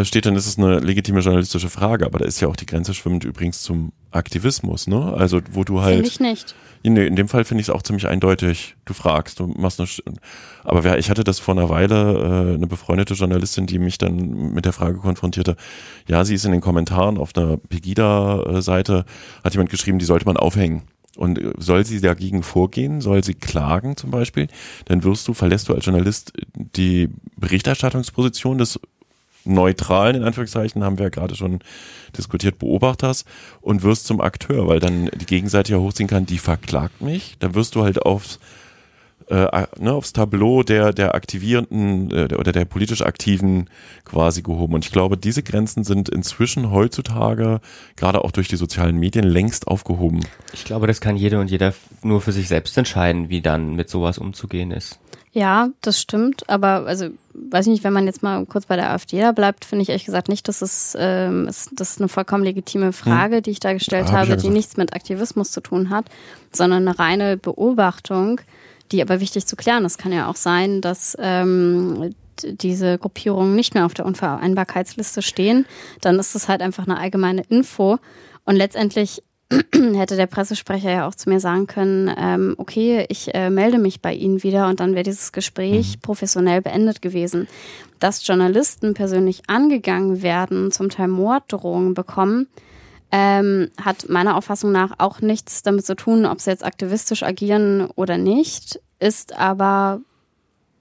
steht, 0.03 0.25
dann 0.25 0.35
ist 0.35 0.47
es 0.47 0.57
eine 0.57 0.79
legitime 0.79 1.19
journalistische 1.21 1.69
Frage, 1.69 2.05
aber 2.05 2.19
da 2.19 2.25
ist 2.25 2.39
ja 2.41 2.47
auch 2.47 2.55
die 2.55 2.65
Grenze 2.65 2.93
schwimmend 2.93 3.23
übrigens 3.23 3.61
zum 3.61 3.91
Aktivismus, 4.11 4.87
ne? 4.87 5.13
Also 5.13 5.41
wo 5.51 5.63
du 5.63 5.81
halt 5.81 5.95
Finde 5.95 6.09
ich 6.09 6.19
nicht. 6.19 6.55
Nee, 6.83 7.05
in 7.05 7.15
dem 7.15 7.27
Fall 7.27 7.45
finde 7.45 7.61
ich 7.61 7.67
es 7.67 7.73
auch 7.73 7.83
ziemlich 7.83 8.07
eindeutig. 8.07 8.75
Du 8.85 8.93
fragst, 8.93 9.39
du 9.39 9.45
machst 9.47 9.79
eine. 9.79 9.87
Sch- 9.87 10.01
Aber 10.63 10.83
wer, 10.83 10.97
ich 10.97 11.11
hatte 11.11 11.23
das 11.23 11.37
vor 11.39 11.53
einer 11.53 11.69
Weile, 11.69 12.51
äh, 12.51 12.55
eine 12.55 12.65
befreundete 12.65 13.13
Journalistin, 13.13 13.67
die 13.67 13.77
mich 13.77 13.99
dann 13.99 14.53
mit 14.53 14.65
der 14.65 14.73
Frage 14.73 14.97
konfrontierte. 14.97 15.57
Ja, 16.07 16.25
sie 16.25 16.33
ist 16.33 16.43
in 16.45 16.51
den 16.51 16.59
Kommentaren 16.61 17.19
auf 17.19 17.35
einer 17.35 17.57
Pegida-Seite, 17.57 19.05
hat 19.43 19.53
jemand 19.53 19.69
geschrieben, 19.69 19.99
die 19.99 20.05
sollte 20.05 20.25
man 20.25 20.37
aufhängen. 20.37 20.81
Und 21.17 21.37
äh, 21.39 21.51
soll 21.57 21.85
sie 21.85 22.01
dagegen 22.01 22.41
vorgehen, 22.41 22.99
soll 22.99 23.23
sie 23.23 23.35
klagen 23.35 23.95
zum 23.95 24.09
Beispiel, 24.09 24.47
dann 24.85 25.03
wirst 25.03 25.27
du, 25.27 25.33
verlässt 25.35 25.69
du 25.69 25.75
als 25.75 25.85
Journalist 25.85 26.33
die 26.55 27.09
Berichterstattungsposition 27.37 28.57
des 28.57 28.79
neutralen, 29.45 30.15
in 30.15 30.23
Anführungszeichen, 30.23 30.83
haben 30.83 30.97
wir 30.97 31.05
ja 31.05 31.09
gerade 31.09 31.35
schon 31.35 31.59
diskutiert, 32.17 32.59
Beobachters 32.59 33.25
und 33.61 33.83
wirst 33.83 34.05
zum 34.05 34.21
Akteur, 34.21 34.67
weil 34.67 34.79
dann 34.79 35.09
die 35.15 35.25
Gegenseite 35.25 35.71
ja 35.73 35.79
hochziehen 35.79 36.09
kann, 36.09 36.25
die 36.25 36.37
verklagt 36.37 37.01
mich, 37.01 37.37
dann 37.39 37.55
wirst 37.55 37.75
du 37.75 37.83
halt 37.83 38.01
aufs, 38.01 38.39
äh, 39.29 39.65
ne, 39.79 39.93
aufs 39.93 40.13
Tableau 40.13 40.63
der, 40.63 40.93
der 40.93 41.15
aktivierenden 41.15 42.11
äh, 42.11 42.35
oder 42.35 42.51
der 42.51 42.65
politisch 42.65 43.01
Aktiven 43.01 43.69
quasi 44.03 44.41
gehoben. 44.41 44.75
Und 44.75 44.85
ich 44.85 44.91
glaube, 44.91 45.17
diese 45.17 45.43
Grenzen 45.43 45.83
sind 45.83 46.09
inzwischen 46.09 46.71
heutzutage, 46.71 47.61
gerade 47.95 48.23
auch 48.23 48.31
durch 48.31 48.47
die 48.47 48.57
sozialen 48.57 48.97
Medien, 48.97 49.25
längst 49.25 49.67
aufgehoben. 49.67 50.21
Ich 50.53 50.65
glaube, 50.65 50.87
das 50.87 51.01
kann 51.01 51.15
jede 51.15 51.39
und 51.39 51.49
jeder 51.49 51.73
nur 52.03 52.21
für 52.21 52.31
sich 52.31 52.47
selbst 52.47 52.77
entscheiden, 52.77 53.29
wie 53.29 53.41
dann 53.41 53.75
mit 53.75 53.89
sowas 53.89 54.17
umzugehen 54.17 54.71
ist. 54.71 54.99
Ja, 55.33 55.69
das 55.81 56.01
stimmt, 56.01 56.49
aber 56.49 56.85
also 56.85 57.09
weiß 57.33 57.67
ich 57.67 57.71
nicht, 57.71 57.83
wenn 57.83 57.93
man 57.93 58.05
jetzt 58.05 58.23
mal 58.23 58.45
kurz 58.45 58.65
bei 58.65 58.75
der 58.75 58.91
AfD 58.91 59.19
da 59.19 59.31
bleibt, 59.31 59.65
finde 59.65 59.83
ich 59.83 59.89
ehrlich 59.89 60.05
gesagt 60.05 60.29
nicht, 60.29 60.47
dass 60.47 60.61
es 60.61 60.95
ähm, 60.99 61.47
ist, 61.47 61.69
das 61.75 61.91
ist 61.91 61.99
eine 61.99 62.07
vollkommen 62.07 62.43
legitime 62.43 62.93
Frage, 62.93 63.41
die 63.41 63.51
ich 63.51 63.59
da 63.59 63.73
gestellt 63.73 64.07
Hm. 64.07 64.13
Ja 64.13 64.19
habe, 64.19 64.31
die 64.31 64.35
gesagt. 64.35 64.53
nichts 64.53 64.77
mit 64.77 64.93
Aktivismus 64.93 65.51
zu 65.51 65.61
tun 65.61 65.89
hat, 65.89 66.05
sondern 66.51 66.87
eine 66.87 66.97
reine 66.99 67.37
Beobachtung, 67.37 68.41
die 68.91 69.01
aber 69.01 69.19
wichtig 69.19 69.45
zu 69.47 69.55
klären 69.55 69.85
ist. 69.85 69.97
Kann 69.97 70.11
ja 70.11 70.27
auch 70.27 70.35
sein, 70.35 70.81
dass 70.81 71.17
ähm, 71.19 72.13
diese 72.43 72.97
Gruppierungen 72.97 73.55
nicht 73.55 73.73
mehr 73.73 73.85
auf 73.85 73.93
der 73.93 74.05
Unvereinbarkeitsliste 74.05 75.21
stehen. 75.21 75.65
Dann 76.01 76.19
ist 76.19 76.35
es 76.35 76.47
halt 76.47 76.61
einfach 76.61 76.85
eine 76.85 76.97
allgemeine 76.97 77.43
Info 77.49 77.99
und 78.45 78.55
letztendlich 78.55 79.23
hätte 79.95 80.15
der 80.15 80.27
Pressesprecher 80.27 80.91
ja 80.91 81.07
auch 81.07 81.15
zu 81.15 81.29
mir 81.29 81.39
sagen 81.39 81.67
können, 81.67 82.13
ähm, 82.17 82.55
okay, 82.57 83.05
ich 83.09 83.33
äh, 83.33 83.49
melde 83.49 83.77
mich 83.77 84.01
bei 84.01 84.13
Ihnen 84.13 84.43
wieder 84.43 84.67
und 84.67 84.79
dann 84.79 84.93
wäre 84.93 85.03
dieses 85.03 85.31
Gespräch 85.31 86.01
professionell 86.01 86.61
beendet 86.61 87.01
gewesen. 87.01 87.47
Dass 87.99 88.25
Journalisten 88.25 88.93
persönlich 88.93 89.43
angegangen 89.47 90.21
werden, 90.21 90.71
zum 90.71 90.89
Teil 90.89 91.09
Morddrohungen 91.09 91.93
bekommen, 91.93 92.47
ähm, 93.11 93.69
hat 93.79 94.07
meiner 94.07 94.37
Auffassung 94.37 94.71
nach 94.71 94.93
auch 94.97 95.19
nichts 95.19 95.63
damit 95.63 95.85
zu 95.85 95.95
tun, 95.95 96.25
ob 96.25 96.39
sie 96.39 96.49
jetzt 96.49 96.63
aktivistisch 96.63 97.23
agieren 97.23 97.89
oder 97.95 98.17
nicht, 98.17 98.79
ist 98.99 99.37
aber 99.37 99.99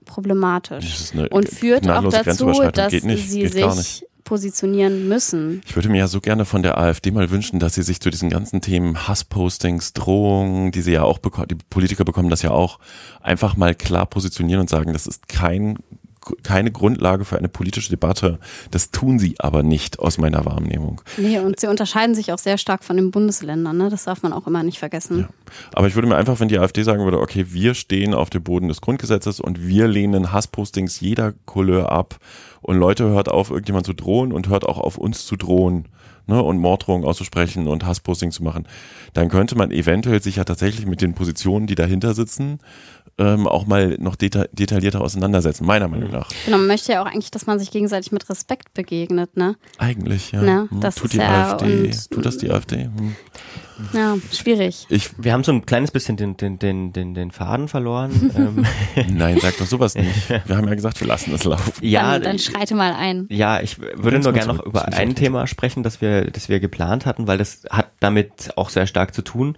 problematisch 0.04 1.12
und 1.30 1.48
führt 1.48 1.88
auch 1.88 2.08
dazu, 2.08 2.52
dass 2.72 2.92
sie 2.92 3.46
sich 3.48 4.06
positionieren 4.30 5.08
müssen. 5.08 5.60
Ich 5.66 5.74
würde 5.74 5.88
mir 5.88 5.98
ja 5.98 6.06
so 6.06 6.20
gerne 6.20 6.44
von 6.44 6.62
der 6.62 6.78
AfD 6.78 7.10
mal 7.10 7.30
wünschen, 7.30 7.58
dass 7.58 7.74
sie 7.74 7.82
sich 7.82 7.98
zu 7.98 8.10
diesen 8.10 8.30
ganzen 8.30 8.60
Themen 8.60 9.08
Hasspostings, 9.08 9.92
Drohungen, 9.92 10.70
die 10.70 10.82
sie 10.82 10.92
ja 10.92 11.02
auch 11.02 11.18
bekommen, 11.18 11.48
die 11.48 11.56
Politiker 11.68 12.04
bekommen 12.04 12.30
das 12.30 12.42
ja 12.42 12.52
auch, 12.52 12.78
einfach 13.20 13.56
mal 13.56 13.74
klar 13.74 14.06
positionieren 14.06 14.60
und 14.60 14.70
sagen, 14.70 14.92
das 14.92 15.08
ist 15.08 15.26
kein 15.26 15.78
keine 16.42 16.70
Grundlage 16.70 17.24
für 17.24 17.38
eine 17.38 17.48
politische 17.48 17.88
Debatte. 17.88 18.38
Das 18.70 18.90
tun 18.90 19.18
sie 19.18 19.36
aber 19.38 19.62
nicht 19.62 19.98
aus 19.98 20.18
meiner 20.18 20.44
Wahrnehmung. 20.44 21.00
Nee, 21.16 21.38
und 21.38 21.58
sie 21.58 21.66
unterscheiden 21.66 22.14
sich 22.14 22.30
auch 22.30 22.38
sehr 22.38 22.58
stark 22.58 22.84
von 22.84 22.96
den 22.96 23.10
Bundesländern, 23.10 23.78
ne? 23.78 23.88
Das 23.88 24.04
darf 24.04 24.22
man 24.22 24.34
auch 24.34 24.46
immer 24.46 24.62
nicht 24.62 24.78
vergessen. 24.78 25.28
Aber 25.72 25.86
ich 25.88 25.94
würde 25.94 26.06
mir 26.06 26.16
einfach, 26.16 26.38
wenn 26.38 26.48
die 26.48 26.58
AfD 26.58 26.82
sagen 26.82 27.04
würde, 27.04 27.18
okay, 27.20 27.46
wir 27.48 27.72
stehen 27.72 28.12
auf 28.12 28.28
dem 28.28 28.42
Boden 28.42 28.68
des 28.68 28.82
Grundgesetzes 28.82 29.40
und 29.40 29.66
wir 29.66 29.88
lehnen 29.88 30.30
Hasspostings 30.30 31.00
jeder 31.00 31.32
Couleur 31.46 31.90
ab 31.90 32.20
und 32.62 32.76
Leute 32.76 33.04
hört 33.04 33.28
auf, 33.28 33.50
irgendjemand 33.50 33.86
zu 33.86 33.92
drohen 33.92 34.32
und 34.32 34.48
hört 34.48 34.64
auch 34.64 34.78
auf 34.78 34.98
uns 34.98 35.26
zu 35.26 35.36
drohen 35.36 35.86
ne, 36.26 36.42
und 36.42 36.58
Morddrohungen 36.58 37.06
auszusprechen 37.06 37.66
und 37.66 37.84
Hassposting 37.84 38.30
zu 38.30 38.42
machen, 38.42 38.66
dann 39.12 39.28
könnte 39.28 39.56
man 39.56 39.70
eventuell 39.70 40.22
sich 40.22 40.36
ja 40.36 40.44
tatsächlich 40.44 40.86
mit 40.86 41.02
den 41.02 41.14
Positionen, 41.14 41.66
die 41.66 41.74
dahinter 41.74 42.14
sitzen, 42.14 42.60
ähm, 43.18 43.46
auch 43.46 43.66
mal 43.66 43.96
noch 44.00 44.16
deta 44.16 44.44
detaillierter 44.52 45.00
auseinandersetzen, 45.00 45.66
meiner 45.66 45.88
Meinung 45.88 46.08
mhm. 46.08 46.14
nach. 46.14 46.28
Genau, 46.46 46.58
man 46.58 46.68
möchte 46.68 46.92
ja 46.92 47.02
auch 47.02 47.06
eigentlich, 47.06 47.30
dass 47.30 47.46
man 47.46 47.58
sich 47.58 47.70
gegenseitig 47.70 48.12
mit 48.12 48.28
Respekt 48.30 48.72
begegnet, 48.72 49.36
ne? 49.36 49.56
Eigentlich, 49.78 50.32
ja. 50.32 50.40
Ne? 50.40 50.68
Das 50.80 50.94
tut 50.94 51.06
ist 51.06 51.14
die 51.14 51.18
ja 51.18 51.52
AfD, 51.52 51.90
tut 52.10 52.24
das 52.24 52.38
die 52.38 52.50
AfD? 52.50 52.84
Hm. 52.84 53.16
Ja, 53.92 54.16
schwierig. 54.32 54.86
Ich, 54.88 55.10
wir 55.18 55.32
haben 55.32 55.44
so 55.44 55.52
ein 55.52 55.66
kleines 55.66 55.90
bisschen 55.90 56.16
den, 56.16 56.36
den, 56.36 56.58
den, 56.58 56.92
den, 56.92 57.14
den 57.14 57.30
Faden 57.30 57.68
verloren. 57.68 58.30
Ähm. 58.40 58.64
Nein, 59.10 59.38
sag 59.40 59.56
doch 59.58 59.66
sowas 59.66 59.94
nicht. 59.96 60.30
Wir 60.46 60.56
haben 60.56 60.68
ja 60.68 60.74
gesagt, 60.74 61.00
wir 61.00 61.08
lassen 61.08 61.34
es 61.34 61.44
laufen. 61.44 61.72
Ja, 61.80 62.12
dann, 62.12 62.22
dann 62.22 62.38
schreite 62.38 62.74
mal 62.74 62.92
ein. 62.92 63.26
Ja, 63.28 63.60
ich 63.60 63.78
würde 63.80 64.20
nur 64.20 64.32
gerne 64.32 64.54
noch 64.54 64.64
über 64.64 64.86
ein 64.92 65.14
Thema 65.14 65.46
sprechen, 65.46 65.82
das 65.82 66.00
wir, 66.00 66.30
das 66.30 66.48
wir 66.48 66.60
geplant 66.60 67.06
hatten, 67.06 67.26
weil 67.26 67.38
das 67.38 67.62
hat 67.68 67.90
damit 67.98 68.52
auch 68.56 68.70
sehr 68.70 68.86
stark 68.86 69.14
zu 69.14 69.22
tun. 69.22 69.56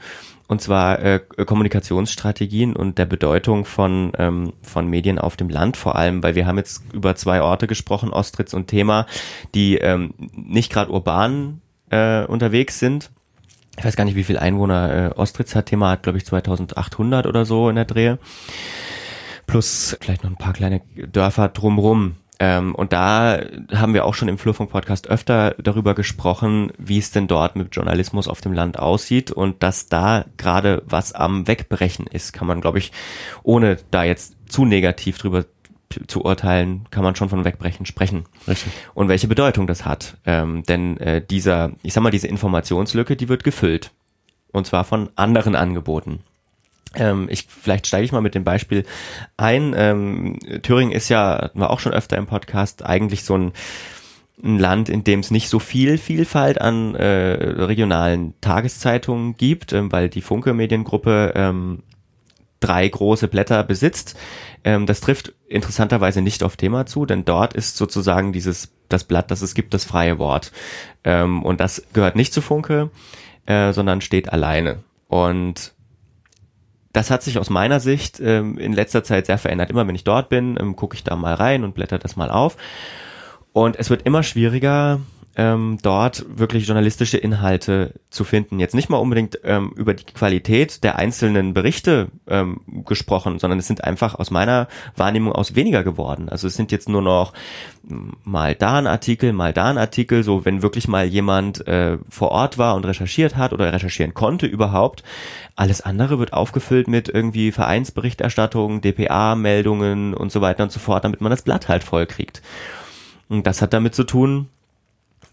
Und 0.49 0.61
zwar 0.61 1.01
äh, 1.01 1.20
Kommunikationsstrategien 1.47 2.75
und 2.75 2.99
der 2.99 3.07
Bedeutung 3.07 3.64
von, 3.64 4.12
ähm, 4.18 4.53
von 4.62 4.89
Medien 4.89 5.18
auf 5.18 5.37
dem 5.37 5.49
Land 5.49 5.77
vor 5.77 5.97
allem, 5.97 6.23
weil 6.23 6.35
wir 6.35 6.47
haben 6.47 6.59
jetzt 6.59 6.83
über 6.93 7.14
zwei 7.14 7.43
Orte 7.43 7.66
gesprochen, 7.66 8.11
Ostritz 8.11 8.55
und 8.55 8.66
Thema, 8.66 9.07
die 9.55 9.77
ähm, 9.77 10.14
nicht 10.35 10.73
gerade 10.73 10.91
urban 10.91 11.61
äh, 11.91 12.25
unterwegs 12.25 12.79
sind 12.79 13.11
ich 13.79 13.85
weiß 13.85 13.97
gar 13.97 14.05
nicht, 14.05 14.16
wie 14.16 14.25
viel 14.25 14.39
Einwohner 14.39 15.12
äh, 15.12 15.18
Ostritz 15.18 15.55
hat. 15.55 15.66
Thema 15.66 15.91
hat, 15.91 16.03
glaube 16.03 16.18
ich, 16.18 16.27
2800 16.27 17.27
oder 17.27 17.45
so 17.45 17.68
in 17.68 17.77
der 17.77 17.85
Drehe. 17.85 18.18
Plus 19.47 19.97
vielleicht 20.01 20.25
noch 20.25 20.31
ein 20.31 20.37
paar 20.37 20.53
kleine 20.53 20.83
Dörfer 20.95 21.49
drumrum. 21.49 22.16
Ähm, 22.39 22.75
und 22.75 22.93
da 22.93 23.41
haben 23.73 23.95
wir 23.95 24.05
auch 24.05 24.14
schon 24.14 24.29
im 24.29 24.37
Flurfunk-Podcast 24.37 25.09
öfter 25.09 25.55
darüber 25.62 25.95
gesprochen, 25.95 26.73
wie 26.77 26.99
es 26.99 27.12
denn 27.12 27.29
dort 27.29 27.55
mit 27.57 27.75
Journalismus 27.75 28.29
auf 28.29 28.41
dem 28.41 28.53
Land 28.53 28.79
aussieht 28.79 29.31
und 29.31 29.62
dass 29.62 29.87
da 29.87 30.25
gerade 30.39 30.83
was 30.87 31.12
am 31.12 31.47
Wegbrechen 31.47 32.07
ist, 32.07 32.33
kann 32.33 32.49
man, 32.49 32.61
glaube 32.61 32.79
ich, 32.79 32.91
ohne 33.45 33.77
da 33.91 34.03
jetzt 34.03 34.35
zu 34.49 34.64
negativ 34.64 35.18
drüber 35.18 35.45
zu 36.07 36.24
urteilen, 36.24 36.86
kann 36.90 37.05
man 37.05 37.16
schon 37.16 37.28
von 37.28 37.45
Wegbrechen 37.45 37.86
sprechen. 37.86 38.24
Richtig. 38.47 38.72
Und 38.95 39.09
welche 39.09 39.28
Bedeutung 39.28 39.66
das 39.66 39.84
hat. 39.84 40.16
Ähm, 40.26 40.62
denn 40.64 40.97
äh, 40.99 41.24
dieser, 41.24 41.72
ich 41.82 41.93
sag 41.93 42.03
mal, 42.03 42.11
diese 42.11 42.28
Informationslücke, 42.28 43.16
die 43.16 43.28
wird 43.28 43.45
gefüllt. 43.45 43.90
Und 44.53 44.66
zwar 44.66 44.84
von 44.84 45.09
anderen 45.16 45.57
Angeboten. 45.57 46.20
Ähm, 46.95 47.26
ich, 47.30 47.47
vielleicht 47.49 47.86
steige 47.86 48.05
ich 48.05 48.12
mal 48.12 48.20
mit 48.20 48.34
dem 48.34 48.45
Beispiel 48.45 48.84
ein. 49.36 49.74
Ähm, 49.76 50.38
Thüringen 50.62 50.93
ist 50.93 51.09
ja, 51.09 51.51
wir 51.55 51.70
auch 51.70 51.80
schon 51.80 51.93
öfter 51.93 52.16
im 52.16 52.26
Podcast, 52.26 52.84
eigentlich 52.84 53.24
so 53.24 53.36
ein, 53.36 53.53
ein 54.43 54.59
Land, 54.59 54.88
in 54.88 55.05
dem 55.05 55.20
es 55.20 55.30
nicht 55.30 55.49
so 55.49 55.59
viel 55.59 55.99
Vielfalt 55.99 56.61
an 56.61 56.95
äh, 56.95 57.05
regionalen 57.64 58.34
Tageszeitungen 58.40 59.36
gibt, 59.36 59.72
ähm, 59.72 59.90
weil 59.93 60.09
die 60.09 60.22
Funke 60.22 60.53
Mediengruppe 60.53 61.32
ähm, 61.34 61.82
drei 62.61 62.88
große 62.88 63.28
Blätter 63.28 63.62
besitzt. 63.64 64.16
Ähm, 64.65 64.87
das 64.87 65.01
trifft 65.01 65.33
interessanterweise 65.49 66.23
nicht 66.23 66.43
auf 66.43 66.57
Thema 66.57 66.87
zu, 66.87 67.07
denn 67.07 67.25
dort 67.25 67.55
ist 67.55 67.77
sozusagen 67.77 68.33
dieses 68.33 68.73
das 68.89 69.05
Blatt, 69.05 69.31
das 69.31 69.43
es 69.43 69.55
gibt, 69.55 69.75
das 69.75 69.85
freie 69.85 70.19
Wort. 70.19 70.53
Ähm, 71.05 71.43
und 71.43 71.61
das 71.61 71.87
gehört 71.93 72.17
nicht 72.17 72.33
zu 72.33 72.41
Funke, 72.41 72.91
äh, 73.47 73.73
sondern 73.73 74.01
steht 74.01 74.33
alleine. 74.33 74.83
Und 75.09 75.75
das 76.93 77.11
hat 77.11 77.23
sich 77.23 77.39
aus 77.39 77.51
meiner 77.51 77.81
Sicht 77.81 78.21
ähm, 78.21 78.59
in 78.59 78.73
letzter 78.73 79.03
Zeit 79.03 79.27
sehr 79.27 79.39
verändert. 79.39 79.71
Immer 79.71 79.87
wenn 79.89 79.95
ich 79.95 80.05
dort 80.05 80.29
bin, 80.29 80.57
ähm, 80.61 80.77
gucke 80.77 80.95
ich 80.95 81.05
da 81.05 81.17
mal 81.17 81.35
rein 81.35 81.65
und 81.65 81.75
blätter 81.75 81.99
das 81.99 82.17
mal 82.17 82.31
auf. 82.31 82.57
Und 83.53 83.77
es 83.79 83.91
wird 83.91 84.03
immer 84.03 84.23
schwieriger, 84.23 85.01
ähm, 85.37 85.78
dort 85.83 86.24
wirklich 86.28 86.66
journalistische 86.66 87.16
Inhalte 87.16 87.95
zu 88.11 88.24
finden. 88.24 88.61
Jetzt 88.61 88.74
nicht 88.74 88.91
mal 88.91 88.99
unbedingt 88.99 89.39
ähm, 89.45 89.72
über 89.76 89.95
die 89.95 90.05
Qualität 90.05 90.85
der 90.85 90.97
einzelnen 90.97 91.55
Berichte 91.55 92.09
ähm, 92.26 92.61
gesprochen, 92.85 93.39
sondern 93.39 93.59
es 93.59 93.66
sind 93.66 93.85
einfach 93.85 94.14
aus 94.14 94.30
meiner 94.30 94.68
Wahrnehmung 94.97 95.33
aus 95.33 95.55
weniger 95.55 95.85
geworden. 95.85 96.28
Also 96.28 96.47
es 96.47 96.55
sind 96.55 96.70
jetzt 96.70 96.89
nur 96.89 97.03
noch 97.03 97.33
mal 98.24 98.55
da 98.55 98.78
ein 98.78 98.87
Artikel, 98.87 99.33
mal 99.33 99.53
da 99.53 99.70
ein 99.70 99.78
Artikel, 99.78 100.22
so 100.22 100.45
wenn 100.45 100.62
wirklich 100.62 100.87
mal 100.87 101.05
jemand 101.07 101.66
äh, 101.66 101.99
vor 102.09 102.30
Ort 102.30 102.59
war 102.59 102.76
und 102.76 102.85
recherchiert 102.85 103.37
hat 103.37 103.53
oder 103.53 103.72
recherchieren 103.72 104.14
konnte 104.14 104.47
überhaupt. 104.47 105.03
Alles 105.57 105.80
andere 105.80 106.18
wird 106.18 106.33
aufgefüllt 106.33 106.89
mit 106.89 107.09
irgendwie 107.09 107.53
Vereinsberichterstattung, 107.53 108.80
DPA-Meldungen 108.80 110.14
und 110.14 110.30
so 110.30 110.41
weiter 110.41 110.62
und 110.62 110.72
so 110.72 110.80
fort, 110.80 111.05
damit 111.05 111.20
man 111.20 111.30
das 111.30 111.43
Blatt 111.43 111.68
halt 111.68 111.85
voll 111.85 112.07
kriegt. 112.07 112.43
Und 113.28 113.47
das 113.47 113.62
hat 113.62 113.72
damit 113.72 113.95
zu 113.95 114.05
tun, 114.05 114.49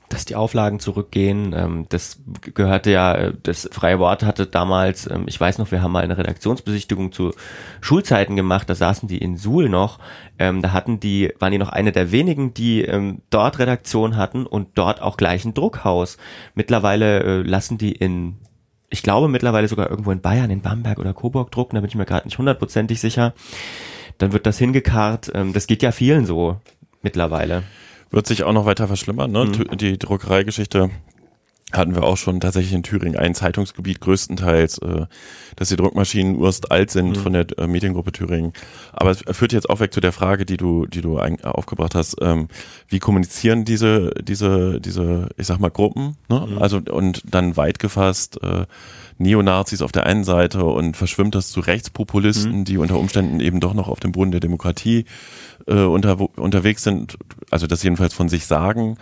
dass 0.10 0.26
die 0.26 0.36
Auflagen 0.36 0.80
zurückgehen. 0.80 1.53
Ähm, 1.55 1.86
das 1.89 2.20
gehörte 2.53 2.91
ja, 2.91 3.14
äh, 3.14 3.34
das 3.43 3.70
Freie 3.72 3.99
Wort 3.99 4.24
hatte 4.24 4.47
damals, 4.47 5.10
ähm, 5.10 5.24
ich 5.28 5.39
weiß 5.39 5.57
noch, 5.60 5.72
wir 5.72 5.82
haben 5.82 5.91
mal 5.91 6.03
eine 6.03 6.18
Redaktionsbesichtigung 6.18 7.12
zu 7.12 7.34
Schulzeiten 7.80 8.36
gemacht, 8.36 8.70
da 8.70 8.76
saßen 8.76 9.07
die 9.07 9.20
in 9.20 9.38
Suhl 9.38 9.70
noch, 9.70 9.99
ähm, 10.39 10.62
da 10.62 10.74
hatten 10.74 10.99
die, 10.99 11.34
waren 11.39 11.51
die 11.51 11.57
noch 11.57 11.70
eine 11.70 11.91
der 11.91 12.12
wenigen, 12.12 12.53
die 12.53 12.82
ähm, 12.82 13.22
dort 13.30 13.60
Redaktion 13.60 14.18
hatten 14.18 14.45
und 14.45 14.70
dort 14.76 15.01
auch 15.01 15.16
gleich 15.16 15.45
ein 15.45 15.53
Druckhaus. 15.53 16.18
Mittlerweile 16.55 17.24
äh, 17.24 17.41
lassen 17.41 17.78
die 17.78 17.91
in 17.91 18.38
ich 18.91 19.03
glaube 19.03 19.28
mittlerweile 19.28 19.68
sogar 19.68 19.89
irgendwo 19.89 20.12
in 20.12 20.22
Bayern, 20.22 20.49
in 20.49 20.62
Bamberg 20.62 20.97
oder 20.97 21.14
Coburg 21.14 21.51
drucken, 21.51 21.76
da 21.76 21.82
bin 21.82 21.89
ich 21.89 21.95
mir 21.95 22.05
gerade 22.05 22.28
nicht 22.28 22.39
hundertprozentig 22.39 22.99
sicher. 22.99 23.34
Dann 24.18 24.34
wird 24.34 24.47
das 24.47 24.57
hingekarrt. 24.57 25.32
Ähm, 25.36 25.53
das 25.53 25.68
geht 25.68 25.84
ja 25.84 25.91
vielen 25.91 26.26
so 26.26 26.57
mittlerweile 27.01 27.64
wird 28.12 28.28
sich 28.28 28.43
auch 28.43 28.53
noch 28.53 28.66
weiter 28.66 28.88
verschlimmern. 28.88 29.32
Ne? 29.32 29.45
Mhm. 29.45 29.78
Die 29.78 29.97
Druckereigeschichte 29.97 30.89
hatten 31.72 31.93
wir 31.93 32.03
auch 32.03 32.18
schon 32.18 32.39
tatsächlich 32.39 32.74
in 32.74 32.84
Thüringen 32.84 33.18
ein 33.18 33.36
Zeitungsgebiet 33.36 34.01
größtenteils, 34.01 34.80
äh, 34.80 35.05
dass 35.55 35.70
die 35.70 35.76
Druckmaschinen 35.76 36.36
urst 36.36 36.72
alt 36.72 36.89
sind 36.89 37.10
mhm. 37.10 37.16
von 37.16 37.34
der 37.34 37.45
äh, 37.60 37.68
Mediengruppe 37.68 38.12
Thüringen. 38.12 38.53
Aber 38.91 39.12
es 39.12 39.24
führt 39.32 39.53
jetzt 39.53 39.70
auch 39.70 39.80
weg 39.80 39.93
zu 39.93 40.01
der 40.01 40.12
Frage, 40.12 40.45
die 40.45 40.57
du, 40.57 40.88
die 40.88 41.01
du 41.01 41.20
ein, 41.20 41.43
aufgebracht 41.43 41.93
hast. 41.93 42.18
Ähm, 42.22 42.47
wie 42.88 42.99
kommunizieren 42.99 43.66
diese, 43.66 44.12
diese, 44.22 44.82
diese, 44.82 45.30
ich 45.38 45.45
sag 45.45 45.60
mal 45.60 45.70
Gruppen? 45.70 46.18
Ne? 46.28 46.47
Mhm. 46.49 46.57
Also 46.57 46.82
und 46.89 47.22
dann 47.26 47.55
weit 47.55 47.78
gefasst. 47.78 48.41
Äh, 48.41 48.66
Neonazis 49.20 49.82
auf 49.82 49.92
der 49.92 50.06
einen 50.06 50.24
Seite 50.24 50.64
und 50.64 50.98
verschwimmt 50.98 51.36
das 51.36 51.50
zu 51.50 51.60
Rechtspopulisten, 51.60 52.60
mhm. 52.60 52.66
die 52.66 52.78
unter 52.78 52.98
Umständen 52.98 53.40
eben 53.40 53.60
doch 53.60 53.74
noch 53.74 53.88
auf 53.88 54.00
dem 54.00 54.14
Boden 54.14 54.32
der 54.32 54.40
Demokratie 54.40 55.06
äh, 55.68 55.84
unter, 55.84 56.20
unterwegs 56.40 56.84
sind, 56.84 57.18
also 57.52 57.68
das 57.68 57.84
jedenfalls 57.84 58.14
von 58.14 58.30
sich 58.30 58.46
sagen. 58.46 58.98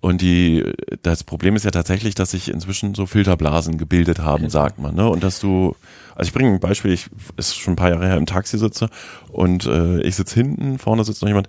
Und 0.00 0.20
die, 0.20 0.62
das 1.02 1.24
Problem 1.24 1.56
ist 1.56 1.64
ja 1.64 1.70
tatsächlich, 1.70 2.14
dass 2.14 2.30
sich 2.30 2.48
inzwischen 2.48 2.94
so 2.94 3.06
Filterblasen 3.06 3.78
gebildet 3.78 4.18
haben, 4.18 4.50
sagt 4.50 4.78
man. 4.78 4.94
Ne? 4.94 5.08
Und 5.08 5.24
dass 5.24 5.40
du, 5.40 5.74
also 6.14 6.28
ich 6.28 6.34
bringe 6.34 6.50
ein 6.50 6.60
Beispiel, 6.60 6.92
ich 6.92 7.08
ist 7.36 7.56
schon 7.56 7.72
ein 7.72 7.76
paar 7.76 7.90
Jahre 7.90 8.06
her 8.06 8.16
im 8.16 8.26
Taxi 8.26 8.58
sitze 8.58 8.90
und 9.32 9.64
äh, 9.66 10.02
ich 10.02 10.16
sitze 10.16 10.34
hinten, 10.34 10.78
vorne 10.78 11.02
sitzt 11.02 11.22
noch 11.22 11.28
jemand 11.28 11.48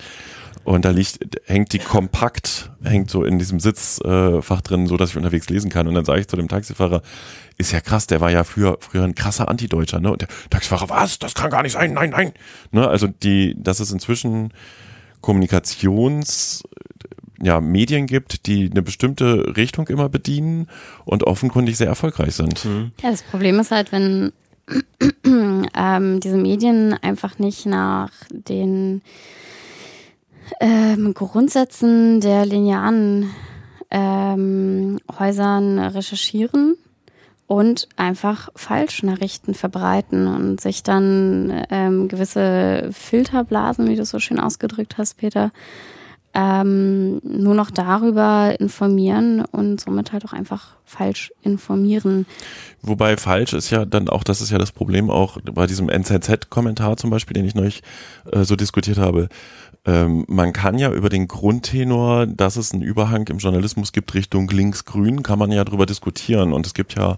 und 0.68 0.84
da 0.84 0.90
liegt, 0.90 1.20
hängt 1.46 1.72
die 1.72 1.80
kompakt, 1.80 2.72
hängt 2.84 3.10
so 3.10 3.24
in 3.24 3.40
diesem 3.40 3.62
Sitzfach 3.62 4.60
drin, 4.62 4.86
so 4.86 4.98
dass 4.98 5.12
ich 5.12 5.16
unterwegs 5.16 5.48
lesen 5.48 5.72
kann. 5.72 5.88
Und 5.88 5.94
dann 5.94 6.04
sage 6.04 6.20
ich 6.20 6.28
zu 6.28 6.36
dem 6.36 6.50
Taxifahrer, 6.50 7.04
ist 7.58 7.72
ja 7.72 7.80
krass, 7.80 8.06
der 8.06 8.20
war 8.20 8.32
ja 8.32 8.44
früher, 8.44 8.78
früher 8.82 9.06
ein 9.06 9.16
krasser 9.16 9.48
Antideutscher, 9.48 10.02
ne? 10.02 10.12
Und 10.12 10.24
der 10.24 10.28
Taxifahrer, 10.50 10.90
was? 10.90 11.20
Das 11.20 11.36
kann 11.36 11.52
gar 11.52 11.64
nicht 11.64 11.72
sein, 11.72 11.94
nein, 11.94 12.10
nein. 12.10 12.34
Ne? 12.72 12.86
Also 12.86 13.08
die, 13.08 13.56
dass 13.58 13.80
es 13.80 13.94
inzwischen 13.94 14.54
Kommunikations, 15.22 16.64
ja, 17.42 17.62
Medien 17.62 18.06
gibt, 18.06 18.46
die 18.46 18.70
eine 18.70 18.82
bestimmte 18.82 19.56
Richtung 19.56 19.88
immer 19.88 20.10
bedienen 20.10 20.68
und 21.06 21.24
offenkundig 21.24 21.78
sehr 21.78 21.88
erfolgreich 21.88 22.36
sind. 22.36 22.66
Mhm. 22.66 22.92
Ja, 23.02 23.12
das 23.12 23.24
Problem 23.24 23.58
ist 23.62 23.72
halt, 23.72 23.94
wenn 23.94 24.34
ähm, 25.24 26.20
diese 26.20 26.38
Medien 26.38 26.94
einfach 26.94 27.40
nicht 27.40 27.66
nach 27.66 28.12
den 28.32 29.02
ähm, 30.60 31.14
Grundsätzen 31.14 32.22
der 32.22 32.46
linearen 32.46 33.32
ähm, 33.92 35.00
Häusern 35.20 35.80
recherchieren 35.80 36.76
und 37.48 37.88
einfach 37.96 38.50
Falschnachrichten 38.56 39.54
verbreiten 39.54 40.28
und 40.28 40.60
sich 40.60 40.84
dann 40.84 41.66
ähm, 41.70 42.08
gewisse 42.10 42.90
Filterblasen, 42.92 43.88
wie 43.88 43.96
du 43.96 44.06
so 44.06 44.20
schön 44.20 44.40
ausgedrückt 44.40 44.98
hast, 44.98 45.18
Peter, 45.18 45.52
ähm, 46.34 47.20
nur 47.24 47.56
noch 47.56 47.72
darüber 47.72 48.60
informieren 48.60 49.44
und 49.44 49.82
somit 49.82 50.12
halt 50.12 50.26
auch 50.26 50.34
einfach 50.34 50.76
falsch 50.86 51.32
informieren. 51.42 52.26
Wobei 52.82 53.18
falsch 53.18 53.54
ist 53.54 53.70
ja 53.72 53.86
dann 53.86 54.08
auch, 54.08 54.24
das 54.24 54.42
ist 54.42 54.52
ja 54.52 54.58
das 54.58 54.72
Problem 54.72 55.10
auch 55.10 55.40
bei 55.42 55.66
diesem 55.66 55.90
NZZ-Kommentar 55.90 56.98
zum 56.98 57.10
Beispiel, 57.10 57.34
den 57.34 57.46
ich 57.46 57.56
neulich 57.56 57.82
äh, 58.32 58.44
so 58.44 58.56
diskutiert 58.56 58.98
habe 58.98 59.30
ähm, 59.88 60.26
man 60.28 60.52
kann 60.52 60.78
ja 60.78 60.92
über 60.92 61.08
den 61.08 61.30
Grundtenor, 61.30 62.28
dass 62.28 62.58
es 62.58 62.74
einen 62.74 62.82
Überhang 62.84 63.26
im 63.28 63.38
Journalismus 63.38 63.94
gibt 63.94 64.14
Richtung 64.14 64.50
links-grün, 64.50 65.24
kann 65.24 65.40
man 65.40 65.50
ja 65.50 65.64
drüber 65.64 65.86
diskutieren. 65.86 66.52
Und 66.52 66.66
es 66.66 66.74
gibt 66.74 66.96
ja 66.96 67.18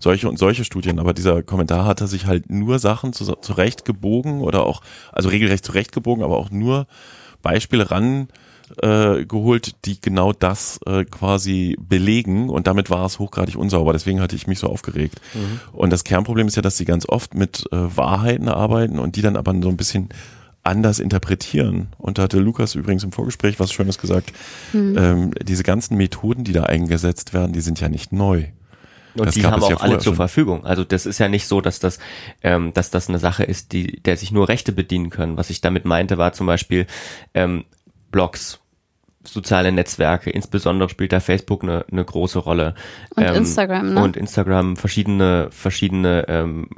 solche 0.00 0.28
und 0.28 0.38
solche 0.38 0.64
Studien. 0.64 0.98
Aber 0.98 1.14
dieser 1.14 1.42
Kommentar 1.42 1.86
hatte 1.86 2.06
sich 2.06 2.26
halt 2.26 2.50
nur 2.50 2.78
Sachen 2.78 3.14
zu, 3.14 3.24
zurechtgebogen 3.24 4.42
oder 4.42 4.66
auch, 4.66 4.82
also 5.12 5.30
regelrecht 5.30 5.64
zurechtgebogen, 5.64 6.22
aber 6.22 6.36
auch 6.36 6.50
nur 6.50 6.86
Beispiele 7.40 7.90
ran 7.90 8.28
äh, 8.82 9.24
geholt, 9.24 9.86
die 9.86 9.98
genau 9.98 10.34
das 10.34 10.78
äh, 10.84 11.04
quasi 11.06 11.76
belegen 11.80 12.50
und 12.50 12.66
damit 12.66 12.90
war 12.90 13.06
es 13.06 13.18
hochgradig 13.18 13.56
unsauber. 13.56 13.94
Deswegen 13.94 14.20
hatte 14.20 14.36
ich 14.36 14.46
mich 14.46 14.58
so 14.58 14.66
aufgeregt. 14.66 15.22
Mhm. 15.32 15.60
Und 15.72 15.90
das 15.90 16.04
Kernproblem 16.04 16.48
ist 16.48 16.56
ja, 16.56 16.62
dass 16.62 16.76
sie 16.76 16.84
ganz 16.84 17.08
oft 17.08 17.34
mit 17.34 17.64
äh, 17.72 17.76
Wahrheiten 17.96 18.48
arbeiten 18.48 18.98
und 18.98 19.16
die 19.16 19.22
dann 19.22 19.36
aber 19.36 19.54
so 19.62 19.70
ein 19.70 19.78
bisschen 19.78 20.10
anders 20.62 20.98
interpretieren. 20.98 21.88
Und 21.98 22.18
da 22.18 22.22
hatte 22.22 22.38
Lukas 22.38 22.74
übrigens 22.74 23.04
im 23.04 23.12
Vorgespräch 23.12 23.58
was 23.58 23.72
Schönes 23.72 23.98
gesagt. 23.98 24.32
Mhm. 24.72 24.98
Ähm, 24.98 25.30
diese 25.42 25.62
ganzen 25.62 25.96
Methoden, 25.96 26.44
die 26.44 26.52
da 26.52 26.64
eingesetzt 26.64 27.32
werden, 27.32 27.52
die 27.52 27.60
sind 27.60 27.80
ja 27.80 27.88
nicht 27.88 28.12
neu. 28.12 28.46
Und 29.14 29.26
das 29.26 29.34
die 29.34 29.44
haben 29.44 29.62
auch 29.62 29.70
ja 29.70 29.76
alle 29.78 29.98
zur 29.98 30.14
Verfügung. 30.14 30.64
Also 30.64 30.84
das 30.84 31.06
ist 31.06 31.18
ja 31.18 31.28
nicht 31.28 31.46
so, 31.46 31.60
dass 31.60 31.80
das, 31.80 31.98
ähm, 32.42 32.72
dass 32.74 32.90
das 32.90 33.08
eine 33.08 33.18
Sache 33.18 33.44
ist, 33.44 33.72
die, 33.72 34.00
der 34.02 34.16
sich 34.16 34.30
nur 34.30 34.48
Rechte 34.48 34.72
bedienen 34.72 35.10
können. 35.10 35.36
Was 35.36 35.50
ich 35.50 35.60
damit 35.60 35.84
meinte, 35.84 36.18
war 36.18 36.32
zum 36.32 36.46
Beispiel 36.46 36.86
ähm, 37.34 37.64
Blogs, 38.12 38.60
soziale 39.22 39.70
Netzwerke, 39.70 40.30
insbesondere 40.30 40.88
spielt 40.88 41.12
da 41.12 41.20
Facebook 41.20 41.62
eine, 41.62 41.84
eine 41.90 42.04
große 42.04 42.38
Rolle. 42.38 42.74
Und 43.16 43.22
ähm, 43.22 43.34
Instagram, 43.34 43.94
ne? 43.94 44.02
Und 44.02 44.16
Instagram, 44.16 44.76
verschiedene, 44.76 45.48
verschiedene 45.50 46.24
ähm, 46.28 46.68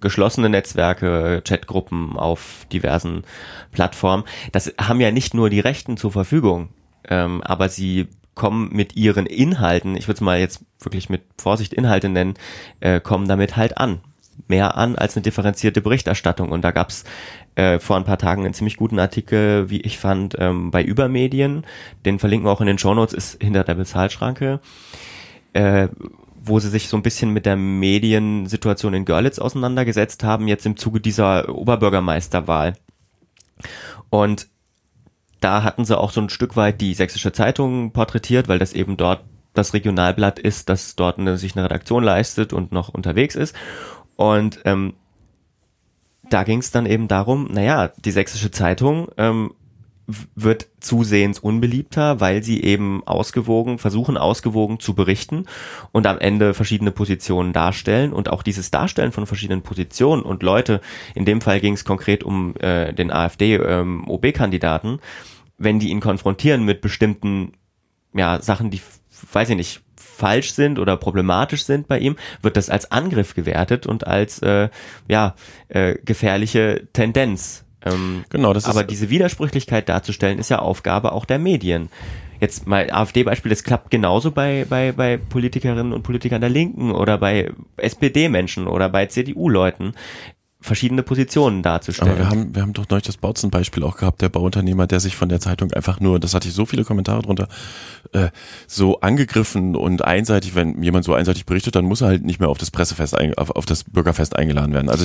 geschlossene 0.00 0.48
Netzwerke, 0.48 1.42
Chatgruppen 1.46 2.16
auf 2.16 2.66
diversen 2.72 3.22
Plattformen. 3.70 4.24
Das 4.50 4.72
haben 4.80 5.00
ja 5.00 5.10
nicht 5.12 5.34
nur 5.34 5.48
die 5.48 5.60
Rechten 5.60 5.96
zur 5.96 6.10
Verfügung, 6.10 6.70
ähm, 7.08 7.40
aber 7.42 7.68
sie 7.68 8.08
kommen 8.34 8.70
mit 8.72 8.96
ihren 8.96 9.26
Inhalten, 9.26 9.96
ich 9.96 10.08
würde 10.08 10.16
es 10.16 10.20
mal 10.22 10.40
jetzt 10.40 10.64
wirklich 10.80 11.10
mit 11.10 11.22
Vorsicht 11.38 11.74
Inhalte 11.74 12.08
nennen, 12.08 12.34
äh, 12.80 13.00
kommen 13.00 13.28
damit 13.28 13.56
halt 13.56 13.78
an. 13.78 14.00
Mehr 14.48 14.76
an 14.76 14.96
als 14.96 15.16
eine 15.16 15.22
differenzierte 15.22 15.80
Berichterstattung. 15.80 16.50
Und 16.50 16.62
da 16.62 16.70
gab's 16.70 17.04
äh, 17.54 17.78
vor 17.78 17.96
ein 17.96 18.04
paar 18.04 18.18
Tagen 18.18 18.44
einen 18.44 18.54
ziemlich 18.54 18.76
guten 18.76 18.98
Artikel, 18.98 19.70
wie 19.70 19.80
ich 19.80 19.98
fand, 19.98 20.36
ähm, 20.38 20.70
bei 20.70 20.82
Übermedien. 20.82 21.64
Den 22.04 22.18
verlinken 22.18 22.46
wir 22.46 22.52
auch 22.52 22.60
in 22.60 22.66
den 22.66 22.78
Shownotes, 22.78 23.14
ist 23.14 23.42
hinter 23.42 23.64
der 23.64 23.74
Bezahlschranke. 23.74 24.60
Äh, 25.52 25.88
wo 26.44 26.58
sie 26.58 26.70
sich 26.70 26.88
so 26.88 26.96
ein 26.96 27.02
bisschen 27.02 27.30
mit 27.30 27.46
der 27.46 27.56
Mediensituation 27.56 28.94
in 28.94 29.04
Görlitz 29.04 29.38
auseinandergesetzt 29.38 30.24
haben, 30.24 30.48
jetzt 30.48 30.66
im 30.66 30.76
Zuge 30.76 31.00
dieser 31.00 31.48
Oberbürgermeisterwahl. 31.48 32.74
Und 34.10 34.48
da 35.40 35.62
hatten 35.62 35.84
sie 35.84 35.98
auch 35.98 36.10
so 36.10 36.20
ein 36.20 36.30
Stück 36.30 36.56
weit 36.56 36.80
die 36.80 36.94
Sächsische 36.94 37.32
Zeitung 37.32 37.92
porträtiert, 37.92 38.48
weil 38.48 38.58
das 38.58 38.72
eben 38.72 38.96
dort 38.96 39.24
das 39.54 39.74
Regionalblatt 39.74 40.38
ist, 40.38 40.68
das 40.68 40.96
dort 40.96 41.18
eine, 41.18 41.36
sich 41.36 41.56
eine 41.56 41.64
Redaktion 41.64 42.02
leistet 42.02 42.52
und 42.52 42.72
noch 42.72 42.88
unterwegs 42.88 43.36
ist. 43.36 43.54
Und 44.22 44.60
ähm, 44.66 44.94
da 46.30 46.44
ging 46.44 46.60
es 46.60 46.70
dann 46.70 46.86
eben 46.86 47.08
darum, 47.08 47.48
naja, 47.50 47.90
die 48.04 48.12
Sächsische 48.12 48.52
Zeitung 48.52 49.08
ähm, 49.16 49.52
wird 50.36 50.68
zusehends 50.78 51.40
unbeliebter, 51.40 52.20
weil 52.20 52.44
sie 52.44 52.62
eben 52.62 53.04
ausgewogen, 53.04 53.78
versuchen 53.78 54.16
ausgewogen 54.16 54.78
zu 54.78 54.94
berichten 54.94 55.46
und 55.90 56.06
am 56.06 56.20
Ende 56.20 56.54
verschiedene 56.54 56.92
Positionen 56.92 57.52
darstellen. 57.52 58.12
Und 58.12 58.30
auch 58.30 58.44
dieses 58.44 58.70
Darstellen 58.70 59.10
von 59.10 59.26
verschiedenen 59.26 59.62
Positionen 59.62 60.22
und 60.22 60.44
Leute, 60.44 60.80
in 61.16 61.24
dem 61.24 61.40
Fall 61.40 61.58
ging 61.58 61.74
es 61.74 61.84
konkret 61.84 62.22
um 62.22 62.54
äh, 62.60 62.92
den 62.92 63.10
AfD-OB-Kandidaten, 63.10 64.88
ähm, 64.88 65.00
wenn 65.58 65.80
die 65.80 65.90
ihn 65.90 66.00
konfrontieren 66.00 66.64
mit 66.64 66.80
bestimmten 66.80 67.54
ja, 68.14 68.40
Sachen, 68.40 68.70
die, 68.70 68.80
weiß 69.32 69.50
ich 69.50 69.56
nicht, 69.56 69.82
falsch 70.12 70.52
sind 70.52 70.78
oder 70.78 70.96
problematisch 70.96 71.64
sind 71.64 71.88
bei 71.88 71.98
ihm, 71.98 72.16
wird 72.42 72.56
das 72.56 72.70
als 72.70 72.92
Angriff 72.92 73.34
gewertet 73.34 73.86
und 73.86 74.06
als 74.06 74.40
äh, 74.40 74.68
ja 75.08 75.34
äh, 75.68 75.96
gefährliche 76.04 76.88
Tendenz. 76.92 77.64
Ähm, 77.84 78.24
genau, 78.30 78.52
das 78.52 78.64
ist 78.64 78.70
aber 78.70 78.84
diese 78.84 79.10
Widersprüchlichkeit 79.10 79.88
darzustellen, 79.88 80.38
ist 80.38 80.50
ja 80.50 80.60
Aufgabe 80.60 81.12
auch 81.12 81.24
der 81.24 81.38
Medien. 81.38 81.88
Jetzt 82.40 82.66
mal 82.66 82.90
AfD-Beispiel, 82.90 83.50
das 83.50 83.62
klappt 83.62 83.90
genauso 83.90 84.32
bei, 84.32 84.66
bei, 84.68 84.92
bei 84.92 85.16
Politikerinnen 85.16 85.92
und 85.92 86.02
Politikern 86.02 86.40
der 86.40 86.50
Linken 86.50 86.90
oder 86.90 87.18
bei 87.18 87.52
SPD-Menschen 87.76 88.66
oder 88.66 88.88
bei 88.88 89.06
CDU-Leuten 89.06 89.94
verschiedene 90.62 91.02
Positionen 91.02 91.62
darzustellen. 91.62 92.12
Aber 92.12 92.18
wir 92.20 92.28
haben, 92.30 92.54
wir 92.54 92.62
haben 92.62 92.72
doch 92.72 92.88
neulich 92.88 93.04
das 93.04 93.16
Bautzen-Beispiel 93.16 93.82
auch 93.82 93.96
gehabt, 93.96 94.22
der 94.22 94.28
Bauunternehmer, 94.28 94.86
der 94.86 95.00
sich 95.00 95.16
von 95.16 95.28
der 95.28 95.40
Zeitung 95.40 95.72
einfach 95.72 96.00
nur, 96.00 96.20
das 96.20 96.34
hatte 96.34 96.48
ich 96.48 96.54
so 96.54 96.64
viele 96.64 96.84
Kommentare 96.84 97.22
drunter, 97.22 97.48
äh, 98.12 98.28
so 98.66 99.00
angegriffen 99.00 99.76
und 99.76 100.04
einseitig, 100.04 100.54
wenn 100.54 100.82
jemand 100.82 101.04
so 101.04 101.14
einseitig 101.14 101.44
berichtet, 101.44 101.74
dann 101.74 101.84
muss 101.84 102.00
er 102.00 102.08
halt 102.08 102.24
nicht 102.24 102.40
mehr 102.40 102.48
auf 102.48 102.58
das 102.58 102.70
Pressefest, 102.70 103.16
auf, 103.36 103.50
auf 103.50 103.66
das 103.66 103.84
Bürgerfest 103.84 104.36
eingeladen 104.36 104.72
werden. 104.72 104.88
Also 104.88 105.04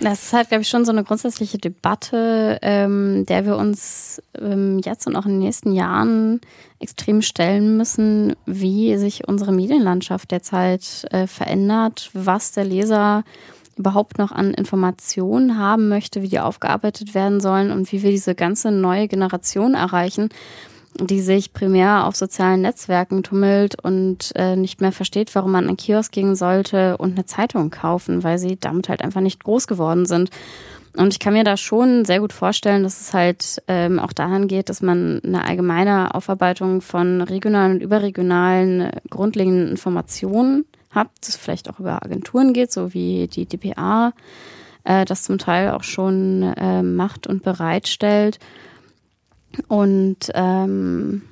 das 0.00 0.24
ist 0.24 0.32
halt, 0.32 0.48
glaube 0.48 0.62
ich, 0.62 0.68
schon 0.68 0.84
so 0.84 0.92
eine 0.92 1.04
grundsätzliche 1.04 1.58
Debatte, 1.58 2.58
ähm, 2.62 3.24
der 3.26 3.46
wir 3.46 3.56
uns 3.56 4.20
ähm, 4.38 4.80
jetzt 4.84 5.06
und 5.06 5.16
auch 5.16 5.24
in 5.24 5.32
den 5.32 5.40
nächsten 5.40 5.72
Jahren 5.72 6.40
extrem 6.80 7.22
stellen 7.22 7.76
müssen, 7.76 8.34
wie 8.44 8.96
sich 8.96 9.26
unsere 9.28 9.52
Medienlandschaft 9.52 10.30
derzeit 10.30 11.06
äh, 11.10 11.26
verändert, 11.26 12.10
was 12.12 12.52
der 12.52 12.64
Leser 12.64 13.24
überhaupt 13.76 14.18
noch 14.18 14.32
an 14.32 14.54
Informationen 14.54 15.58
haben 15.58 15.88
möchte, 15.88 16.22
wie 16.22 16.28
die 16.28 16.40
aufgearbeitet 16.40 17.14
werden 17.14 17.40
sollen 17.40 17.70
und 17.70 17.90
wie 17.92 18.02
wir 18.02 18.10
diese 18.10 18.34
ganze 18.34 18.70
neue 18.70 19.08
Generation 19.08 19.74
erreichen, 19.74 20.28
die 21.00 21.20
sich 21.20 21.52
primär 21.52 22.06
auf 22.06 22.14
sozialen 22.14 22.62
Netzwerken 22.62 23.22
tummelt 23.22 23.82
und 23.82 24.32
äh, 24.36 24.56
nicht 24.56 24.80
mehr 24.80 24.92
versteht, 24.92 25.34
warum 25.34 25.52
man 25.52 25.68
an 25.68 25.76
Kiosk 25.76 26.12
gehen 26.12 26.36
sollte 26.36 26.96
und 26.98 27.12
eine 27.12 27.26
Zeitung 27.26 27.70
kaufen, 27.70 28.22
weil 28.22 28.38
sie 28.38 28.56
damit 28.56 28.88
halt 28.88 29.02
einfach 29.02 29.20
nicht 29.20 29.42
groß 29.42 29.66
geworden 29.66 30.06
sind. 30.06 30.30
Und 30.96 31.12
ich 31.12 31.18
kann 31.18 31.32
mir 31.32 31.42
da 31.42 31.56
schon 31.56 32.04
sehr 32.04 32.20
gut 32.20 32.32
vorstellen, 32.32 32.84
dass 32.84 33.00
es 33.00 33.12
halt 33.12 33.60
ähm, 33.66 33.98
auch 33.98 34.12
dahin 34.12 34.46
geht, 34.46 34.68
dass 34.68 34.80
man 34.80 35.20
eine 35.24 35.44
allgemeine 35.44 36.14
Aufarbeitung 36.14 36.80
von 36.80 37.20
regionalen 37.20 37.72
und 37.72 37.80
überregionalen 37.82 38.80
äh, 38.82 39.00
grundlegenden 39.10 39.68
Informationen 39.68 40.64
habt, 40.94 41.26
das 41.26 41.36
vielleicht 41.36 41.68
auch 41.68 41.80
über 41.80 42.02
Agenturen 42.02 42.52
geht, 42.52 42.72
so 42.72 42.94
wie 42.94 43.28
die 43.28 43.46
DPA 43.46 44.12
äh, 44.84 45.04
das 45.04 45.24
zum 45.24 45.38
Teil 45.38 45.70
auch 45.70 45.82
schon 45.82 46.42
äh, 46.42 46.82
macht 46.82 47.26
und 47.26 47.42
bereitstellt. 47.42 48.38
Und 49.68 50.30
ähm, 50.34 51.22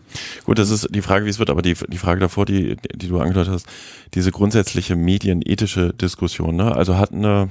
Gut, 0.45 0.59
das 0.59 0.71
ist 0.71 0.89
die 0.95 1.03
Frage, 1.03 1.25
wie 1.25 1.31
es 1.31 1.39
wird, 1.39 1.51
aber 1.51 1.63
die, 1.63 1.75
die 1.75 1.99
Frage 1.99 2.21
davor, 2.21 2.45
die, 2.45 2.77
die 2.95 3.09
du 3.09 3.19
angedeutet 3.19 3.53
hast, 3.53 3.67
diese 4.15 4.31
grundsätzliche 4.31 4.95
medienethische 4.95 5.93
Diskussion, 5.93 6.57
ne? 6.57 6.75
Also 6.75 6.99
hat 6.99 7.13
eine 7.13 7.49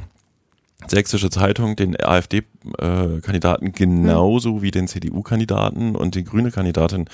sächsische 0.88 1.30
Zeitung 1.30 1.76
den 1.76 2.00
AfD-Kandidaten 2.02 3.68
äh, 3.68 3.72
genauso 3.72 4.56
hm. 4.56 4.62
wie 4.62 4.72
den 4.72 4.88
CDU-Kandidaten 4.88 5.96
und 5.96 6.16
die 6.16 6.24
grüne 6.24 6.52
Kandidatin 6.52 7.06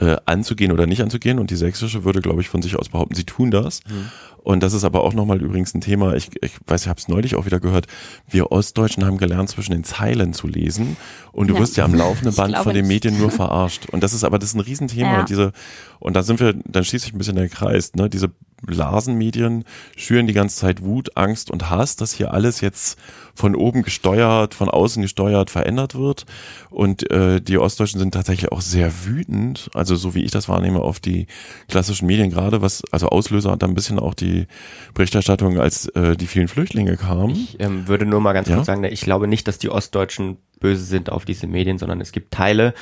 äh, 0.00 0.16
anzugehen 0.24 0.72
oder 0.72 0.86
nicht 0.86 1.02
anzugehen. 1.02 1.38
Und 1.38 1.50
die 1.50 1.56
sächsische 1.56 2.04
würde, 2.04 2.20
glaube 2.20 2.40
ich, 2.40 2.48
von 2.48 2.62
sich 2.62 2.76
aus 2.76 2.88
behaupten, 2.88 3.14
sie 3.14 3.24
tun 3.24 3.50
das. 3.50 3.80
Mhm. 3.88 4.10
Und 4.42 4.62
das 4.62 4.72
ist 4.72 4.84
aber 4.84 5.04
auch 5.04 5.12
nochmal 5.12 5.42
übrigens 5.42 5.74
ein 5.74 5.82
Thema, 5.82 6.14
ich, 6.14 6.30
ich 6.42 6.52
weiß, 6.66 6.82
ich 6.82 6.88
habe 6.88 6.98
es 6.98 7.08
neulich 7.08 7.36
auch 7.36 7.44
wieder 7.44 7.60
gehört, 7.60 7.86
wir 8.26 8.50
Ostdeutschen 8.50 9.04
haben 9.04 9.18
gelernt, 9.18 9.50
zwischen 9.50 9.72
den 9.72 9.84
Zeilen 9.84 10.32
zu 10.32 10.46
lesen 10.46 10.96
und 11.32 11.48
du 11.48 11.54
ja. 11.54 11.60
wirst 11.60 11.76
ja 11.76 11.84
am 11.84 11.94
laufenden 11.94 12.34
Band 12.34 12.56
von 12.56 12.72
den 12.72 12.86
Medien 12.86 13.18
nur 13.18 13.30
verarscht. 13.30 13.90
Und 13.90 14.02
das 14.02 14.14
ist 14.14 14.24
aber, 14.24 14.38
das 14.38 14.50
ist 14.50 14.54
ein 14.54 14.60
Riesenthema 14.60 15.12
ja. 15.12 15.20
und 15.20 15.28
diese, 15.28 15.52
und 15.98 16.16
da 16.16 16.22
sind 16.22 16.40
wir, 16.40 16.54
dann 16.54 16.84
schließt 16.84 17.04
sich 17.04 17.14
ein 17.14 17.18
bisschen 17.18 17.36
der 17.36 17.50
Kreis, 17.50 17.94
ne, 17.94 18.08
diese 18.08 18.30
Blasenmedien 18.62 19.64
schüren 19.96 20.26
die 20.26 20.32
ganze 20.32 20.56
Zeit 20.56 20.82
Wut, 20.82 21.16
Angst 21.16 21.50
und 21.50 21.70
Hass, 21.70 21.96
dass 21.96 22.12
hier 22.12 22.32
alles 22.32 22.60
jetzt 22.60 22.98
von 23.34 23.54
oben 23.54 23.82
gesteuert, 23.82 24.54
von 24.54 24.68
außen 24.68 25.02
gesteuert 25.02 25.50
verändert 25.50 25.94
wird. 25.94 26.26
Und 26.68 27.10
äh, 27.10 27.40
die 27.40 27.58
Ostdeutschen 27.58 27.98
sind 27.98 28.12
tatsächlich 28.12 28.52
auch 28.52 28.60
sehr 28.60 29.04
wütend, 29.06 29.70
also 29.74 29.96
so 29.96 30.14
wie 30.14 30.24
ich 30.24 30.30
das 30.30 30.48
wahrnehme, 30.48 30.80
auf 30.80 31.00
die 31.00 31.26
klassischen 31.68 32.06
Medien 32.06 32.30
gerade, 32.30 32.62
was 32.62 32.82
also 32.90 33.08
Auslöser 33.08 33.52
hat 33.52 33.62
dann 33.62 33.70
ein 33.70 33.74
bisschen 33.74 33.98
auch 33.98 34.14
die 34.14 34.46
Berichterstattung, 34.94 35.58
als 35.58 35.86
äh, 35.88 36.16
die 36.16 36.26
vielen 36.26 36.48
Flüchtlinge 36.48 36.96
kamen. 36.96 37.30
Ich 37.30 37.58
ähm, 37.60 37.88
würde 37.88 38.06
nur 38.06 38.20
mal 38.20 38.32
ganz 38.32 38.48
ja? 38.48 38.56
kurz 38.56 38.66
sagen, 38.66 38.84
ich 38.84 39.00
glaube 39.00 39.26
nicht, 39.26 39.48
dass 39.48 39.58
die 39.58 39.70
Ostdeutschen 39.70 40.38
böse 40.60 40.84
sind 40.84 41.10
auf 41.10 41.24
diese 41.24 41.46
Medien, 41.46 41.78
sondern 41.78 42.00
es 42.00 42.12
gibt 42.12 42.32
Teile, 42.32 42.74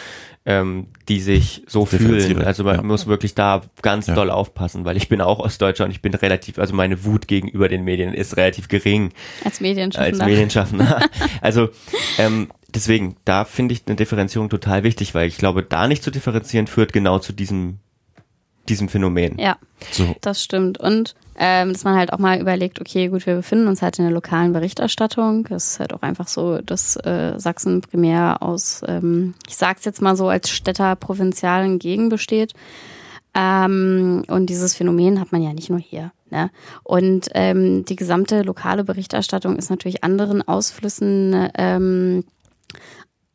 ähm, 0.45 0.89
die 1.09 1.21
sich 1.21 1.63
so 1.67 1.87
fühlen. 1.87 2.43
Also 2.43 2.65
man 2.65 2.77
ja. 2.77 2.83
muss 2.83 3.07
wirklich 3.07 3.35
da 3.35 3.63
ganz 3.83 4.09
ja. 4.09 4.15
doll 4.15 4.31
aufpassen, 4.31 4.85
weil 4.85 4.97
ich 4.97 5.09
bin 5.09 5.21
auch 5.21 5.39
Ostdeutscher 5.39 5.85
und 5.85 5.91
ich 5.91 6.03
bin 6.03 6.13
relativ, 6.15 6.59
also 6.59 6.75
meine 6.75 7.05
Wut 7.05 7.29
gegenüber 7.29 7.69
den 7.69 7.85
Medien 7.85 8.13
ist 8.13 8.37
relativ 8.37 8.69
gering. 8.69 9.13
Als 9.45 9.61
Medienschaffender. 9.61 10.25
Als 10.25 10.31
Medienschaffender. 10.31 11.01
also 11.41 11.69
ähm, 12.19 12.49
deswegen, 12.75 13.17
da 13.25 13.45
finde 13.45 13.75
ich 13.75 13.83
eine 13.87 13.97
Differenzierung 13.97 14.51
total 14.51 14.85
wichtig, 14.85 15.15
weil 15.15 15.29
ich 15.29 15.39
glaube, 15.39 15.63
da 15.63 15.89
nicht 15.89 16.03
zu 16.03 16.11
differenzieren 16.11 16.67
führt 16.67 16.93
genau 16.93 17.19
zu 17.19 17.33
diesem 17.33 17.79
diesem 18.69 18.89
Phänomen. 18.89 19.39
Ja, 19.39 19.57
so. 19.91 20.15
das 20.21 20.45
stimmt. 20.45 20.79
Und 20.79 21.15
ähm, 21.41 21.73
dass 21.73 21.85
man 21.85 21.95
halt 21.95 22.13
auch 22.13 22.19
mal 22.19 22.41
überlegt, 22.41 22.81
okay, 22.81 23.09
gut, 23.09 23.25
wir 23.25 23.37
befinden 23.37 23.69
uns 23.69 23.81
halt 23.81 23.99
in 23.99 24.05
der 24.05 24.13
lokalen 24.13 24.53
Berichterstattung. 24.53 25.47
Es 25.51 25.73
ist 25.73 25.81
halt 25.81 25.95
auch 25.95 26.03
einfach 26.03 26.27
so, 26.27 26.59
dass 26.59 26.97
äh, 26.97 27.35
Sachsen 27.39 27.81
primär 27.81 28.43
aus, 28.43 28.83
ähm, 28.87 29.35
ich 29.47 29.57
sag's 29.57 29.85
jetzt 29.85 30.03
mal 30.03 30.17
so, 30.17 30.29
als 30.29 30.51
Städter 30.51 30.97
provinzialen 30.97 31.79
Gegend 31.79 32.11
besteht. 32.11 32.55
Ähm, 33.35 34.25
und 34.27 34.47
dieses 34.47 34.75
Phänomen 34.75 35.21
hat 35.21 35.31
man 35.31 35.43
ja 35.43 35.53
nicht 35.53 35.71
nur 35.71 35.79
hier. 35.79 36.11
Ne? 36.31 36.51
Und 36.83 37.29
ähm, 37.35 37.85
die 37.85 37.97
gesamte 37.97 38.43
lokale 38.43 38.83
Berichterstattung 38.83 39.57
ist 39.57 39.71
natürlich 39.71 40.03
anderen 40.03 40.47
Ausflüssen 40.47 41.51
ähm, 41.57 42.25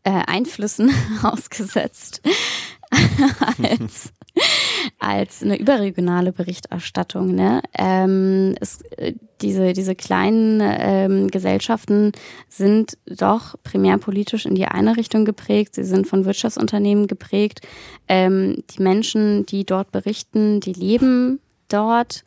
äh, 0.03 0.11
Einflüssen 0.27 0.91
ausgesetzt 1.23 2.21
als, 3.63 4.11
als 4.99 5.43
eine 5.43 5.59
überregionale 5.59 6.31
Berichterstattung. 6.31 7.33
Ne? 7.35 7.61
Ähm, 7.77 8.55
es, 8.59 8.81
äh, 8.97 9.13
diese, 9.41 9.73
diese 9.73 9.95
kleinen 9.95 10.61
ähm, 10.61 11.27
Gesellschaften 11.29 12.11
sind 12.49 12.97
doch 13.05 13.55
primär 13.63 13.97
politisch 13.97 14.45
in 14.45 14.55
die 14.55 14.65
eine 14.65 14.95
Richtung 14.97 15.25
geprägt. 15.25 15.75
Sie 15.75 15.83
sind 15.83 16.07
von 16.07 16.25
Wirtschaftsunternehmen 16.25 17.07
geprägt. 17.07 17.61
Ähm, 18.07 18.63
die 18.71 18.81
Menschen, 18.81 19.45
die 19.45 19.65
dort 19.65 19.91
berichten, 19.91 20.59
die 20.59 20.73
leben 20.73 21.39
dort 21.67 22.23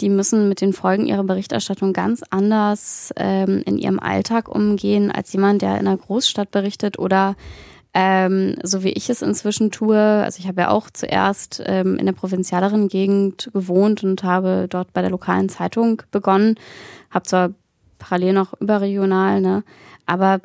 die 0.00 0.10
müssen 0.10 0.48
mit 0.48 0.60
den 0.60 0.72
Folgen 0.72 1.06
ihrer 1.06 1.24
Berichterstattung 1.24 1.92
ganz 1.92 2.22
anders 2.30 3.12
ähm, 3.16 3.62
in 3.64 3.78
ihrem 3.78 3.98
Alltag 3.98 4.48
umgehen 4.48 5.10
als 5.10 5.32
jemand, 5.32 5.62
der 5.62 5.78
in 5.78 5.86
einer 5.86 5.96
Großstadt 5.96 6.50
berichtet 6.50 6.98
oder 6.98 7.34
ähm, 7.98 8.56
so 8.62 8.84
wie 8.84 8.90
ich 8.90 9.08
es 9.08 9.22
inzwischen 9.22 9.70
tue. 9.70 9.98
Also 9.98 10.38
ich 10.38 10.46
habe 10.46 10.60
ja 10.60 10.68
auch 10.68 10.90
zuerst 10.90 11.62
ähm, 11.64 11.96
in 11.96 12.04
der 12.04 12.12
provinzialeren 12.12 12.88
Gegend 12.88 13.48
gewohnt 13.54 14.04
und 14.04 14.22
habe 14.22 14.66
dort 14.68 14.92
bei 14.92 15.00
der 15.00 15.10
lokalen 15.10 15.48
Zeitung 15.48 16.02
begonnen. 16.10 16.56
Habe 17.10 17.24
zwar 17.24 17.50
parallel 17.98 18.34
noch 18.34 18.52
überregional, 18.60 19.40
ne? 19.40 19.64
Aber 20.04 20.40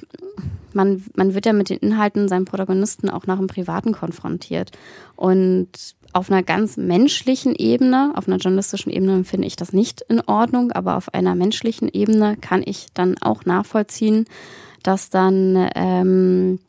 man, 0.72 1.04
man 1.14 1.34
wird 1.34 1.45
ja 1.45 1.52
mit 1.52 1.70
den 1.70 1.80
Inhalten 1.80 2.30
seinen 2.30 2.45
Protagonisten 2.45 3.10
auch 3.10 3.28
nach 3.28 3.38
dem 3.38 3.47
Privaten 3.47 3.91
konfrontiert. 3.91 4.72
Und 5.18 5.68
auf 6.14 6.32
einer 6.32 6.43
ganz 6.43 6.78
menschlichen 6.78 7.54
Ebene, 7.54 8.14
auf 8.16 8.30
einer 8.30 8.38
journalistischen 8.38 8.93
Ebene 8.93 9.26
finde 9.26 9.47
ich 9.47 9.58
das 9.58 9.74
nicht 9.74 10.02
in 10.08 10.22
Ordnung, 10.22 10.72
aber 10.72 10.95
auf 10.95 11.14
einer 11.14 11.36
menschlichen 11.36 11.89
Ebene 11.91 12.38
kann 12.38 12.64
ich 12.66 12.88
dann 12.93 13.18
auch 13.20 13.43
nachvollziehen, 13.43 14.26
dass 14.84 15.10
dann 15.10 15.70
ähm, 15.76 16.60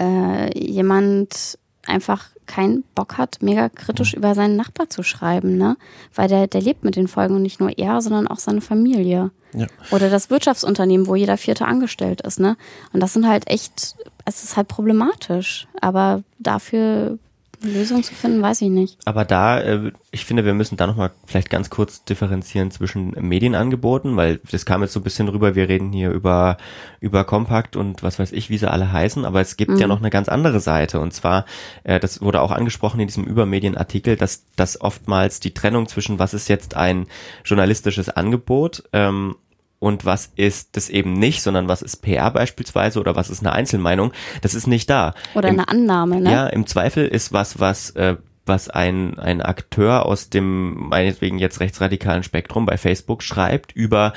äh, 0.00 0.58
jemand 0.58 1.58
einfach 1.86 2.28
keinen 2.46 2.82
Bock 2.94 3.16
hat, 3.16 3.38
mega 3.40 3.68
kritisch 3.68 4.14
über 4.14 4.34
seinen 4.34 4.56
Nachbar 4.56 4.90
zu 4.90 5.02
schreiben, 5.02 5.56
ne? 5.56 5.76
Weil 6.14 6.28
der, 6.28 6.46
der 6.46 6.60
lebt 6.60 6.84
mit 6.84 6.96
den 6.96 7.08
Folgen 7.08 7.36
und 7.36 7.42
nicht 7.42 7.60
nur 7.60 7.78
er, 7.78 8.00
sondern 8.02 8.26
auch 8.26 8.38
seine 8.38 8.60
Familie. 8.60 9.30
Ja. 9.54 9.66
Oder 9.90 10.10
das 10.10 10.30
Wirtschaftsunternehmen, 10.30 11.06
wo 11.06 11.14
jeder 11.14 11.36
Vierte 11.36 11.66
angestellt 11.66 12.20
ist, 12.22 12.40
ne? 12.40 12.56
Und 12.92 13.00
das 13.00 13.12
sind 13.12 13.26
halt 13.26 13.48
echt, 13.48 13.96
es 14.24 14.44
ist 14.44 14.56
halt 14.56 14.68
problematisch. 14.68 15.68
Aber 15.80 16.22
dafür 16.38 17.18
Lösung 17.62 18.02
zu 18.02 18.14
finden, 18.14 18.42
weiß 18.42 18.62
ich 18.62 18.70
nicht. 18.70 18.98
Aber 19.04 19.24
da, 19.24 19.60
äh, 19.60 19.92
ich 20.10 20.24
finde, 20.24 20.44
wir 20.44 20.54
müssen 20.54 20.76
da 20.76 20.86
nochmal 20.86 21.10
vielleicht 21.26 21.50
ganz 21.50 21.70
kurz 21.70 22.04
differenzieren 22.04 22.70
zwischen 22.70 23.10
Medienangeboten, 23.10 24.16
weil 24.16 24.40
das 24.50 24.64
kam 24.64 24.82
jetzt 24.82 24.92
so 24.92 25.00
ein 25.00 25.04
bisschen 25.04 25.28
rüber, 25.28 25.54
wir 25.54 25.68
reden 25.68 25.92
hier 25.92 26.10
über, 26.10 26.56
über 27.00 27.24
Kompakt 27.24 27.76
und 27.76 28.02
was 28.02 28.18
weiß 28.18 28.32
ich, 28.32 28.50
wie 28.50 28.58
sie 28.58 28.70
alle 28.70 28.92
heißen, 28.92 29.24
aber 29.24 29.40
es 29.40 29.56
gibt 29.56 29.72
mhm. 29.72 29.78
ja 29.78 29.86
noch 29.86 30.00
eine 30.00 30.10
ganz 30.10 30.28
andere 30.28 30.60
Seite 30.60 31.00
und 31.00 31.12
zwar, 31.12 31.44
äh, 31.84 32.00
das 32.00 32.22
wurde 32.22 32.40
auch 32.40 32.50
angesprochen 32.50 33.00
in 33.00 33.06
diesem 33.06 33.24
Übermedienartikel, 33.24 34.16
dass, 34.16 34.44
dass 34.56 34.80
oftmals 34.80 35.40
die 35.40 35.52
Trennung 35.52 35.86
zwischen 35.86 36.18
was 36.18 36.34
ist 36.34 36.48
jetzt 36.48 36.76
ein 36.76 37.06
journalistisches 37.44 38.08
Angebot 38.08 38.84
ähm, 38.92 39.36
und 39.80 40.04
was 40.04 40.30
ist 40.36 40.76
das 40.76 40.88
eben 40.88 41.14
nicht, 41.14 41.42
sondern 41.42 41.66
was 41.66 41.82
ist 41.82 41.96
PR 41.96 42.30
beispielsweise 42.30 43.00
oder 43.00 43.16
was 43.16 43.30
ist 43.30 43.40
eine 43.40 43.52
Einzelmeinung, 43.52 44.12
das 44.42 44.54
ist 44.54 44.68
nicht 44.68 44.88
da. 44.88 45.14
Oder 45.34 45.48
Im, 45.48 45.58
eine 45.58 45.68
Annahme, 45.68 46.20
ne? 46.20 46.30
Ja, 46.30 46.46
im 46.46 46.66
Zweifel 46.66 47.08
ist 47.08 47.32
was, 47.32 47.58
was 47.58 47.90
äh, 47.90 48.16
was 48.46 48.68
ein, 48.68 49.18
ein 49.18 49.40
Akteur 49.42 50.06
aus 50.06 50.28
dem, 50.28 50.88
meinetwegen 50.88 51.38
jetzt 51.38 51.60
rechtsradikalen 51.60 52.22
Spektrum 52.22 52.66
bei 52.66 52.76
Facebook 52.76 53.22
schreibt 53.22 53.72
über 53.72 54.12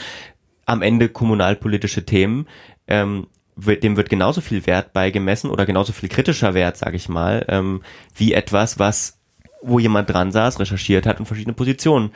am 0.65 0.81
Ende 0.81 1.09
kommunalpolitische 1.09 2.05
Themen, 2.05 2.47
ähm, 2.87 3.27
dem 3.55 3.97
wird 3.97 4.09
genauso 4.09 4.41
viel 4.41 4.65
Wert 4.65 4.93
beigemessen 4.93 5.49
oder 5.49 5.65
genauso 5.65 5.93
viel 5.93 6.09
kritischer 6.09 6.53
Wert, 6.53 6.77
sage 6.77 6.95
ich 6.95 7.07
mal, 7.09 7.45
ähm, 7.47 7.83
wie 8.15 8.33
etwas, 8.33 8.79
was 8.79 9.19
wo 9.63 9.79
jemand 9.79 10.09
dran 10.09 10.31
saß, 10.31 10.59
recherchiert 10.59 11.05
hat 11.05 11.19
und 11.19 11.25
verschiedene 11.25 11.53
Positionen 11.53 12.11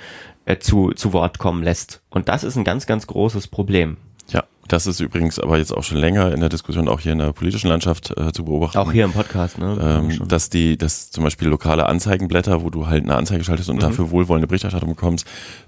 äh, 0.45 0.57
zu, 0.57 0.91
zu 0.91 1.13
Wort 1.13 1.39
kommen 1.39 1.63
lässt. 1.63 2.01
Und 2.09 2.29
das 2.29 2.43
ist 2.43 2.57
ein 2.57 2.63
ganz, 2.63 2.85
ganz 2.85 3.07
großes 3.07 3.47
Problem. 3.47 3.97
Ja, 4.29 4.43
das 4.67 4.87
ist 4.87 4.99
übrigens 4.99 5.39
aber 5.39 5.57
jetzt 5.57 5.71
auch 5.71 5.83
schon 5.83 5.97
länger 5.97 6.33
in 6.33 6.41
der 6.41 6.49
Diskussion, 6.49 6.89
auch 6.89 6.99
hier 6.99 7.13
in 7.13 7.19
der 7.19 7.31
politischen 7.31 7.69
Landschaft 7.69 8.13
äh, 8.17 8.33
zu 8.33 8.43
beobachten. 8.43 8.77
Auch 8.77 8.91
hier 8.91 9.05
im 9.05 9.13
Podcast, 9.13 9.57
ne? 9.57 9.77
Ähm, 9.81 10.27
dass 10.27 10.49
die, 10.49 10.77
dass 10.77 11.11
zum 11.11 11.23
Beispiel 11.23 11.47
lokale 11.47 11.85
Anzeigenblätter, 11.85 12.61
wo 12.61 12.69
du 12.69 12.87
halt 12.87 13.03
eine 13.03 13.15
Anzeige 13.15 13.43
schaltest 13.43 13.69
und 13.69 13.77
mhm. 13.77 13.81
dafür 13.81 14.11
wohlwollende 14.11 14.47
Berichterstattung 14.47 14.89
bekommst, 14.89 15.25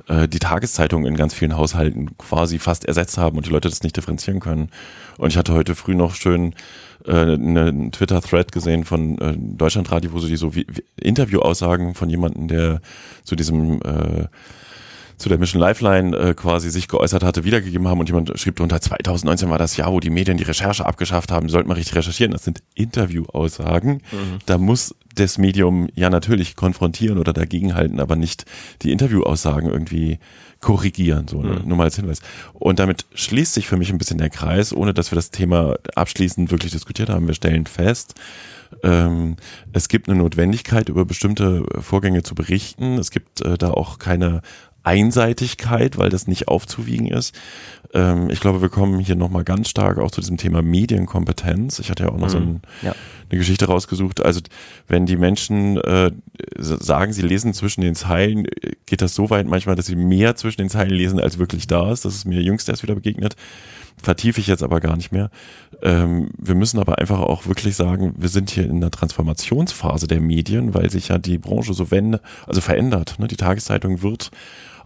äh, 0.08 0.28
die 0.28 0.40
Tageszeitungen 0.40 1.06
in 1.06 1.16
ganz 1.16 1.34
vielen 1.34 1.56
Haushalten 1.56 2.18
quasi 2.18 2.60
fast 2.60 2.86
ersetzt 2.86 3.18
haben 3.18 3.38
und 3.38 3.46
die 3.46 3.52
Leute 3.52 3.70
das 3.70 3.84
nicht 3.84 3.96
differenzieren 3.96 4.42
können. 4.42 4.70
Und 5.18 5.30
ich 5.30 5.38
hatte 5.38 5.54
heute 5.54 5.76
früh 5.76 5.96
noch 5.96 6.16
schön 6.16 6.54
äh, 7.06 7.12
einen 7.12 7.91
Twitter-Thread 7.91 8.52
gesehen 8.52 8.84
von 8.84 9.18
äh, 9.20 9.36
Deutschlandradio, 9.38 10.12
wo 10.14 10.20
sie 10.20 10.30
die 10.30 10.38
so 10.38 10.56
wie, 10.56 10.66
wie 10.70 10.84
Interviewaussagen 11.02 11.95
von 11.95 12.10
jemandem, 12.10 12.47
der 12.47 12.82
zu 13.24 13.36
diesem 13.36 13.82
äh, 13.82 14.28
zu 15.20 15.30
der 15.30 15.38
Mission 15.38 15.62
Lifeline 15.62 16.18
äh, 16.18 16.34
quasi 16.34 16.70
sich 16.70 16.88
geäußert 16.88 17.24
hatte, 17.24 17.44
wiedergegeben 17.44 17.88
haben 17.88 18.00
und 18.00 18.08
jemand 18.08 18.38
schrieb 18.40 18.56
drunter, 18.56 18.82
2019 18.82 19.50
war 19.50 19.60
das 19.60 19.78
Jahr, 19.78 19.92
wo 19.92 20.00
die 20.00 20.10
Medien 20.10 20.38
die 20.38 20.44
Recherche 20.44 20.86
abgeschafft 20.86 21.32
haben, 21.32 21.50
sollte 21.50 21.68
man 21.68 21.78
richtig 21.78 21.96
recherchieren. 21.96 22.32
Das 22.32 22.46
sind 22.46 22.64
Interviewaussagen. 22.74 23.96
Mhm. 24.12 24.40
Da 24.46 24.58
muss 24.58 24.96
das 25.16 25.38
Medium 25.38 25.90
ja 25.94 26.10
natürlich 26.10 26.56
konfrontieren 26.56 27.18
oder 27.18 27.34
dagegenhalten, 27.34 28.00
aber 28.00 28.16
nicht 28.16 28.46
die 28.82 28.92
Interviewaussagen 28.92 29.70
irgendwie 29.70 30.20
korrigieren, 30.62 31.28
so 31.28 31.42
ne? 31.42 31.60
mhm. 31.60 31.68
nur 31.68 31.78
mal 31.78 31.84
als 31.86 31.98
Hinweis. 31.98 32.22
Und 32.54 32.80
damit 32.80 33.06
schließt 33.14 33.54
sich 33.54 33.68
für 33.68 33.78
mich 33.78 33.92
ein 33.92 33.98
bisschen 33.98 34.18
der 34.18 34.30
Kreis, 34.30 34.74
ohne 34.74 34.94
dass 34.94 35.12
wir 35.12 35.16
das 35.18 35.32
Thema 35.32 35.76
abschließend 35.96 36.52
wirklich 36.52 36.72
diskutiert 36.72 37.10
haben. 37.10 37.28
Wir 37.28 37.34
stellen 37.34 37.66
fest, 37.66 38.16
ähm, 38.84 39.36
es 39.74 39.88
gibt 39.88 40.10
eine 40.10 40.18
Notwendigkeit, 40.18 40.90
über 40.90 41.06
bestimmte 41.06 41.64
Vorgänge 41.82 42.24
zu 42.24 42.36
berichten. 42.36 42.98
Es 42.98 43.12
gibt 43.12 43.42
äh, 43.42 43.58
da 43.58 43.72
auch 43.72 44.00
keine 44.00 44.42
Einseitigkeit, 44.90 46.00
weil 46.00 46.10
das 46.10 46.26
nicht 46.26 46.48
aufzuwiegen 46.48 47.08
ist. 47.08 47.36
Ähm, 47.94 48.32
ich 48.32 48.40
glaube, 48.40 48.62
wir 48.62 48.70
kommen 48.70 49.00
hier 49.00 49.16
nochmal 49.16 49.44
ganz 49.44 49.70
stark 49.70 50.00
auch 50.00 50.10
zu 50.10 50.20
diesem 50.20 50.38
Thema 50.38 50.64
Medienkompetenz. 50.64 51.78
Ich 51.78 51.92
hatte 51.92 52.04
ja 52.04 52.10
auch 52.10 52.18
noch 52.18 52.28
mhm. 52.28 52.32
so 52.32 52.38
ein, 52.38 52.62
ja. 52.82 52.96
eine 53.30 53.38
Geschichte 53.38 53.66
rausgesucht. 53.68 54.26
Also 54.26 54.42
wenn 54.88 55.06
die 55.06 55.16
Menschen 55.16 55.78
äh, 55.78 56.12
sagen, 56.58 57.14
sie 57.14 57.22
lesen 57.22 57.54
zwischen 57.54 57.82
den 57.82 57.94
Zeilen, 57.94 58.48
geht 58.88 59.04
das 59.04 59.14
so 59.14 59.30
weit 59.30 59.48
manchmal, 59.48 59.76
dass 59.76 59.86
sie 59.86 59.96
mehr 59.96 60.36
zwischen 60.36 60.62
den 60.62 60.70
Zeilen 60.70 60.90
lesen, 60.90 61.20
als 61.20 61.38
wirklich 61.38 61.68
da 61.68 61.92
ist. 61.92 62.04
Das 62.04 62.16
ist 62.16 62.26
mir 62.26 62.42
jüngst 62.42 62.68
erst 62.68 62.82
wieder 62.82 62.96
begegnet. 62.96 63.36
Vertiefe 64.02 64.40
ich 64.40 64.48
jetzt 64.48 64.64
aber 64.64 64.80
gar 64.80 64.96
nicht 64.96 65.12
mehr. 65.12 65.30
Ähm, 65.84 66.32
wir 66.38 66.56
müssen 66.56 66.80
aber 66.80 66.98
einfach 66.98 67.20
auch 67.20 67.46
wirklich 67.46 67.76
sagen, 67.76 68.16
wir 68.18 68.30
sind 68.30 68.50
hier 68.50 68.64
in 68.64 68.78
einer 68.78 68.92
Transformationsphase 68.92 70.08
der 70.08 70.22
Medien, 70.22 70.74
weil 70.74 70.90
sich 70.90 71.10
ja 71.10 71.20
die 71.20 71.38
Branche 71.38 71.74
so 71.74 71.92
wende, 71.92 72.22
also 72.48 72.62
verändert. 72.62 73.16
Ne? 73.20 73.28
Die 73.28 73.36
Tageszeitung 73.36 74.02
wird 74.02 74.32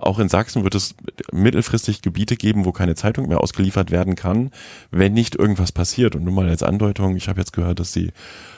auch 0.03 0.19
in 0.19 0.29
Sachsen 0.29 0.63
wird 0.63 0.75
es 0.75 0.95
mittelfristig 1.31 2.01
Gebiete 2.01 2.35
geben, 2.35 2.65
wo 2.65 2.71
keine 2.71 2.95
Zeitung 2.95 3.27
mehr 3.27 3.41
ausgeliefert 3.41 3.91
werden 3.91 4.15
kann, 4.15 4.51
wenn 4.91 5.13
nicht 5.13 5.35
irgendwas 5.35 5.71
passiert. 5.71 6.15
Und 6.15 6.23
nur 6.23 6.33
mal 6.33 6.49
als 6.49 6.63
Andeutung, 6.63 7.15
ich 7.15 7.29
habe 7.29 7.39
jetzt 7.39 7.53
gehört, 7.53 7.79
dass 7.79 7.91
die 7.91 8.11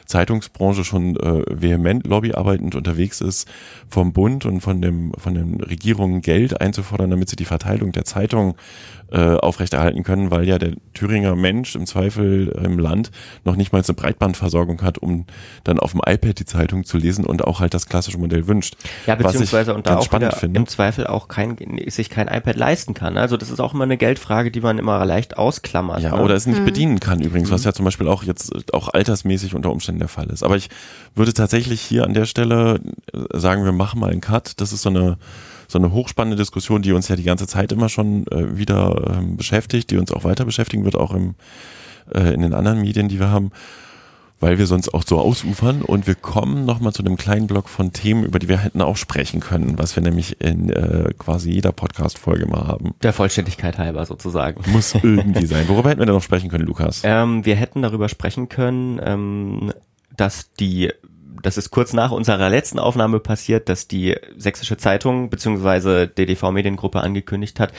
Zeitungsbranche 0.05 0.83
schon 0.83 1.15
äh, 1.17 1.43
vehement 1.49 2.05
lobbyarbeitend 2.05 2.75
unterwegs 2.75 3.21
ist, 3.21 3.47
vom 3.89 4.13
Bund 4.13 4.45
und 4.45 4.61
von 4.61 4.81
dem 4.81 5.13
von 5.17 5.33
den 5.33 5.61
Regierungen 5.61 6.21
Geld 6.21 6.61
einzufordern, 6.61 7.09
damit 7.09 7.29
sie 7.29 7.35
die 7.35 7.45
Verteilung 7.45 7.91
der 7.91 8.05
Zeitung 8.05 8.55
äh, 9.11 9.35
aufrechterhalten 9.35 10.03
können, 10.03 10.31
weil 10.31 10.47
ja 10.47 10.57
der 10.57 10.73
Thüringer 10.93 11.35
Mensch 11.35 11.75
im 11.75 11.85
Zweifel 11.85 12.47
im 12.63 12.79
Land 12.79 13.11
noch 13.43 13.55
nicht 13.55 13.71
mal 13.71 13.83
eine 13.83 13.93
Breitbandversorgung 13.93 14.81
hat, 14.81 14.97
um 14.97 15.25
dann 15.63 15.79
auf 15.79 15.91
dem 15.91 16.01
iPad 16.05 16.39
die 16.39 16.45
Zeitung 16.45 16.85
zu 16.85 16.97
lesen 16.97 17.25
und 17.25 17.43
auch 17.43 17.59
halt 17.59 17.73
das 17.73 17.87
klassische 17.87 18.17
Modell 18.17 18.47
wünscht. 18.47 18.75
Ja, 19.05 19.15
beziehungsweise 19.15 19.75
und 19.75 19.87
da 19.87 19.97
auch 19.97 20.11
im 20.41 20.67
Zweifel 20.67 21.05
auch 21.05 21.27
kein, 21.27 21.55
sich 21.87 22.09
kein 22.09 22.27
iPad 22.27 22.55
leisten 22.55 22.93
kann. 22.93 23.17
Also 23.17 23.37
das 23.37 23.51
ist 23.51 23.59
auch 23.59 23.73
immer 23.73 23.83
eine 23.83 23.97
Geldfrage, 23.97 24.49
die 24.49 24.61
man 24.61 24.79
immer 24.79 25.05
leicht 25.05 25.37
ausklammert. 25.37 26.01
Ja, 26.01 26.15
ne? 26.15 26.23
oder 26.23 26.33
es 26.33 26.47
nicht 26.47 26.61
mhm. 26.61 26.65
bedienen 26.65 26.99
kann 26.99 27.21
übrigens, 27.21 27.51
was 27.51 27.61
mhm. 27.61 27.65
ja 27.65 27.73
zum 27.73 27.85
Beispiel 27.85 28.07
auch 28.07 28.23
jetzt 28.23 28.73
auch 28.73 28.89
altersmäßig 28.89 29.53
unter 29.53 29.71
Umständen 29.71 29.94
der 29.99 30.07
Fall 30.07 30.27
ist. 30.27 30.43
Aber 30.43 30.55
ich 30.55 30.69
würde 31.15 31.33
tatsächlich 31.33 31.81
hier 31.81 32.03
an 32.03 32.13
der 32.13 32.25
Stelle 32.25 32.79
sagen, 33.33 33.63
wir 33.63 33.71
machen 33.71 33.99
mal 33.99 34.11
einen 34.11 34.21
Cut. 34.21 34.59
Das 34.61 34.73
ist 34.73 34.81
so 34.81 34.89
eine 34.89 35.17
so 35.67 35.79
eine 35.79 35.91
hochspannende 35.91 36.37
Diskussion, 36.37 36.81
die 36.81 36.91
uns 36.91 37.07
ja 37.07 37.15
die 37.15 37.23
ganze 37.23 37.47
Zeit 37.47 37.71
immer 37.71 37.89
schon 37.89 38.27
äh, 38.27 38.57
wieder 38.57 39.15
ähm, 39.17 39.37
beschäftigt, 39.37 39.91
die 39.91 39.97
uns 39.97 40.11
auch 40.11 40.23
weiter 40.23 40.45
beschäftigen 40.45 40.85
wird, 40.85 40.95
auch 40.95 41.13
im, 41.13 41.35
äh, 42.13 42.33
in 42.33 42.41
den 42.41 42.53
anderen 42.53 42.81
Medien, 42.81 43.07
die 43.07 43.19
wir 43.19 43.29
haben, 43.29 43.51
weil 44.39 44.57
wir 44.57 44.67
sonst 44.67 44.93
auch 44.93 45.03
so 45.05 45.19
ausufern. 45.19 45.81
Und 45.81 46.07
wir 46.07 46.15
kommen 46.15 46.65
nochmal 46.65 46.93
zu 46.93 47.03
einem 47.03 47.17
kleinen 47.17 47.47
Block 47.47 47.69
von 47.69 47.93
Themen, 47.93 48.23
über 48.23 48.39
die 48.39 48.49
wir 48.49 48.57
hätten 48.57 48.81
auch 48.81 48.97
sprechen 48.97 49.39
können, 49.39 49.77
was 49.77 49.95
wir 49.95 50.03
nämlich 50.03 50.41
in 50.41 50.69
äh, 50.69 51.13
quasi 51.17 51.51
jeder 51.51 51.71
Podcast-Folge 51.71 52.45
mal 52.45 52.67
haben. 52.67 52.95
Der 53.01 53.13
Vollständigkeit 53.13 53.77
halber 53.77 54.05
sozusagen. 54.05 54.61
Muss 54.71 54.93
irgendwie 54.95 55.45
sein. 55.45 55.67
Worüber 55.67 55.89
hätten 55.89 56.01
wir 56.01 56.05
denn 56.05 56.15
noch 56.15 56.23
sprechen 56.23 56.49
können, 56.49 56.65
Lukas? 56.65 57.01
Ähm, 57.03 57.45
wir 57.45 57.55
hätten 57.55 57.81
darüber 57.81 58.09
sprechen 58.09 58.49
können, 58.49 58.99
ähm, 59.03 59.73
dass 60.15 60.51
die 60.53 60.91
das 61.41 61.57
ist 61.57 61.69
kurz 61.69 61.93
nach 61.93 62.11
unserer 62.11 62.49
letzten 62.49 62.79
Aufnahme 62.79 63.19
passiert, 63.19 63.69
dass 63.69 63.87
die 63.87 64.15
Sächsische 64.35 64.77
Zeitung 64.77 65.29
bzw. 65.29 66.07
DDV 66.07 66.51
Mediengruppe 66.51 67.01
angekündigt 67.01 67.59
hat, 67.59 67.71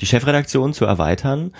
die 0.00 0.06
Chefredaktion 0.06 0.72
zu 0.72 0.84
erweitern. 0.84 1.52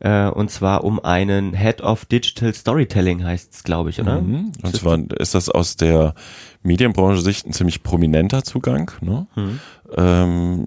Äh, 0.00 0.28
und 0.28 0.50
zwar 0.50 0.84
um 0.84 1.02
einen 1.02 1.54
Head 1.54 1.82
of 1.82 2.04
Digital 2.04 2.52
Storytelling 2.52 3.24
heißt 3.24 3.54
es, 3.54 3.62
glaube 3.64 3.90
ich, 3.90 4.00
oder? 4.00 4.20
Mhm. 4.20 4.52
Und 4.62 4.76
zwar 4.76 4.98
ist 5.18 5.34
das 5.34 5.48
aus 5.48 5.76
der 5.76 6.14
Medienbranche 6.62 7.20
Sicht 7.20 7.46
ein 7.46 7.52
ziemlich 7.52 7.82
prominenter 7.82 8.42
Zugang. 8.44 8.90
Ne? 9.00 9.26
Mhm. 9.36 9.60
Ähm, 9.96 10.66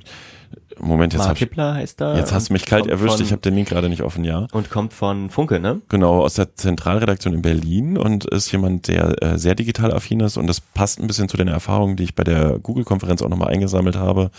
Moment, 0.79 1.13
jetzt, 1.13 1.25
Mark 1.25 1.37
Hippler 1.37 1.73
heißt 1.73 1.99
da. 1.99 2.15
Jetzt 2.17 2.31
hast 2.31 2.49
du 2.49 2.53
mich 2.53 2.65
kalt 2.65 2.87
erwischt, 2.87 3.15
von, 3.15 3.25
ich 3.25 3.31
habe 3.31 3.41
den 3.41 3.55
Link 3.55 3.69
gerade 3.69 3.89
nicht 3.89 4.03
offen, 4.03 4.23
ja. 4.23 4.47
Und 4.51 4.69
kommt 4.69 4.93
von 4.93 5.29
Funke, 5.29 5.59
ne? 5.59 5.81
Genau, 5.89 6.21
aus 6.21 6.35
der 6.35 6.55
Zentralredaktion 6.55 7.33
in 7.33 7.41
Berlin 7.41 7.97
und 7.97 8.25
ist 8.25 8.51
jemand, 8.51 8.87
der 8.87 9.21
äh, 9.23 9.37
sehr 9.37 9.55
digital 9.55 9.91
affin 9.91 10.19
ist 10.19 10.37
und 10.37 10.47
das 10.47 10.61
passt 10.61 10.99
ein 10.99 11.07
bisschen 11.07 11.29
zu 11.29 11.37
den 11.37 11.47
Erfahrungen, 11.47 11.95
die 11.95 12.03
ich 12.03 12.15
bei 12.15 12.23
der 12.23 12.59
Google-Konferenz 12.59 13.21
auch 13.21 13.29
nochmal 13.29 13.49
eingesammelt 13.49 13.95
habe 13.95 14.29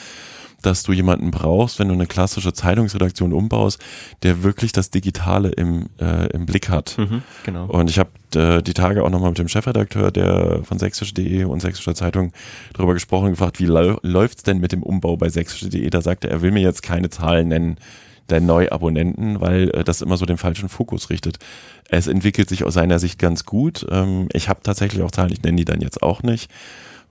dass 0.62 0.82
du 0.82 0.92
jemanden 0.92 1.30
brauchst, 1.30 1.78
wenn 1.78 1.88
du 1.88 1.94
eine 1.94 2.06
klassische 2.06 2.52
Zeitungsredaktion 2.52 3.32
umbaust, 3.32 3.80
der 4.22 4.42
wirklich 4.42 4.72
das 4.72 4.90
Digitale 4.90 5.50
im, 5.50 5.88
äh, 6.00 6.28
im 6.30 6.46
Blick 6.46 6.68
hat. 6.68 6.96
Mhm, 6.98 7.22
genau. 7.44 7.66
Und 7.66 7.90
ich 7.90 7.98
habe 7.98 8.10
äh, 8.34 8.62
die 8.62 8.74
Tage 8.74 9.04
auch 9.04 9.10
nochmal 9.10 9.30
mit 9.30 9.38
dem 9.38 9.48
Chefredakteur 9.48 10.10
der 10.10 10.60
von 10.64 10.78
sächsisch.de 10.78 11.44
und 11.44 11.60
sächsischer 11.60 11.94
Zeitung 11.94 12.32
darüber 12.74 12.94
gesprochen 12.94 13.26
und 13.26 13.32
gefragt, 13.32 13.60
wie 13.60 13.66
läuft's 13.66 14.42
denn 14.42 14.58
mit 14.58 14.72
dem 14.72 14.82
Umbau 14.82 15.16
bei 15.16 15.28
sächsisch.de? 15.28 15.88
Da 15.90 16.00
sagte 16.00 16.28
er, 16.28 16.34
er 16.34 16.42
will 16.42 16.50
mir 16.50 16.62
jetzt 16.62 16.82
keine 16.82 17.10
Zahlen 17.10 17.48
nennen 17.48 17.76
der 18.28 18.40
Neuabonnenten, 18.40 19.40
weil 19.40 19.70
äh, 19.70 19.84
das 19.84 20.02
immer 20.02 20.16
so 20.16 20.26
den 20.26 20.36
falschen 20.36 20.68
Fokus 20.68 21.10
richtet. 21.10 21.38
Es 21.88 22.06
entwickelt 22.06 22.48
sich 22.48 22.64
aus 22.64 22.74
seiner 22.74 22.98
Sicht 22.98 23.18
ganz 23.18 23.44
gut. 23.44 23.86
Ähm, 23.90 24.28
ich 24.32 24.48
habe 24.48 24.60
tatsächlich 24.62 25.02
auch 25.02 25.10
Zahlen, 25.10 25.32
ich 25.32 25.42
nenne 25.42 25.56
die 25.56 25.64
dann 25.64 25.80
jetzt 25.80 26.02
auch 26.02 26.22
nicht, 26.22 26.50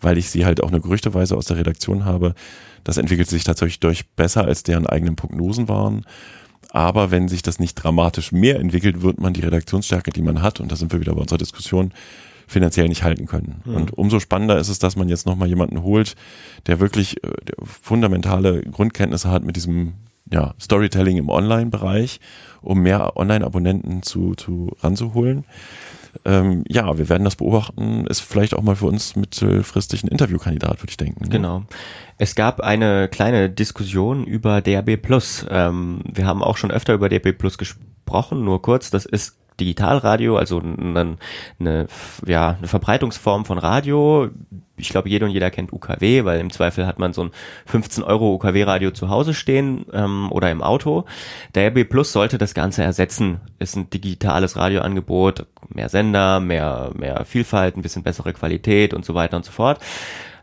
weil 0.01 0.17
ich 0.17 0.29
sie 0.29 0.45
halt 0.45 0.61
auch 0.61 0.69
eine 0.69 0.81
Gerüchteweise 0.81 1.35
aus 1.35 1.45
der 1.45 1.57
Redaktion 1.57 2.05
habe. 2.05 2.35
Das 2.87 2.95
entwickelt 2.95 3.27
sich 3.27 3.43
tatsächlich 3.43 3.81
durch 3.81 4.07
besser, 4.11 4.45
als 4.45 4.63
deren 4.63 4.87
eigenen 4.87 5.17
Prognosen 5.17 5.67
waren. 5.67 6.05
Aber 6.69 7.11
wenn 7.11 7.27
sich 7.27 7.41
das 7.41 7.59
nicht 7.59 7.75
dramatisch 7.75 8.31
mehr 8.31 8.61
entwickelt, 8.61 9.01
wird 9.01 9.19
man 9.19 9.33
die 9.33 9.41
Redaktionsstärke, 9.41 10.11
die 10.11 10.21
man 10.21 10.41
hat, 10.41 10.61
und 10.61 10.71
da 10.71 10.77
sind 10.77 10.93
wir 10.93 11.01
wieder 11.01 11.13
bei 11.13 11.19
unserer 11.19 11.37
Diskussion, 11.37 11.91
finanziell 12.47 12.87
nicht 12.87 13.03
halten 13.03 13.25
können. 13.25 13.61
Mhm. 13.65 13.75
Und 13.75 13.97
umso 13.97 14.21
spannender 14.21 14.57
ist 14.57 14.69
es, 14.69 14.79
dass 14.79 14.95
man 14.95 15.09
jetzt 15.09 15.25
nochmal 15.25 15.49
jemanden 15.49 15.83
holt, 15.83 16.15
der 16.65 16.79
wirklich 16.79 17.21
äh, 17.25 17.31
der 17.45 17.57
fundamentale 17.65 18.61
Grundkenntnisse 18.61 19.29
hat 19.29 19.43
mit 19.43 19.57
diesem 19.57 19.95
ja, 20.31 20.53
Storytelling 20.57 21.17
im 21.17 21.27
Online-Bereich, 21.27 22.21
um 22.61 22.83
mehr 22.83 23.17
Online-Abonnenten 23.17 24.01
zu, 24.01 24.33
zu 24.35 24.71
ranzuholen 24.79 25.43
ähm, 26.25 26.63
ja, 26.67 26.97
wir 26.97 27.09
werden 27.09 27.23
das 27.23 27.35
beobachten. 27.35 28.05
Ist 28.07 28.21
vielleicht 28.21 28.53
auch 28.53 28.61
mal 28.61 28.75
für 28.75 28.85
uns 28.87 29.15
mittelfristig 29.15 30.03
ein 30.03 30.07
Interviewkandidat, 30.07 30.81
würde 30.81 30.89
ich 30.89 30.97
denken. 30.97 31.25
Ne? 31.25 31.29
Genau. 31.29 31.63
Es 32.17 32.35
gab 32.35 32.61
eine 32.61 33.07
kleine 33.09 33.49
Diskussion 33.49 34.25
über 34.25 34.61
DAB 34.61 34.97
Plus. 34.97 35.45
Ähm, 35.49 36.01
wir 36.11 36.25
haben 36.25 36.43
auch 36.43 36.57
schon 36.57 36.71
öfter 36.71 36.93
über 36.93 37.09
DAB 37.09 37.33
Plus 37.37 37.57
gesprochen, 37.57 38.43
nur 38.43 38.61
kurz. 38.61 38.89
Das 38.89 39.05
ist 39.05 39.37
Digitalradio, 39.59 40.37
also 40.37 40.59
eine, 40.59 41.17
eine, 41.59 41.87
ja, 42.25 42.55
eine 42.57 42.67
Verbreitungsform 42.67 43.45
von 43.45 43.57
Radio. 43.57 44.29
Ich 44.77 44.89
glaube, 44.89 45.09
jeder 45.09 45.25
und 45.25 45.31
jeder 45.31 45.51
kennt 45.51 45.73
UKW, 45.73 46.23
weil 46.25 46.39
im 46.39 46.51
Zweifel 46.51 46.85
hat 46.85 46.99
man 46.99 47.13
so 47.13 47.23
ein 47.23 47.31
15 47.65 48.03
Euro 48.03 48.33
UKW-Radio 48.35 48.91
zu 48.91 49.09
Hause 49.09 49.33
stehen 49.33 49.85
ähm, 49.93 50.31
oder 50.31 50.51
im 50.51 50.61
Auto. 50.61 51.05
Der 51.55 51.69
RB 51.69 51.89
Plus 51.89 52.11
sollte 52.11 52.37
das 52.37 52.53
Ganze 52.53 52.83
ersetzen. 52.83 53.41
Ist 53.59 53.75
ein 53.75 53.89
digitales 53.89 54.55
Radioangebot, 54.55 55.45
mehr 55.69 55.89
Sender, 55.89 56.39
mehr, 56.39 56.91
mehr 56.95 57.25
Vielfalt, 57.25 57.75
ein 57.75 57.81
bisschen 57.81 58.03
bessere 58.03 58.33
Qualität 58.33 58.93
und 58.93 59.05
so 59.05 59.15
weiter 59.15 59.37
und 59.37 59.45
so 59.45 59.51
fort 59.51 59.79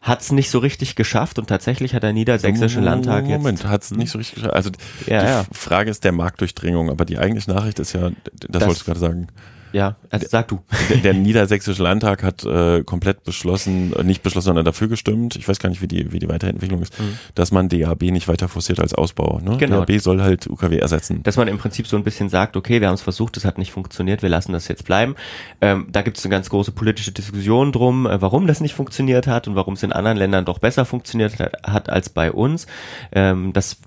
hat 0.05 0.20
es 0.20 0.32
nicht 0.32 0.51
so 0.51 0.59
richtig 0.59 0.97
geschafft 0.97 1.39
und 1.39 1.47
tatsächlich 1.47 1.95
hat 1.95 2.03
der 2.03 2.12
Niedersächsische 2.12 2.80
Landtag 2.80 3.24
Moment, 3.24 3.30
jetzt. 3.30 3.43
Moment, 3.43 3.66
hat 3.66 3.82
es 3.85 3.91
nicht 3.91 4.11
so 4.11 4.18
richtig 4.18 4.35
geschafft. 4.35 4.55
Also 4.55 4.70
ja, 5.07 5.20
die 5.20 5.26
ja. 5.26 5.45
Frage 5.51 5.91
ist 5.91 6.05
der 6.05 6.12
Marktdurchdringung, 6.12 6.91
aber 6.91 7.07
die 7.07 7.16
eigentliche 7.16 7.51
Nachricht 7.51 7.78
ist 7.78 7.95
ja, 7.95 8.11
das, 8.11 8.51
das 8.51 8.66
wolltest 8.66 8.82
du 8.82 8.85
gerade 8.85 9.01
sagen. 9.01 9.28
Ja, 9.74 9.96
also 10.08 10.28
sag 10.30 10.46
du. 10.46 10.60
Der, 10.88 10.98
der 10.98 11.14
Niedersächsische 11.14 11.82
Landtag 11.82 12.22
hat 12.22 12.44
äh, 12.44 12.84
komplett 12.84 13.24
beschlossen, 13.24 13.92
äh, 13.92 14.04
nicht 14.04 14.22
beschlossen, 14.22 14.46
sondern 14.46 14.64
dafür 14.64 14.86
gestimmt, 14.86 15.34
ich 15.34 15.48
weiß 15.48 15.58
gar 15.58 15.68
nicht, 15.68 15.82
wie 15.82 15.88
die, 15.88 16.12
wie 16.12 16.20
die 16.20 16.28
Weiterentwicklung 16.28 16.80
ist, 16.80 16.96
mhm. 17.00 17.18
dass 17.34 17.50
man 17.50 17.68
DAB 17.68 18.02
nicht 18.02 18.28
weiter 18.28 18.46
forciert 18.46 18.78
als 18.78 18.94
Ausbau. 18.94 19.40
Ne? 19.40 19.56
Genau. 19.56 19.80
DAB 19.84 19.98
soll 20.00 20.22
halt 20.22 20.46
UKW 20.46 20.78
ersetzen. 20.78 21.24
Dass 21.24 21.36
man 21.36 21.48
im 21.48 21.58
Prinzip 21.58 21.88
so 21.88 21.96
ein 21.96 22.04
bisschen 22.04 22.28
sagt, 22.28 22.56
okay, 22.56 22.80
wir 22.80 22.86
haben 22.86 22.94
es 22.94 23.02
versucht, 23.02 23.36
es 23.36 23.44
hat 23.44 23.58
nicht 23.58 23.72
funktioniert, 23.72 24.22
wir 24.22 24.28
lassen 24.28 24.52
das 24.52 24.68
jetzt 24.68 24.84
bleiben. 24.84 25.16
Ähm, 25.60 25.88
da 25.90 26.02
gibt 26.02 26.18
es 26.18 26.24
eine 26.24 26.30
ganz 26.30 26.50
große 26.50 26.70
politische 26.70 27.10
Diskussion 27.10 27.72
drum, 27.72 28.06
äh, 28.06 28.22
warum 28.22 28.46
das 28.46 28.60
nicht 28.60 28.74
funktioniert 28.74 29.26
hat 29.26 29.48
und 29.48 29.56
warum 29.56 29.74
es 29.74 29.82
in 29.82 29.90
anderen 29.90 30.16
Ländern 30.16 30.44
doch 30.44 30.60
besser 30.60 30.84
funktioniert 30.84 31.40
hat, 31.40 31.52
hat 31.64 31.90
als 31.90 32.10
bei 32.10 32.30
uns. 32.30 32.68
Ähm, 33.10 33.52
das 33.52 33.78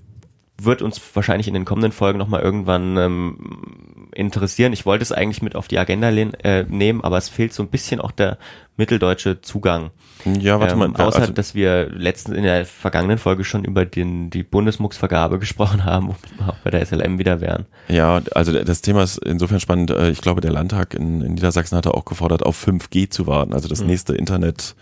wird 0.60 0.82
uns 0.82 1.00
wahrscheinlich 1.14 1.48
in 1.48 1.54
den 1.54 1.64
kommenden 1.64 1.92
Folgen 1.92 2.18
nochmal 2.18 2.42
irgendwann 2.42 2.96
ähm, 2.96 3.97
interessieren. 4.12 4.72
Ich 4.72 4.86
wollte 4.86 5.02
es 5.02 5.12
eigentlich 5.12 5.42
mit 5.42 5.54
auf 5.56 5.68
die 5.68 5.78
Agenda 5.78 6.10
äh, 6.10 6.64
nehmen, 6.68 7.02
aber 7.02 7.18
es 7.18 7.28
fehlt 7.28 7.52
so 7.52 7.62
ein 7.62 7.68
bisschen 7.68 8.00
auch 8.00 8.10
der 8.10 8.38
mitteldeutsche 8.76 9.40
Zugang. 9.40 9.90
Ja, 10.24 10.60
warte 10.60 10.74
ähm, 10.74 10.78
mal. 10.78 10.94
Außer, 10.94 11.20
also, 11.20 11.32
dass 11.32 11.54
wir 11.54 11.90
letztens 11.90 12.36
in 12.36 12.44
der 12.44 12.64
vergangenen 12.64 13.18
Folge 13.18 13.44
schon 13.44 13.64
über 13.64 13.84
den, 13.84 14.30
die 14.30 14.42
Bundesmucksvergabe 14.42 15.38
gesprochen 15.40 15.84
haben, 15.84 16.08
wo 16.08 16.16
wir 16.38 16.48
auch 16.48 16.56
bei 16.64 16.70
der 16.70 16.84
SLM 16.86 17.18
wieder 17.18 17.40
wären. 17.40 17.66
Ja, 17.88 18.22
also 18.34 18.52
das 18.52 18.80
Thema 18.80 19.02
ist 19.02 19.18
insofern 19.18 19.60
spannend. 19.60 19.90
Äh, 19.90 20.10
ich 20.10 20.20
glaube, 20.20 20.40
der 20.40 20.52
Landtag 20.52 20.94
in, 20.94 21.20
in 21.20 21.34
Niedersachsen 21.34 21.76
hatte 21.76 21.94
auch 21.94 22.04
gefordert, 22.04 22.44
auf 22.44 22.66
5G 22.66 23.10
zu 23.10 23.26
warten, 23.26 23.52
also 23.52 23.68
das 23.68 23.80
mhm. 23.80 23.88
nächste 23.88 24.14
Internet 24.14 24.76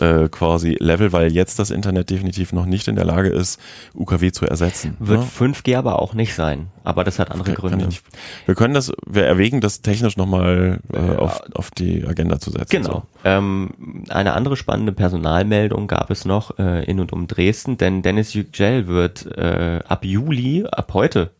äh, 0.00 0.28
quasi 0.28 0.76
Level, 0.78 1.12
weil 1.12 1.32
jetzt 1.32 1.58
das 1.58 1.70
Internet 1.70 2.10
definitiv 2.10 2.52
noch 2.52 2.66
nicht 2.66 2.88
in 2.88 2.96
der 2.96 3.04
Lage 3.04 3.28
ist, 3.28 3.60
UKW 3.94 4.32
zu 4.32 4.46
ersetzen. 4.46 4.96
Wird 4.98 5.20
ne? 5.20 5.26
5G 5.26 5.76
aber 5.76 6.00
auch 6.00 6.14
nicht 6.14 6.34
sein. 6.34 6.68
Aber 6.84 7.04
das 7.04 7.18
hat 7.18 7.30
andere 7.30 7.52
Gründe. 7.54 7.86
Nicht. 7.86 8.04
Wir 8.46 8.54
können 8.54 8.74
das, 8.74 8.92
wir 9.06 9.24
erwägen 9.24 9.60
das 9.60 9.82
technisch 9.82 10.16
nochmal 10.16 10.80
äh, 10.92 11.16
auf, 11.16 11.42
auf 11.54 11.70
die 11.70 12.06
Agenda 12.06 12.38
zu 12.38 12.50
setzen. 12.50 12.82
Genau. 12.82 12.92
So. 12.92 13.02
Ähm, 13.24 14.04
eine 14.08 14.34
andere 14.34 14.56
spannende 14.56 14.92
Personalmeldung 14.92 15.86
gab 15.86 16.10
es 16.10 16.24
noch 16.24 16.58
äh, 16.58 16.84
in 16.84 17.00
und 17.00 17.12
um 17.12 17.26
Dresden, 17.26 17.76
denn 17.76 18.02
Dennis 18.02 18.34
Yücel 18.34 18.86
wird 18.86 19.26
äh, 19.36 19.80
ab 19.86 20.04
Juli, 20.04 20.64
ab 20.70 20.94
heute 20.94 21.30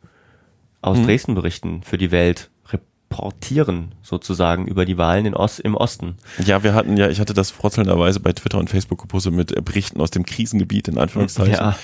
aus 0.80 0.98
hm. 0.98 1.06
Dresden 1.06 1.34
berichten 1.34 1.82
für 1.82 1.98
die 1.98 2.10
Welt 2.10 2.50
portieren 3.18 3.96
sozusagen 4.00 4.68
über 4.68 4.84
die 4.84 4.96
Wahlen 4.96 5.26
in 5.26 5.34
Ost, 5.34 5.58
im 5.58 5.74
Osten. 5.74 6.14
Ja, 6.44 6.62
wir 6.62 6.72
hatten 6.72 6.96
ja, 6.96 7.08
ich 7.08 7.18
hatte 7.18 7.34
das 7.34 7.50
frotzelnderweise 7.50 8.20
bei 8.20 8.32
Twitter 8.32 8.58
und 8.58 8.70
Facebook 8.70 9.00
gepostet 9.00 9.34
mit 9.34 9.64
Berichten 9.64 10.00
aus 10.00 10.12
dem 10.12 10.24
Krisengebiet 10.24 10.86
in 10.86 10.98
Anführungszeichen, 10.98 11.52
ja. 11.52 11.76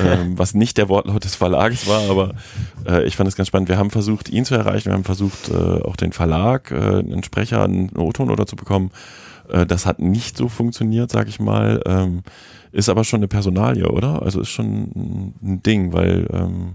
ähm, 0.00 0.36
was 0.36 0.54
nicht 0.54 0.78
der 0.78 0.88
Wortlaut 0.88 1.22
des 1.22 1.36
Verlages 1.36 1.86
war, 1.86 2.10
aber 2.10 2.34
äh, 2.84 3.06
ich 3.06 3.14
fand 3.14 3.28
es 3.28 3.36
ganz 3.36 3.46
spannend. 3.46 3.68
Wir 3.68 3.78
haben 3.78 3.92
versucht, 3.92 4.28
ihn 4.28 4.44
zu 4.44 4.56
erreichen, 4.56 4.86
wir 4.86 4.94
haben 4.94 5.04
versucht, 5.04 5.50
äh, 5.50 5.54
auch 5.54 5.94
den 5.94 6.10
Verlag, 6.10 6.72
äh, 6.72 6.74
einen 6.74 7.22
Sprecher, 7.22 7.62
einen 7.62 7.96
O-Ton 7.96 8.28
oder 8.28 8.44
zu 8.44 8.56
bekommen. 8.56 8.90
Äh, 9.48 9.64
das 9.64 9.86
hat 9.86 10.00
nicht 10.00 10.36
so 10.36 10.48
funktioniert, 10.48 11.12
sag 11.12 11.28
ich 11.28 11.38
mal. 11.38 11.80
Ähm, 11.86 12.22
ist 12.72 12.88
aber 12.88 13.04
schon 13.04 13.20
eine 13.20 13.28
Personalie, 13.28 13.88
oder? 13.88 14.22
Also 14.22 14.40
ist 14.40 14.48
schon 14.48 15.34
ein 15.42 15.62
Ding, 15.62 15.92
weil 15.92 16.26
ähm, 16.32 16.74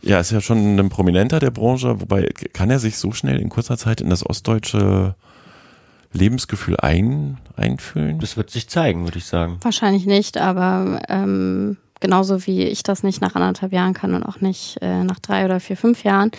ja, 0.00 0.20
ist 0.20 0.30
ja 0.32 0.40
schon 0.40 0.78
ein 0.78 0.88
Prominenter 0.88 1.38
der 1.38 1.50
Branche, 1.50 2.00
wobei 2.00 2.28
kann 2.52 2.70
er 2.70 2.78
sich 2.78 2.96
so 2.96 3.12
schnell 3.12 3.40
in 3.40 3.48
kurzer 3.48 3.76
Zeit 3.76 4.00
in 4.00 4.10
das 4.10 4.24
ostdeutsche 4.24 5.14
Lebensgefühl 6.12 6.76
ein, 6.78 7.38
einfühlen? 7.56 8.18
Das 8.18 8.36
wird 8.36 8.50
sich 8.50 8.68
zeigen, 8.68 9.04
würde 9.04 9.18
ich 9.18 9.26
sagen. 9.26 9.58
Wahrscheinlich 9.62 10.06
nicht, 10.06 10.38
aber 10.38 11.00
ähm, 11.08 11.76
genauso 12.00 12.46
wie 12.46 12.64
ich 12.64 12.82
das 12.82 13.02
nicht 13.02 13.20
nach 13.20 13.34
anderthalb 13.34 13.72
Jahren 13.72 13.94
kann 13.94 14.14
und 14.14 14.22
auch 14.22 14.40
nicht 14.40 14.78
äh, 14.82 15.04
nach 15.04 15.20
drei 15.20 15.44
oder 15.44 15.60
vier, 15.60 15.76
fünf 15.76 16.04
Jahren, 16.04 16.30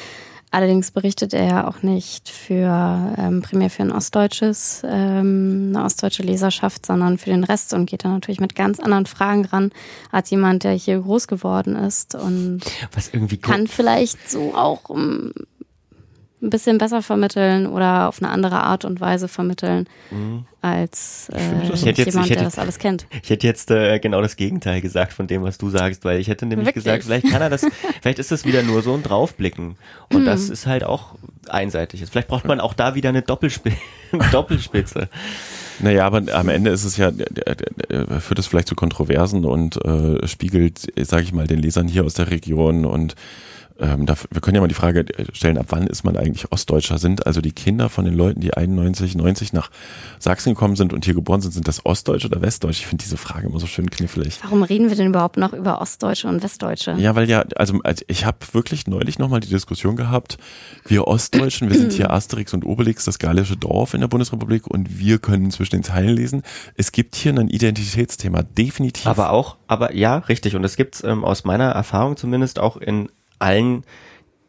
Allerdings 0.53 0.91
berichtet 0.91 1.33
er 1.33 1.45
ja 1.45 1.67
auch 1.67 1.81
nicht 1.81 2.29
für 2.29 3.15
ähm, 3.17 3.41
primär 3.41 3.71
für 3.71 3.81
ein 3.81 3.91
ostdeutsches, 3.91 4.83
ähm, 4.85 5.73
eine 5.73 5.83
ostdeutsche 5.83 6.21
Leserschaft, 6.21 6.85
sondern 6.85 7.17
für 7.17 7.31
den 7.31 7.43
Rest 7.43 7.73
und 7.73 7.87
geht 7.87 8.05
da 8.05 8.09
natürlich 8.09 8.39
mit 8.39 8.53
ganz 8.53 8.79
anderen 8.79 9.07
Fragen 9.07 9.45
ran 9.45 9.71
als 10.11 10.29
jemand, 10.29 10.63
der 10.63 10.73
hier 10.73 10.99
groß 10.99 11.27
geworden 11.27 11.75
ist 11.75 12.13
und 12.13 12.61
Was 12.91 13.09
irgendwie 13.11 13.37
kann 13.37 13.65
vielleicht 13.65 14.29
so 14.29 14.53
auch 14.53 14.89
um, 14.89 15.33
ein 16.43 16.49
bisschen 16.49 16.77
besser 16.77 17.01
vermitteln 17.01 17.65
oder 17.67 18.09
auf 18.09 18.21
eine 18.21 18.29
andere 18.29 18.61
Art 18.61 18.85
und 18.85 18.99
Weise 18.99 19.27
vermitteln 19.27 19.87
mhm. 20.11 20.45
als 20.61 21.29
äh, 21.33 21.39
jemand, 21.63 21.85
jetzt, 21.85 22.05
hätte, 22.05 22.33
der 22.33 22.43
das 22.43 22.59
alles 22.59 22.79
kennt. 22.79 23.07
Ich 23.23 23.29
hätte 23.29 23.47
jetzt 23.47 23.71
äh, 23.71 23.99
genau 23.99 24.21
das 24.21 24.35
Gegenteil 24.35 24.81
gesagt 24.81 25.13
von 25.13 25.27
dem, 25.27 25.41
was 25.43 25.57
du 25.57 25.69
sagst, 25.69 26.03
weil 26.03 26.19
ich 26.19 26.27
hätte 26.27 26.45
nämlich 26.45 26.67
Wirklich? 26.67 26.83
gesagt, 26.83 27.05
vielleicht 27.05 27.29
kann 27.29 27.41
er 27.41 27.49
das, 27.49 27.65
vielleicht 28.01 28.19
ist 28.19 28.31
das 28.31 28.45
wieder 28.45 28.61
nur 28.61 28.81
so 28.81 28.93
ein 28.93 29.03
Draufblicken 29.03 29.77
und 30.11 30.21
mhm. 30.21 30.25
das 30.25 30.49
ist 30.49 30.67
halt 30.67 30.83
auch 30.83 31.15
einseitig. 31.47 32.03
Vielleicht 32.11 32.27
braucht 32.27 32.45
man 32.45 32.59
auch 32.59 32.73
da 32.73 32.93
wieder 32.93 33.09
eine 33.09 33.21
Doppelspitze. 33.21 33.77
Doppelspitze. 34.31 35.07
Naja, 35.79 36.05
aber 36.05 36.21
am 36.33 36.49
Ende 36.49 36.69
ist 36.69 36.83
es 36.83 36.97
ja, 36.97 37.11
führt 37.11 38.39
es 38.39 38.45
vielleicht 38.45 38.67
zu 38.67 38.75
Kontroversen 38.75 39.43
und 39.45 39.83
äh, 39.83 40.27
spiegelt, 40.27 40.91
sage 41.01 41.23
ich 41.23 41.33
mal, 41.33 41.47
den 41.47 41.59
Lesern 41.59 41.87
hier 41.87 42.03
aus 42.03 42.13
der 42.13 42.29
Region 42.29 42.85
und 42.85 43.15
ähm, 43.83 44.05
da, 44.05 44.15
wir 44.31 44.39
können 44.39 44.55
ja 44.55 44.61
mal 44.61 44.67
die 44.67 44.73
Frage 44.73 45.05
stellen, 45.33 45.57
ab 45.57 45.65
wann 45.69 45.87
ist 45.87 46.05
man 46.05 46.15
eigentlich 46.15 46.51
Ostdeutscher? 46.51 46.97
Sind 46.97 47.27
also 47.27 47.41
die 47.41 47.51
Kinder 47.51 47.89
von 47.89 48.05
den 48.05 48.13
Leuten, 48.13 48.39
die 48.39 48.53
91, 48.53 49.15
90 49.15 49.51
nach 49.51 49.69
Sachsen 50.19 50.53
gekommen 50.53 50.77
sind 50.77 50.93
und 50.93 51.03
hier 51.03 51.13
geboren 51.13 51.41
sind, 51.41 51.51
sind 51.51 51.67
das 51.67 51.85
Ostdeutsche 51.85 52.27
oder 52.27 52.41
Westdeutsche? 52.41 52.79
Ich 52.79 52.87
finde 52.87 53.03
diese 53.03 53.17
Frage 53.17 53.47
immer 53.47 53.59
so 53.59 53.67
schön 53.67 53.89
knifflig. 53.89 54.39
Warum 54.41 54.63
reden 54.63 54.89
wir 54.89 54.95
denn 54.95 55.07
überhaupt 55.07 55.35
noch 55.35 55.51
über 55.51 55.81
Ostdeutsche 55.81 56.29
und 56.29 56.41
Westdeutsche? 56.41 56.93
Ja, 56.97 57.15
weil 57.15 57.29
ja, 57.29 57.43
also, 57.57 57.79
also 57.83 58.05
ich 58.07 58.25
habe 58.25 58.37
wirklich 58.53 58.87
neulich 58.87 59.19
nochmal 59.19 59.41
die 59.41 59.49
Diskussion 59.49 59.97
gehabt, 59.97 60.37
wir 60.85 61.05
Ostdeutschen, 61.07 61.69
wir 61.69 61.77
sind 61.77 61.91
hier 61.93 62.11
Asterix 62.11 62.53
und 62.53 62.65
Obelix, 62.65 63.03
das 63.03 63.19
gallische 63.19 63.57
Dorf 63.57 63.93
in 63.93 63.99
der 63.99 64.07
Bundesrepublik 64.07 64.65
und 64.65 64.97
wir 64.97 65.19
können 65.19 65.51
zwischen 65.51 65.75
den 65.75 65.83
Zeilen 65.83 66.15
lesen. 66.15 66.43
Es 66.75 66.93
gibt 66.93 67.15
hier 67.15 67.33
ein 67.33 67.49
Identitätsthema, 67.49 68.43
definitiv. 68.43 69.07
Aber 69.07 69.31
auch, 69.31 69.57
aber 69.67 69.93
ja, 69.93 70.19
richtig. 70.19 70.55
Und 70.55 70.63
es 70.63 70.77
gibt 70.77 71.03
ähm, 71.03 71.25
aus 71.25 71.43
meiner 71.43 71.71
Erfahrung 71.71 72.15
zumindest 72.15 72.59
auch 72.59 72.77
in 72.77 73.09
allen 73.43 73.83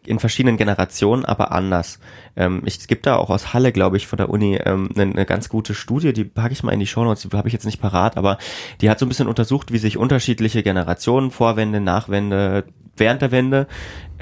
in 0.07 0.19
verschiedenen 0.19 0.57
Generationen, 0.57 1.25
aber 1.25 1.53
anders. 1.53 1.99
Ähm, 2.37 2.63
ich, 2.65 2.79
es 2.79 2.87
gibt 2.87 3.07
da 3.07 3.17
auch 3.17 3.31
aus 3.31 3.55
Halle, 3.55 3.73
glaube 3.73 3.97
ich, 3.97 4.07
von 4.07 4.17
der 4.19 4.29
Uni 4.29 4.57
ähm, 4.57 4.91
eine, 4.95 5.03
eine 5.11 5.27
ganz 5.27 5.49
gute 5.49 5.75
Studie, 5.75 6.13
die 6.13 6.25
packe 6.25 6.53
ich 6.53 6.63
mal 6.63 6.73
in 6.73 6.81
die 6.81 6.87
Shownotes, 6.87 7.29
die 7.29 7.37
habe 7.37 7.49
ich 7.49 7.55
jetzt 7.55 7.65
nicht 7.65 7.81
parat, 7.81 8.17
aber 8.17 8.39
die 8.81 8.91
hat 8.91 8.99
so 8.99 9.07
ein 9.07 9.09
bisschen 9.09 9.29
untersucht, 9.29 9.73
wie 9.73 9.79
sich 9.79 9.97
unterschiedliche 9.97 10.63
Generationen, 10.63 11.31
Vorwände, 11.31 11.81
Nachwände, 11.81 12.65
während 12.97 13.23
der 13.23 13.31
Wende, 13.31 13.67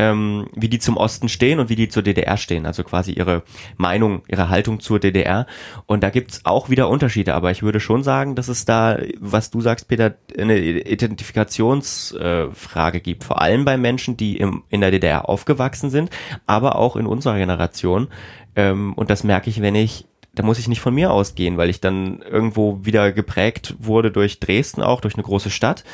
ähm, 0.02 0.48
wie 0.54 0.68
die 0.68 0.78
zum 0.80 0.96
Osten 0.96 1.28
stehen 1.28 1.60
und 1.60 1.68
wie 1.68 1.76
die 1.76 1.88
zur 1.88 2.02
DDR 2.02 2.36
stehen, 2.36 2.66
also 2.66 2.82
quasi 2.82 3.12
ihre 3.12 3.44
Meinung, 3.76 4.22
ihre 4.28 4.48
Haltung 4.48 4.80
zur 4.80 4.98
DDR. 4.98 5.46
Und 5.86 6.02
da 6.02 6.10
gibt's 6.10 6.40
auch 6.44 6.68
wieder 6.70 6.88
Unterschiede, 6.88 7.34
aber 7.34 7.52
ich 7.52 7.62
würde 7.62 7.78
schon 7.78 8.02
sagen, 8.02 8.34
dass 8.34 8.48
es 8.48 8.64
da, 8.64 8.98
was 9.20 9.52
du 9.52 9.60
sagst, 9.60 9.86
Peter, 9.86 10.16
eine 10.36 10.58
Identifikationsfrage 10.58 12.98
äh, 12.98 13.00
gibt, 13.00 13.22
vor 13.22 13.40
allem 13.40 13.64
bei 13.64 13.76
Menschen, 13.76 14.16
die 14.16 14.38
im, 14.38 14.64
in 14.70 14.80
der 14.80 14.90
DDR 14.90 15.28
aufgewachsen 15.28 15.90
sind, 15.90 16.10
aber 16.46 16.74
auch 16.76 16.96
in 16.96 17.06
unserer 17.06 17.38
Generation. 17.38 18.08
Ähm, 18.56 18.94
und 18.94 19.08
das 19.08 19.22
merke 19.22 19.50
ich, 19.50 19.62
wenn 19.62 19.76
ich 19.76 20.06
da 20.34 20.42
muss 20.42 20.58
ich 20.58 20.66
nicht 20.66 20.80
von 20.80 20.94
mir 20.94 21.12
ausgehen, 21.12 21.58
weil 21.58 21.68
ich 21.68 21.82
dann 21.82 22.22
irgendwo 22.22 22.86
wieder 22.86 23.12
geprägt 23.12 23.74
wurde 23.78 24.10
durch 24.10 24.40
Dresden 24.40 24.80
auch, 24.80 25.02
durch 25.02 25.14
eine 25.14 25.24
große 25.24 25.50
Stadt. 25.50 25.84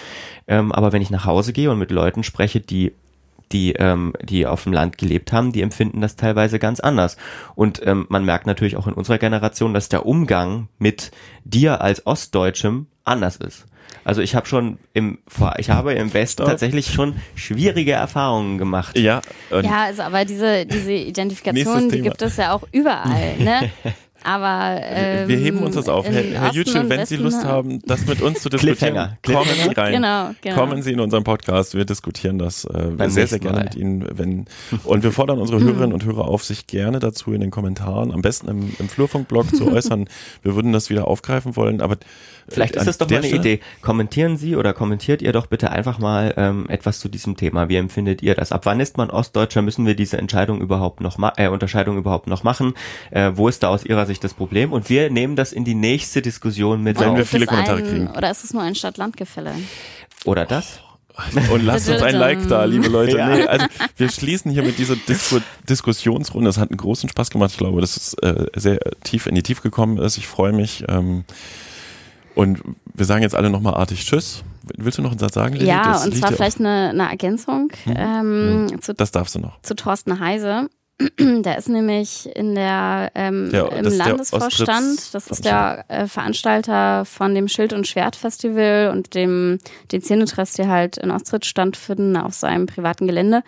Ähm, 0.47 0.71
aber 0.71 0.93
wenn 0.93 1.03
ich 1.03 1.11
nach 1.11 1.25
Hause 1.25 1.53
gehe 1.53 1.73
und 1.73 1.81
mit 1.81 1.91
Leuten 1.91 2.23
spreche, 2.23 2.61
die 2.61 2.93
die, 3.53 3.73
ähm, 3.73 4.13
die 4.23 4.47
auf 4.47 4.65
dem 4.65 4.73
Land 4.73 4.99
gelebt 4.99 5.33
haben, 5.33 5.53
die 5.53 5.63
empfinden 5.63 6.01
das 6.01 6.17
teilweise 6.17 6.59
ganz 6.59 6.81
anders. 6.81 7.17
Und 7.55 7.81
ähm, 7.87 8.07
man 8.09 8.25
merkt 8.25 8.47
natürlich 8.47 8.77
auch 8.77 8.87
in 8.87 8.95
unserer 8.95 9.19
Generation, 9.19 9.75
dass 9.75 9.89
der 9.89 10.07
Umgang 10.07 10.69
mit 10.79 11.11
dir 11.45 11.81
als 11.81 12.07
Ostdeutschem 12.07 12.87
anders 13.05 13.37
ist. 13.37 13.67
Also 14.05 14.23
ich 14.23 14.35
habe 14.35 14.47
schon 14.47 14.79
im, 14.95 15.19
ich 15.59 15.71
habe 15.71 15.93
im 15.95 16.15
Westen 16.15 16.43
tatsächlich 16.47 16.93
schon 16.93 17.17
schwierige 17.35 17.93
Erfahrungen 17.93 18.59
gemacht. 18.59 18.97
Ja, 18.99 19.21
ja, 19.51 19.85
also 19.85 20.03
aber 20.03 20.25
diese 20.25 20.67
diese 20.67 20.93
Identifikation, 21.11 21.91
die 21.91 22.01
gibt 22.01 22.23
es 22.23 22.37
ja 22.37 22.53
auch 22.53 22.63
überall. 22.73 23.37
Ne? 23.39 23.71
Aber 24.25 24.81
ähm, 24.83 25.29
wir 25.29 25.37
heben 25.37 25.59
uns 25.59 25.75
das 25.77 25.89
auf. 25.89 26.07
Herr, 26.07 26.23
Herr 26.23 26.53
Yücel, 26.53 26.89
wenn 26.89 27.07
Sie 27.07 27.17
Lust 27.17 27.45
haben, 27.45 27.81
das 27.87 28.07
mit 28.07 28.21
uns 28.21 28.41
zu 28.41 28.49
diskutieren, 28.49 29.17
kommen 29.25 29.49
Sie 29.63 29.71
rein. 29.71 29.93
Genau, 29.93 30.31
genau. 30.41 30.57
Kommen 30.57 30.83
Sie 30.83 30.93
in 30.93 31.01
unseren 31.01 31.25
Podcast. 31.25 31.75
Wir 31.75 31.85
diskutieren 31.85 32.39
das 32.39 32.65
äh, 32.65 33.09
sehr, 33.09 33.27
sehr 33.27 33.39
gerne 33.39 33.59
Mal. 33.59 33.65
mit 33.65 33.75
Ihnen. 33.77 34.07
Wenn, 34.13 34.47
und 34.85 35.03
wir 35.03 35.13
fordern 35.13 35.39
unsere 35.39 35.61
Hörerinnen 35.61 35.93
und 35.93 36.05
Hörer 36.05 36.27
auf, 36.27 36.45
sich 36.45 36.67
gerne 36.67 36.99
dazu 36.99 37.33
in 37.33 37.41
den 37.41 37.51
Kommentaren, 37.51 38.13
am 38.13 38.23
besten 38.23 38.49
im, 38.49 38.75
im 38.79 38.89
Flurfunkblog 38.89 39.55
zu 39.55 39.67
äußern. 39.73 40.09
Wir 40.43 40.55
würden 40.55 40.73
das 40.73 40.91
wieder 40.91 41.07
aufgreifen 41.07 41.57
wollen, 41.57 41.81
aber 41.81 41.97
Vielleicht 42.49 42.77
ist 42.77 42.87
das 42.87 42.99
doch 42.99 43.09
mal 43.09 43.19
eine 43.19 43.27
Stelle? 43.27 43.41
Idee. 43.41 43.61
Kommentieren 43.83 44.37
Sie 44.37 44.57
oder 44.57 44.73
kommentiert 44.73 45.23
ihr 45.23 45.33
doch 45.33 45.47
bitte 45.47 45.71
einfach 45.71 45.99
mal 45.99 46.35
ähm, 46.37 46.67
etwas 46.69 47.01
zu 47.01 47.09
diesem 47.09 47.37
Thema. 47.37 47.69
Wie 47.69 47.77
empfindet 47.77 48.23
ihr 48.23 48.35
das? 48.35 48.53
Ab 48.53 48.65
wann 48.65 48.81
ist 48.81 48.97
man 48.97 49.11
Ostdeutscher? 49.11 49.63
Müssen 49.63 49.87
wir 49.87 49.95
diese 49.95 50.19
Entscheidung 50.19 50.61
überhaupt 50.61 51.01
noch 51.01 51.19
äh, 51.37 51.49
Unterscheidung 51.49 51.99
überhaupt 51.99 52.27
noch 52.27 52.43
machen? 52.43 52.75
Äh, 53.11 53.33
wo 53.35 53.49
ist 53.49 53.63
da 53.63 53.69
aus 53.69 53.85
Ihrer 53.85 54.07
Sicht 54.07 54.25
das 54.25 54.35
Problem? 54.35 54.73
Und 54.73 54.89
wir 54.89 55.11
nehmen 55.11 55.37
das 55.37 55.53
in 55.53 55.65
die 55.65 55.75
nächste 55.75 56.23
Diskussion 56.23 56.83
mit. 56.83 56.99
Wenn 56.99 57.17
wir 57.17 57.27
viele 57.27 57.47
Kommentare 57.47 57.79
ein, 57.79 57.87
kriegen. 57.87 58.07
Oder 58.09 58.31
ist 58.31 58.45
es 58.45 58.53
nur 58.53 58.63
ein 58.63 58.75
Stadt-Land-Gefälle? 58.75 59.53
Oder 60.25 60.47
das? 60.47 60.81
Und 61.51 61.65
lasst 61.65 61.89
uns 61.89 62.03
ein 62.03 62.15
Like 62.15 62.47
da, 62.49 62.65
liebe 62.65 62.89
Leute. 62.89 63.19
Ja. 63.19 63.29
Nee, 63.29 63.47
also 63.47 63.67
wir 63.97 64.09
schließen 64.09 64.53
hier 64.53 64.63
mit 64.63 64.79
dieser 64.79 64.95
Disku 64.97 65.41
Diskussionsrunde. 65.69 66.49
Das 66.49 66.59
hat 66.59 66.71
einen 66.71 66.77
großen 66.77 67.09
Spaß 67.09 67.31
gemacht. 67.31 67.51
Ich 67.51 67.59
glaube, 67.59 67.81
dass 67.81 67.97
es 67.97 68.15
äh, 68.15 68.47
sehr 68.55 68.79
tief 69.03 69.27
in 69.27 69.35
die 69.35 69.43
Tiefe 69.43 69.63
gekommen 69.63 69.99
ist. 69.99 70.17
Ich 70.17 70.29
freue 70.29 70.53
mich. 70.53 70.85
Ähm, 70.89 71.25
und 72.39 72.63
wir 72.95 73.05
sagen 73.05 73.23
jetzt 73.23 73.35
alle 73.35 73.51
nochmal 73.51 73.75
artig 73.75 74.07
Tschüss. 74.07 74.45
Willst 74.77 74.97
du 74.97 75.03
noch 75.03 75.11
einen 75.11 75.19
Satz 75.19 75.35
sagen, 75.35 75.55
Lili? 75.55 75.67
Ja, 75.67 75.95
das 75.95 76.07
und 76.07 76.15
zwar 76.15 76.31
vielleicht 76.31 76.61
eine, 76.61 76.91
eine 76.91 77.11
Ergänzung. 77.11 77.73
Hm? 77.83 77.95
Ähm, 77.97 78.67
hm. 78.71 78.81
Zu, 78.81 78.95
das 78.95 79.11
darfst 79.11 79.35
du 79.35 79.41
noch. 79.41 79.61
Zu 79.63 79.75
Thorsten 79.75 80.21
Heise. 80.21 80.71
Der 81.19 81.59
ist 81.59 81.69
nämlich 81.69 82.29
in 82.37 82.55
der, 82.55 83.11
ähm, 83.17 83.51
der 83.51 83.73
im 83.73 83.87
Landesvorstand. 83.87 85.15
Das 85.15 85.27
ist 85.27 85.45
der 85.45 85.85
äh, 85.89 86.07
Veranstalter 86.07 87.05
von 87.05 87.35
dem 87.35 87.49
Schild- 87.49 87.73
und 87.73 87.89
Schwertfestival 87.89 88.91
und 88.93 89.15
dem 89.15 89.59
den 89.91 90.01
Szenetress, 90.01 90.53
die 90.53 90.67
halt 90.69 90.97
in 90.97 91.11
Ostritz 91.11 91.47
stattfinden 91.47 92.17
auf 92.17 92.35
seinem 92.35 92.67
privaten 92.67 93.09
Gelände. 93.09 93.43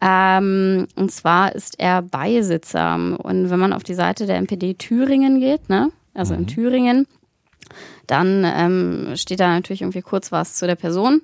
Ähm, 0.00 0.86
und 0.94 1.10
zwar 1.10 1.54
ist 1.56 1.78
er 1.78 2.02
Beisitzer. 2.02 2.94
Und 2.94 3.50
wenn 3.50 3.58
man 3.58 3.72
auf 3.72 3.82
die 3.82 3.94
Seite 3.94 4.26
der 4.26 4.36
NPD 4.36 4.74
Thüringen 4.74 5.40
geht, 5.40 5.68
ne, 5.68 5.90
also 6.14 6.34
mhm. 6.34 6.40
in 6.40 6.46
Thüringen, 6.48 7.06
dann 8.06 8.44
ähm, 8.44 9.16
steht 9.16 9.40
da 9.40 9.48
natürlich 9.48 9.82
irgendwie 9.82 10.02
kurz 10.02 10.32
was 10.32 10.54
zu 10.54 10.66
der 10.66 10.74
Person 10.74 11.22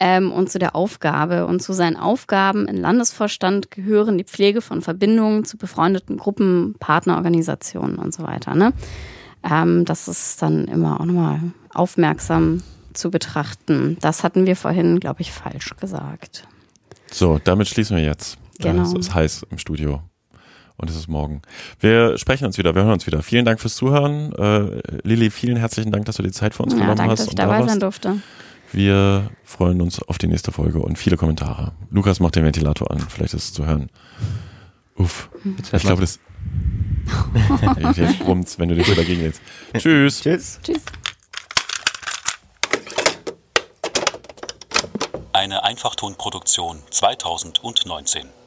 ähm, 0.00 0.32
und 0.32 0.50
zu 0.50 0.58
der 0.58 0.74
Aufgabe. 0.74 1.46
Und 1.46 1.62
zu 1.62 1.72
seinen 1.72 1.96
Aufgaben 1.96 2.66
im 2.66 2.76
Landesvorstand 2.76 3.70
gehören 3.70 4.18
die 4.18 4.24
Pflege 4.24 4.60
von 4.60 4.82
Verbindungen 4.82 5.44
zu 5.44 5.56
befreundeten 5.56 6.16
Gruppen, 6.16 6.74
Partnerorganisationen 6.78 7.96
und 7.96 8.14
so 8.14 8.22
weiter. 8.22 8.54
Ne? 8.54 8.72
Ähm, 9.48 9.84
das 9.84 10.08
ist 10.08 10.42
dann 10.42 10.66
immer 10.66 11.00
auch 11.00 11.04
nochmal 11.04 11.40
aufmerksam 11.74 12.62
zu 12.94 13.10
betrachten. 13.10 13.96
Das 14.00 14.22
hatten 14.22 14.46
wir 14.46 14.56
vorhin, 14.56 15.00
glaube 15.00 15.22
ich, 15.22 15.32
falsch 15.32 15.74
gesagt. 15.80 16.46
So, 17.10 17.38
damit 17.42 17.68
schließen 17.68 17.96
wir 17.96 18.04
jetzt. 18.04 18.38
Genau. 18.58 18.82
Es 18.82 18.92
ist 18.92 19.14
heiß 19.14 19.46
im 19.50 19.58
Studio 19.58 20.02
und 20.82 20.90
es 20.90 20.96
ist 20.96 21.08
morgen. 21.08 21.40
Wir 21.80 22.18
sprechen 22.18 22.44
uns 22.44 22.58
wieder, 22.58 22.74
wir 22.74 22.82
hören 22.82 22.94
uns 22.94 23.06
wieder. 23.06 23.22
Vielen 23.22 23.44
Dank 23.44 23.60
fürs 23.60 23.76
Zuhören. 23.76 24.32
Äh, 24.34 24.82
Lilly, 25.04 25.30
vielen 25.30 25.56
herzlichen 25.56 25.92
Dank, 25.92 26.04
dass 26.06 26.16
du 26.16 26.24
die 26.24 26.32
Zeit 26.32 26.54
für 26.54 26.64
uns 26.64 26.72
ja, 26.72 26.80
genommen 26.80 26.96
danke, 26.96 27.12
hast. 27.12 27.20
Dass 27.20 27.28
ich 27.28 27.34
dabei 27.36 27.64
sein 27.64 27.78
durfte. 27.80 28.16
Wir 28.72 29.30
freuen 29.44 29.80
uns 29.80 30.02
auf 30.02 30.18
die 30.18 30.26
nächste 30.26 30.50
Folge 30.50 30.80
und 30.80 30.98
viele 30.98 31.16
Kommentare. 31.16 31.72
Lukas 31.90 32.18
macht 32.18 32.34
den 32.34 32.44
Ventilator 32.44 32.90
an, 32.90 32.98
vielleicht 32.98 33.32
ist 33.34 33.44
es 33.44 33.52
zu 33.52 33.64
hören. 33.64 33.90
Uff. 34.96 35.30
Ich 35.72 35.82
glaube, 35.82 36.00
das. 36.00 36.18
Jetzt 37.96 38.18
brummt's, 38.18 38.58
wenn 38.58 38.68
du 38.68 38.74
dich 38.74 38.86
so 38.86 38.94
dagegen 38.94 39.20
hältst. 39.20 39.40
Tschüss. 39.76 40.20
Tschüss. 40.20 40.58
Tschüss. 40.62 40.82
Eine 45.32 45.62
Einfachtonproduktion 45.62 46.78
2019. 46.90 48.41